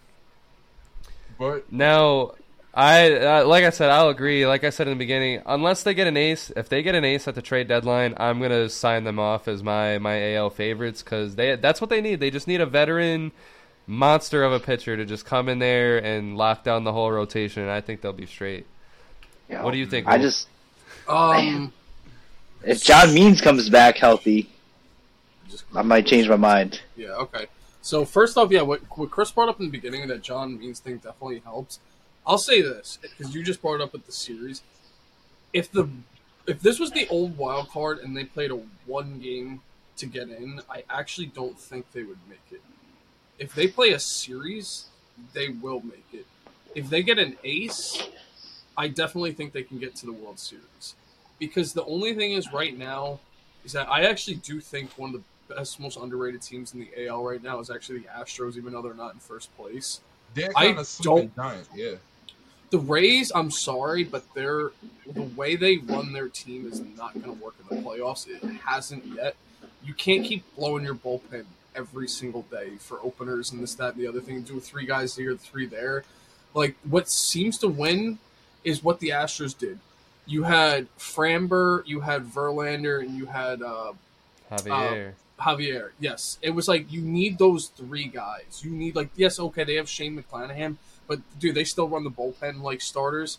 [1.39, 2.33] but Now,
[2.75, 4.47] I uh, like I said, I'll agree.
[4.47, 7.05] Like I said in the beginning, unless they get an ace, if they get an
[7.05, 11.03] ace at the trade deadline, I'm gonna sign them off as my my AL favorites
[11.03, 12.19] because they that's what they need.
[12.19, 13.31] They just need a veteran
[13.87, 17.63] monster of a pitcher to just come in there and lock down the whole rotation,
[17.63, 18.67] and I think they'll be straight.
[19.49, 19.65] You know?
[19.65, 20.09] What do you think?
[20.09, 20.23] I Wolf?
[20.23, 20.49] just
[21.07, 21.73] Um,
[22.65, 24.51] if John Means comes back healthy,
[25.49, 26.81] just I might change my mind.
[26.97, 27.47] Yeah, okay.
[27.83, 30.81] So first off, yeah, what, what Chris brought up in the beginning that John Means
[30.81, 31.79] thing definitely helps.
[32.27, 34.63] I'll say this because you just brought it up with the series.
[35.53, 35.89] If the
[36.47, 38.57] if this was the old wild card and they played a
[38.87, 39.63] one game
[39.97, 42.61] to get in, I actually don't think they would make it.
[43.39, 44.87] If they play a series,
[45.33, 46.27] they will make it.
[46.75, 48.03] If they get an ace,
[48.77, 50.95] I definitely think they can get to the World Series.
[51.39, 53.21] Because the only thing is right now
[53.65, 57.07] is that I actually do think one of the best, most underrated teams in the
[57.07, 60.01] AL right now is actually the Astros, even though they're not in first place.
[60.35, 61.69] they're I kind of sleeping don't- giant.
[61.75, 61.95] Yeah,
[62.75, 64.73] The Rays, I'm sorry, but they're
[65.07, 68.27] the way they run their team is not going to work in the playoffs.
[68.27, 69.37] It hasn't yet.
[69.85, 71.45] You can't keep blowing your bullpen
[71.77, 74.43] every single day for openers and this, that, and the other thing.
[74.43, 76.03] Do three guys here, three there.
[76.53, 78.19] Like what seems to win
[78.65, 79.79] is what the Astros did.
[80.27, 83.93] You had Framber, you had Verlander, and you had uh,
[84.51, 85.13] Javier.
[85.39, 85.91] Javier.
[86.01, 88.63] Yes, it was like you need those three guys.
[88.65, 90.77] You need like yes, okay, they have Shane McClanahan,
[91.07, 93.39] but dude, they still run the bullpen like starters.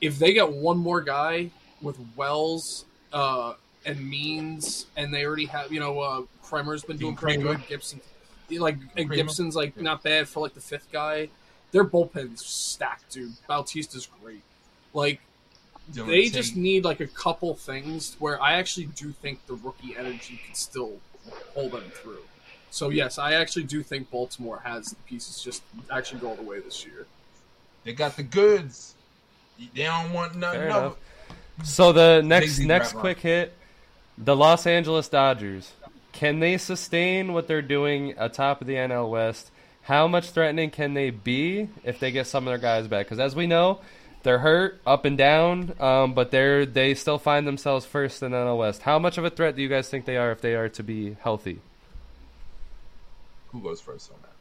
[0.00, 1.50] If they get one more guy
[1.80, 3.54] with Wells uh,
[3.86, 7.66] and Means, and they already have, you know, uh, Kremer's been doing pretty good.
[7.68, 8.00] Gibson,
[8.50, 11.28] like and Gibson's like not bad for like the fifth guy.
[11.72, 13.32] Their bullpen's stacked, dude.
[13.48, 14.42] Bautista's great.
[14.92, 15.20] Like
[15.92, 19.96] Dylan they just need like a couple things where I actually do think the rookie
[19.96, 20.98] energy can still
[21.54, 22.22] pull them through.
[22.74, 26.42] So yes, I actually do think Baltimore has the pieces just actually go all the
[26.42, 27.06] way this year.
[27.84, 28.96] They got the goods.
[29.76, 30.96] They don't want nothing Fair enough.
[31.62, 33.52] So the next next rap quick hit,
[34.18, 35.70] the Los Angeles Dodgers.
[36.10, 39.52] Can they sustain what they're doing atop of the NL West?
[39.82, 43.06] How much threatening can they be if they get some of their guys back?
[43.06, 43.78] Because as we know,
[44.24, 48.36] they're hurt up and down, um, but they're they still find themselves first in the
[48.36, 48.82] NL West.
[48.82, 50.82] How much of a threat do you guys think they are if they are to
[50.82, 51.60] be healthy?
[53.54, 54.32] Who goes first on that?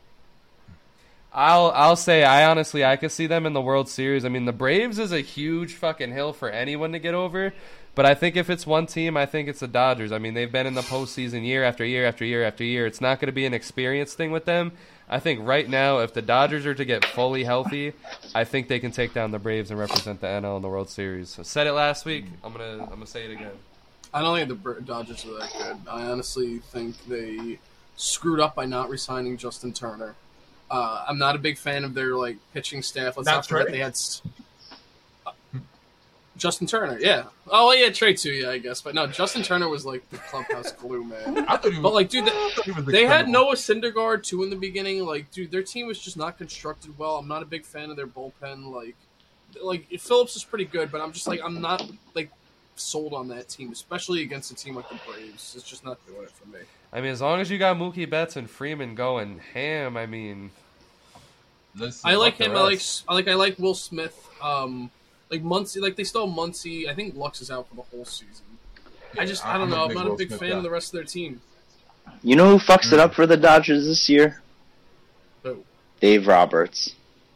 [1.32, 4.26] I'll I'll say I honestly I could see them in the World Series.
[4.26, 7.54] I mean, the Braves is a huge fucking hill for anyone to get over,
[7.94, 10.12] but I think if it's one team, I think it's the Dodgers.
[10.12, 12.88] I mean, they've been in the postseason year after year after year after year.
[12.88, 14.72] It's not going to be an experience thing with them.
[15.08, 17.94] I think right now, if the Dodgers are to get fully healthy,
[18.34, 20.90] I think they can take down the Braves and represent the NL in the World
[20.90, 21.30] Series.
[21.30, 22.26] So said it last week.
[22.26, 22.46] Hmm.
[22.46, 23.52] I'm gonna I'm gonna say it again.
[24.12, 25.78] I don't think the Dodgers are that good.
[25.88, 27.60] I honestly think they
[27.96, 30.16] screwed up by not resigning Justin Turner.
[30.70, 33.18] Uh, I'm not a big fan of their like pitching staff.
[33.18, 33.74] Let's Not forget Trey?
[33.74, 33.96] they had
[35.26, 35.32] uh,
[36.36, 36.98] Justin Turner.
[37.00, 37.26] Yeah.
[37.48, 38.32] Oh well, yeah, Trey too.
[38.32, 38.82] Yeah, I guess.
[38.82, 41.46] But no, Justin Turner was like the clubhouse glue, man.
[41.48, 41.80] I thought he was.
[41.80, 43.30] But like, dude, they, thought he was they had.
[43.30, 45.06] Noah Syndergaard too in the beginning.
[45.06, 47.18] Like, dude, their team was just not constructed well.
[47.18, 48.74] I'm not a big fan of their bullpen.
[48.74, 48.96] Like,
[49.62, 52.32] like Phillips is pretty good, but I'm just like I'm not like
[52.76, 55.54] sold on that team, especially against a team like the Braves.
[55.56, 56.60] It's just not doing it for me.
[56.92, 60.52] I mean, as long as you got Mookie Betts and Freeman going ham, I mean,
[62.04, 62.52] I like him.
[62.56, 62.82] I like.
[63.08, 64.28] I like I like Will Smith.
[64.42, 64.92] Um,
[65.32, 66.88] like Muncy, like they still have Muncy.
[66.88, 68.46] I think Lux is out for the whole season.
[69.18, 69.82] I just I don't a know.
[69.84, 70.58] I'm big not a big Smith fan guy.
[70.58, 71.42] of the rest of their team.
[72.22, 74.42] You know who fucks it up for the Dodgers this year?
[75.44, 75.64] Who?
[76.00, 76.94] Dave Roberts.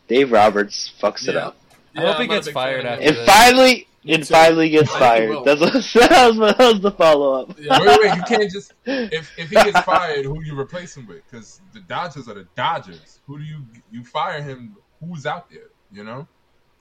[0.08, 1.48] Dave Roberts fucks it Yeah.
[1.48, 1.58] up.
[1.96, 3.16] I hope he I'm not a gets fired fan of after It him.
[3.16, 3.26] this.
[3.26, 4.34] finally, Me it too.
[4.34, 5.46] finally gets I think he fired.
[5.46, 5.74] That's what,
[6.10, 7.56] that was, that was the follow up.
[7.60, 7.80] Yeah.
[7.80, 11.24] Wait, wait, you can't just if if he gets fired, who you replace him with?
[11.30, 13.20] Because the Dodgers are the Dodgers.
[13.28, 14.76] Who do you you fire him?
[15.04, 15.70] Who's out there?
[15.92, 16.28] You know,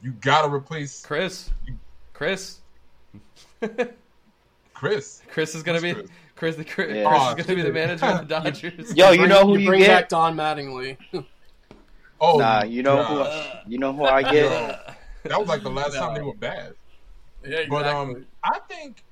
[0.02, 1.50] you gotta replace Chris,
[2.12, 2.60] Chris,
[4.74, 5.22] Chris.
[5.30, 6.10] Chris is gonna Who's be Chris?
[6.36, 6.56] Chris.
[6.56, 7.08] The Chris, Yeah.
[7.08, 8.94] Chris Oh, is gonna be the oh, manager of the Dodgers.
[8.96, 9.88] Yo, you Bring- know who you bring get?
[9.88, 10.96] back Don Mattingly.
[12.20, 13.20] Oh, Nah, you know who?
[13.22, 14.34] I, you know who I get?
[14.34, 14.76] Yo,
[15.24, 16.74] that was like the last time they were bad.
[17.46, 17.68] Yeah, exactly.
[17.68, 19.02] But um, I think,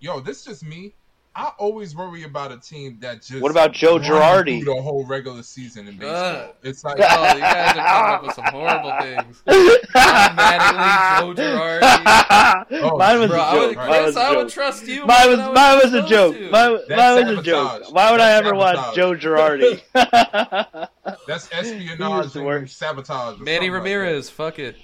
[0.00, 0.94] yo, this is just me.
[1.38, 3.40] I always worry about a team that just.
[3.40, 4.64] What about Joe runs Girardi?
[4.64, 6.16] The whole regular season in baseball.
[6.16, 6.54] Ugh.
[6.64, 9.42] It's like, Oh, you guys are coming up with some horrible things.
[9.46, 11.34] Don Mattingly, Joe
[12.70, 12.82] Girardi.
[12.82, 13.68] Oh, mine was Bro, a I joke.
[13.68, 15.06] would, Mine Chris, was a I would trust you.
[15.06, 16.34] Mine was I would mine was a trust joke.
[16.36, 16.50] you.
[16.50, 17.44] Mine, That's mine was a sabotage.
[17.46, 17.94] joke.
[17.94, 18.94] Why would I That's ever watch.
[18.96, 19.80] Joe Girardi?
[21.28, 22.76] that's espionage the and worst.
[22.76, 23.38] sabotage.
[23.38, 24.74] Manny something like Ramirez, fuck it.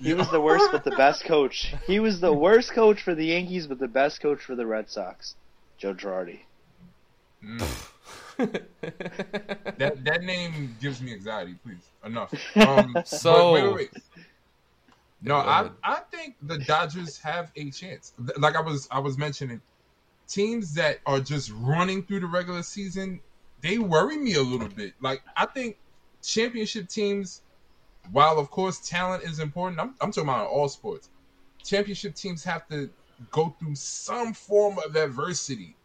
[0.00, 1.72] he was the worst, but the best coach.
[1.86, 4.90] He was the worst coach for the Yankees, but the best coach for the Red
[4.90, 5.36] Sox.
[5.78, 6.40] Joe Girardi.
[7.42, 7.60] that.
[8.38, 8.60] Mm.
[9.78, 11.54] that that name gives me anxiety.
[11.64, 12.32] Please, enough.
[12.56, 13.90] Um, So- wait, wait, wait.
[15.22, 15.70] No, I.
[15.82, 18.12] I think the Dodgers have a chance.
[18.38, 19.60] Like I was I was mentioning,
[20.28, 23.20] teams that are just running through the regular season,
[23.62, 24.92] they worry me a little bit.
[25.00, 25.78] Like I think
[26.22, 27.40] championship teams,
[28.12, 31.08] while of course talent is important, I'm I'm talking about all sports.
[31.64, 32.90] Championship teams have to
[33.30, 35.76] go through some form of adversity.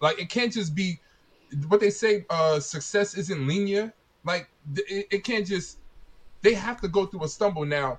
[0.00, 1.00] Like it can't just be
[1.68, 2.24] what they say.
[2.28, 3.92] Uh, success isn't linear.
[4.24, 5.78] Like it, it can't just.
[6.42, 7.98] They have to go through a stumble now.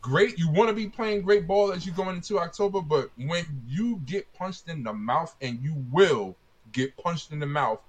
[0.00, 3.44] Great, you want to be playing great ball as you go into October, but when
[3.66, 6.36] you get punched in the mouth, and you will
[6.72, 7.80] get punched in the mouth,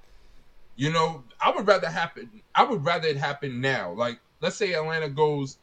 [0.76, 2.30] you know, I would rather happen.
[2.56, 3.92] I would rather it happen now.
[3.92, 5.58] Like, let's say Atlanta goes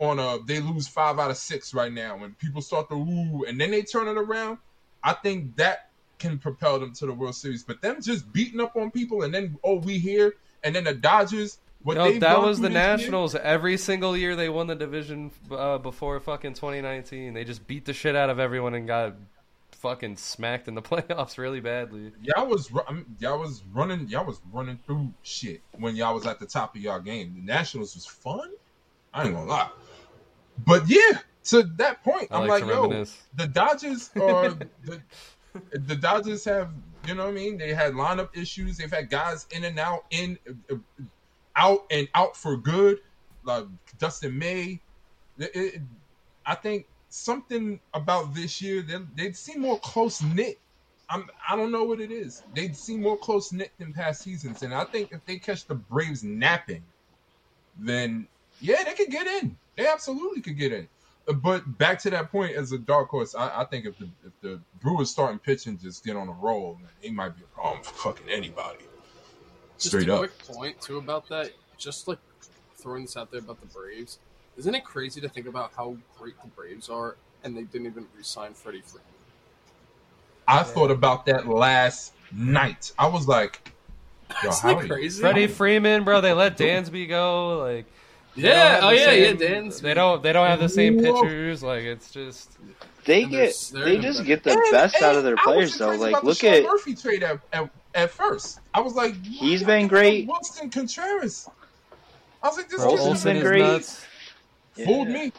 [0.00, 3.44] on a, they lose five out of six right now, and people start to ooh,
[3.44, 4.58] and then they turn it around.
[5.02, 7.62] I think that can propel them to the World Series.
[7.62, 10.34] But them just beating up on people, and then oh, we here,
[10.64, 11.58] and then the Dodgers.
[11.84, 13.34] What No, that was the this year- Nationals.
[13.36, 17.34] Every single year they won the division uh, before fucking 2019.
[17.34, 19.14] They just beat the shit out of everyone and got
[19.78, 22.12] fucking smacked in the playoffs really badly.
[22.22, 26.26] Y'all was I mean, y'all was running y'all was running through shit when y'all was
[26.26, 27.34] at the top of y'all game.
[27.36, 28.50] The Nationals was fun.
[29.14, 29.70] I ain't gonna lie,
[30.64, 33.16] but yeah, to that point, I I'm like like, yo, reminisce.
[33.36, 35.02] the Dodgers are the
[35.72, 36.70] the Dodgers have
[37.06, 37.56] you know what I mean.
[37.58, 38.76] They had lineup issues.
[38.76, 40.38] They've had guys in and out, in
[41.56, 42.98] out and out for good,
[43.44, 43.66] like
[43.98, 44.80] Dustin May.
[45.38, 45.82] It- it-
[46.44, 50.58] I think something about this year they they seem more close knit.
[51.10, 52.42] I'm I don't know what it is.
[52.54, 55.74] They seem more close knit than past seasons, and I think if they catch the
[55.74, 56.82] Braves napping,
[57.78, 58.28] then
[58.60, 59.56] yeah, they could get in.
[59.78, 60.88] They absolutely could get in.
[61.28, 64.08] Uh, But back to that point, as a dark horse, I, I think if the
[64.26, 67.54] if the Brewers starting pitching just get on a roll, then they might be a
[67.54, 68.84] problem for fucking anybody.
[69.78, 70.18] Just Straight a up.
[70.18, 71.52] quick point too about that.
[71.78, 72.18] Just like
[72.76, 74.18] throwing this out there about the Braves.
[74.56, 78.06] Isn't it crazy to think about how great the Braves are, and they didn't even
[78.16, 79.04] re-sign Freddie Freeman?
[80.48, 82.90] I thought about that last night.
[82.98, 83.70] I was like,
[84.42, 85.20] yo, Isn't how that crazy?
[85.20, 86.20] Freddie Freeman, bro.
[86.20, 87.58] They let Dansby go.
[87.58, 87.92] Like, they don't
[88.42, 88.80] Yeah.
[88.82, 89.04] Oh the yeah.
[89.06, 89.48] same- Yeah.
[89.48, 89.80] Dan's.
[89.80, 90.22] They don't.
[90.22, 91.22] They don't have the same Whoa.
[91.22, 91.62] pitchers.
[91.62, 92.56] Like, it's just.
[93.04, 95.76] they get they're they just better- get the And- best out of their I players
[95.76, 95.92] though.
[95.96, 98.60] Like look Sean at Murphy trade at, at, at first.
[98.74, 100.28] I was like, he's been giving great.
[100.28, 101.48] up Willson Contreras.
[102.42, 103.58] I was like, this Bro, kid's Olson's been great.
[103.62, 104.04] nuts.
[104.74, 105.14] fooled Yeah.
[105.24, 105.32] me.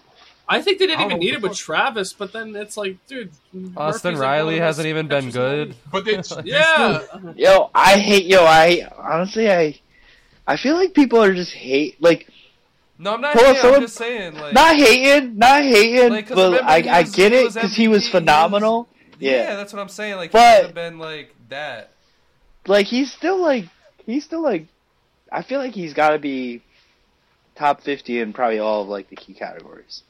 [0.52, 1.58] I think they didn't even need what it with.
[1.60, 5.08] Travis, but then it's like, dude, Austin Murphy's like one of Riley the hasn't even
[5.08, 5.76] been pitchers in the good.
[5.92, 7.04] But they, they Yeah.
[7.38, 8.44] Yo, I hate yo.
[8.46, 9.80] I honestly, I,
[10.48, 12.29] I feel like people are just hate like
[13.02, 13.34] No, I'm not.
[13.34, 14.36] Hold on, hating, I'm just saying.
[14.36, 17.62] Like, not hating, not hating, Like, 'cause but I, he I get it because he
[17.62, 18.90] was MVP, he was- phenomenal.
[19.20, 19.32] yeah.
[19.32, 19.56] Yeah.
[19.56, 20.18] that's what I'm saying.
[20.18, 21.92] Like, But- he hasn't been like that.
[22.68, 23.66] Like he's still like
[24.06, 24.68] he's still like
[25.32, 26.62] I feel like he's got to be
[27.56, 30.04] top fifty in probably all of like the key categories.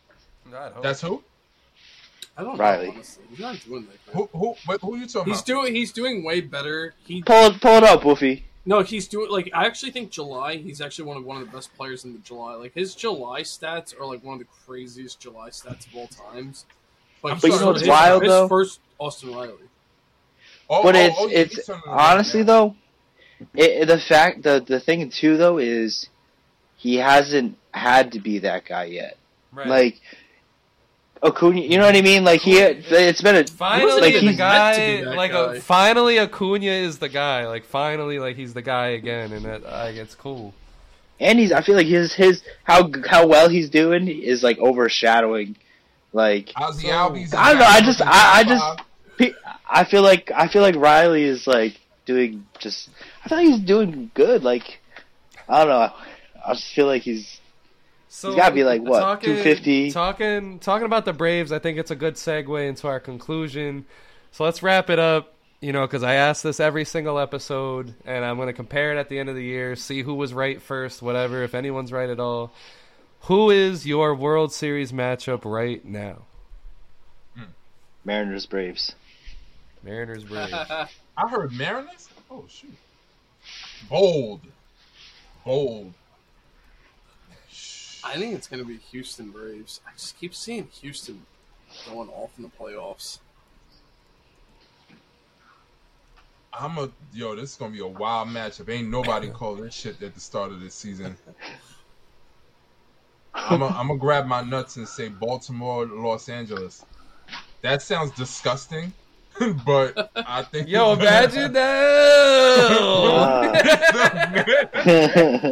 [0.52, 0.74] God.
[0.82, 1.22] That's who?
[2.36, 2.88] I don't Riley.
[2.88, 2.94] know.
[2.94, 4.14] Honestly, he's not doing that.
[4.16, 4.30] Who?
[4.34, 4.56] Who?
[4.82, 5.46] Who are you talking He's about?
[5.46, 5.76] doing.
[5.76, 6.96] He's doing way better.
[7.06, 8.46] He Pull it, pull it up, Wolfie.
[8.70, 8.82] No.
[8.82, 10.58] He's doing like I actually think July.
[10.58, 12.54] He's actually one of one of the best players in the July.
[12.54, 16.66] Like his July stats are like one of the craziest July stats of all times.
[17.22, 18.48] But you know what's wild, his though?
[18.48, 19.54] First Austin Riley.
[20.70, 22.46] Oh, but oh, it's oh, it's he's telling me about honestly that.
[22.46, 22.76] though,
[23.56, 26.08] it, the fact the the thing too though is
[26.78, 29.18] he hasn't had to be that guy yet.
[29.52, 29.68] right.
[29.68, 30.02] Like
[31.22, 32.24] Acuna, you know what I mean?
[32.24, 35.02] Like he, it's been a finally like the he's meant guy.
[35.04, 35.56] Like, guy.
[35.56, 37.46] A, finally Acuna is the guy.
[37.48, 40.54] Like, finally, like he's the guy again, and that like it's cool.
[41.20, 45.58] and he's I feel like his his how how well he's doing is like overshadowing
[46.14, 47.34] like Ozzy So- Albies.
[47.36, 48.82] I don't know, I just- I- I just-
[49.70, 52.90] I feel like I feel like Riley is like doing just
[53.26, 54.80] I thought he was doing good like
[55.50, 55.94] I don't know
[56.48, 57.40] I just feel like he's
[58.12, 59.92] So He's gotta be like, what, talking- 250?
[59.92, 63.86] Talking talking about the Braves, I think it's a good segue into our conclusion.
[64.32, 65.34] So let's wrap it up.
[65.62, 68.98] You know, because I ask this every single episode, and I'm going to compare it
[68.98, 72.10] at the end of the year, see who was right first, whatever, if anyone's right
[72.10, 72.54] at all.
[73.24, 76.20] Who is your World Series matchup right now?
[77.36, 77.44] Hmm.
[78.06, 78.96] Mariners Braves.
[79.84, 80.54] Mariners Braves.
[80.54, 82.08] I heard Mariners.
[82.32, 82.74] Oh shoot.
[83.90, 84.40] Bold.
[85.46, 85.94] Bold.
[88.04, 89.82] I think it's gonna be Houston Braves.
[89.88, 91.26] I just keep seeing Houston
[91.88, 93.20] going off in the playoffs.
[96.54, 97.36] I'm a yo.
[97.36, 98.70] This is gonna be a wild matchup.
[98.70, 101.16] Ain't nobody called this shit at the start of this season.
[103.34, 106.86] I'm gonna I'm gonna grab my nuts and say Baltimore, Los Angeles.
[107.62, 108.94] That sounds disgusting,
[109.66, 110.68] but I think.
[110.68, 112.70] Yo, imagine that!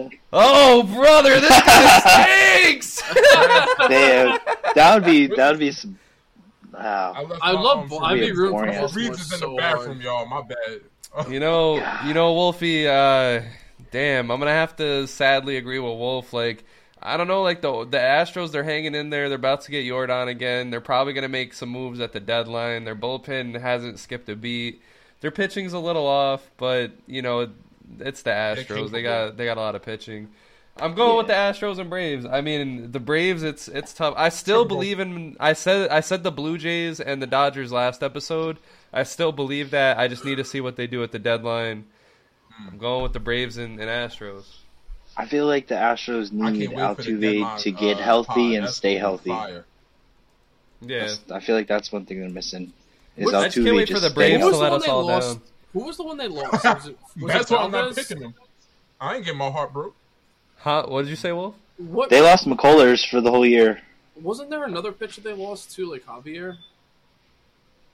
[0.33, 3.01] oh, brother, this guy stinks!
[3.87, 4.39] Damn,
[4.75, 5.97] that would be that would be some.
[6.73, 7.25] Wow.
[7.29, 7.89] left I love.
[7.89, 8.79] Bo- I'd be Reeves rooting for boring ass.
[8.79, 10.03] Baltimore Reeves is in the bathroom, hard.
[10.03, 10.25] y'all.
[10.25, 11.31] My bad.
[11.31, 12.87] You know, you know, Wolfie.
[12.87, 13.41] Uh,
[13.91, 16.33] damn, I'm gonna have to sadly agree with Wolf.
[16.33, 16.65] Like,
[17.07, 19.29] I don't know, like the the Astros, they're hanging in there.
[19.29, 20.69] They're about to get Yordan again.
[20.69, 22.83] They're probably gonna make some moves at the deadline.
[22.83, 24.81] Their bullpen hasn't skipped a beat.
[25.21, 27.49] Their pitching's a little off, but you know,
[27.99, 28.91] it's the Astros.
[28.91, 30.29] They got they got a lot of pitching.
[30.79, 32.25] I'm going with the Astros and Braves.
[32.25, 33.41] I mean, the Braves.
[33.43, 34.13] It's it's tough.
[34.17, 35.35] I still believe in.
[35.39, 38.57] I said I said the Blue Jays and the Dodgers last episode.
[38.93, 39.97] I still believe that.
[39.97, 41.85] I just need to see what they do at the deadline.
[42.67, 44.45] I'm going with the Braves and, and Astros.
[45.19, 48.01] I feel like the Astros need can't wait for the Altuve deadline, to get uh,
[48.03, 48.53] healthy pod.
[48.55, 49.29] and That's stay healthy.
[49.31, 49.65] fire.
[50.81, 52.71] Yeah, That's- I feel like that's one thing they're missing.
[53.15, 54.79] Is What- I just can't wait for the Braves Who to was the let one
[54.81, 55.33] us they all lost?
[55.39, 55.41] down.
[55.73, 56.63] Who was the one they lost?
[56.63, 58.33] Was it, was That's why I'm not picking them.
[59.01, 59.95] I ain't getting my heart broke.
[60.59, 60.85] Huh?
[60.87, 61.55] What did you say, Wolf?
[61.77, 63.81] What They lost McCullers for the whole year.
[64.21, 66.57] wasn't there another pitcher they lost to, like Javier?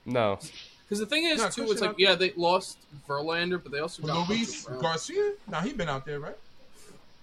[0.06, 0.38] No.
[0.84, 2.76] Because the thing is, No, too, it's like yeah, they lost
[3.08, 4.92] Verlander, but they also got Luis Hunter Brown.
[4.92, 5.32] Garcia?
[5.48, 6.36] Nah, he been out there, right?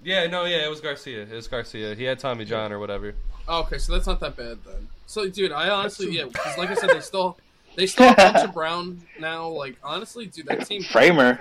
[0.03, 1.23] Yeah, no, yeah, it was Garcia.
[1.23, 1.95] It was Garcia.
[1.95, 3.13] He had Tommy John or whatever.
[3.47, 4.87] Oh, okay, so that's not that bad then.
[5.05, 7.37] So, dude, I honestly, yeah, because like I said, they still
[7.75, 9.47] they still have Hunter Brown now.
[9.47, 11.39] Like honestly, dude, that team Framber.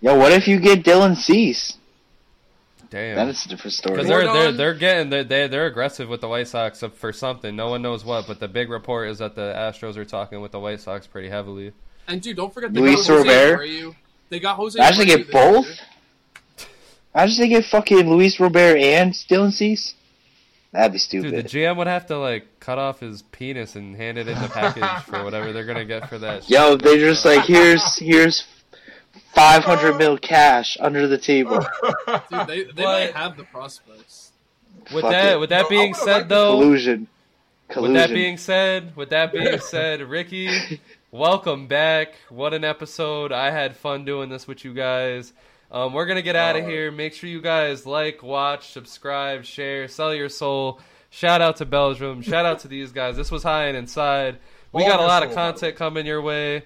[0.00, 1.76] Yo, what if you get Dylan Cease?
[2.90, 3.14] Damn.
[3.14, 3.96] that is it's a different story.
[3.96, 7.54] Because they're, they're they're getting they're, they're they're aggressive with the White Sox for something.
[7.54, 10.50] No one knows what, but the big report is that the Astros are talking with
[10.52, 11.72] the White Sox pretty heavily.
[12.08, 13.64] And dude, don't forget they Luis got Jose Robert.
[13.64, 13.94] Abreu.
[14.30, 14.76] They got Jose.
[14.76, 15.80] Imagine they Abreu get this both.
[17.14, 17.22] Year.
[17.24, 19.94] Imagine they get fucking Luis Robert and Dylan Cease.
[20.72, 21.30] That'd be stupid.
[21.32, 21.68] Dude, stupid.
[21.68, 24.48] the GM would have to like cut off his penis and hand it in the
[24.48, 26.48] package for whatever they're gonna get for that.
[26.48, 26.82] Yo, shit.
[26.82, 28.46] they're just like, here's here's
[29.34, 31.58] five hundred mil cash under the table.
[32.30, 34.28] Dude, they, they But- might have the prospects.
[34.94, 35.40] With Fuck that, it.
[35.40, 37.06] with that No, being said, liked though, Collusion.
[37.76, 40.80] with that being said, with that being said, Rickey,
[41.12, 42.14] welcome back.
[42.28, 43.30] What an episode!
[43.30, 45.32] I had fun doing this with you guys.
[45.72, 46.90] Um, we're gonna get out of Uh, here.
[46.90, 50.80] Make sure you guys like, watch, subscribe, share, sell your soul.
[51.10, 52.22] Shout out to Belgium.
[52.22, 53.16] Shout out to these guys.
[53.16, 54.38] This was high and inside.
[54.72, 56.64] We got a lot of soul, by content coming your way.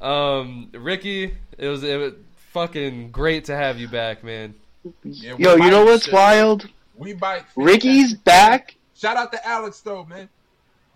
[0.00, 2.12] Um, Rickey, it was it was
[2.52, 4.54] fucking great to have you back, man.
[5.02, 6.14] Yeah, Yo, you know what's shit.
[6.14, 6.68] wild?
[6.96, 7.44] We bite.
[7.56, 8.76] Rickey's back.
[8.94, 10.28] Shout out to Alex though, man.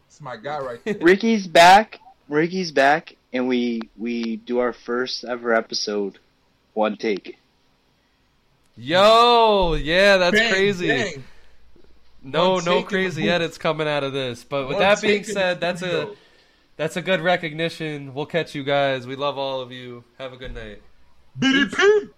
[0.07, 0.97] It's my guy right there.
[1.01, 2.01] Rickey's back.
[2.29, 6.19] Rickey's back, and we we do our first ever episode,
[6.75, 7.39] one take.
[8.77, 10.89] Yo, yeah, that's Bang, crazy.
[10.89, 11.25] bang.
[12.23, 14.45] No, One no take in the crazy edits coming out of this.
[14.45, 16.15] But with One that being said, that's a
[16.77, 18.15] that's a good recognition.
[18.15, 19.07] We'll catch you guys.
[19.07, 20.05] We love all of you.
[20.19, 20.83] Have a good night.
[21.39, 22.11] BDP.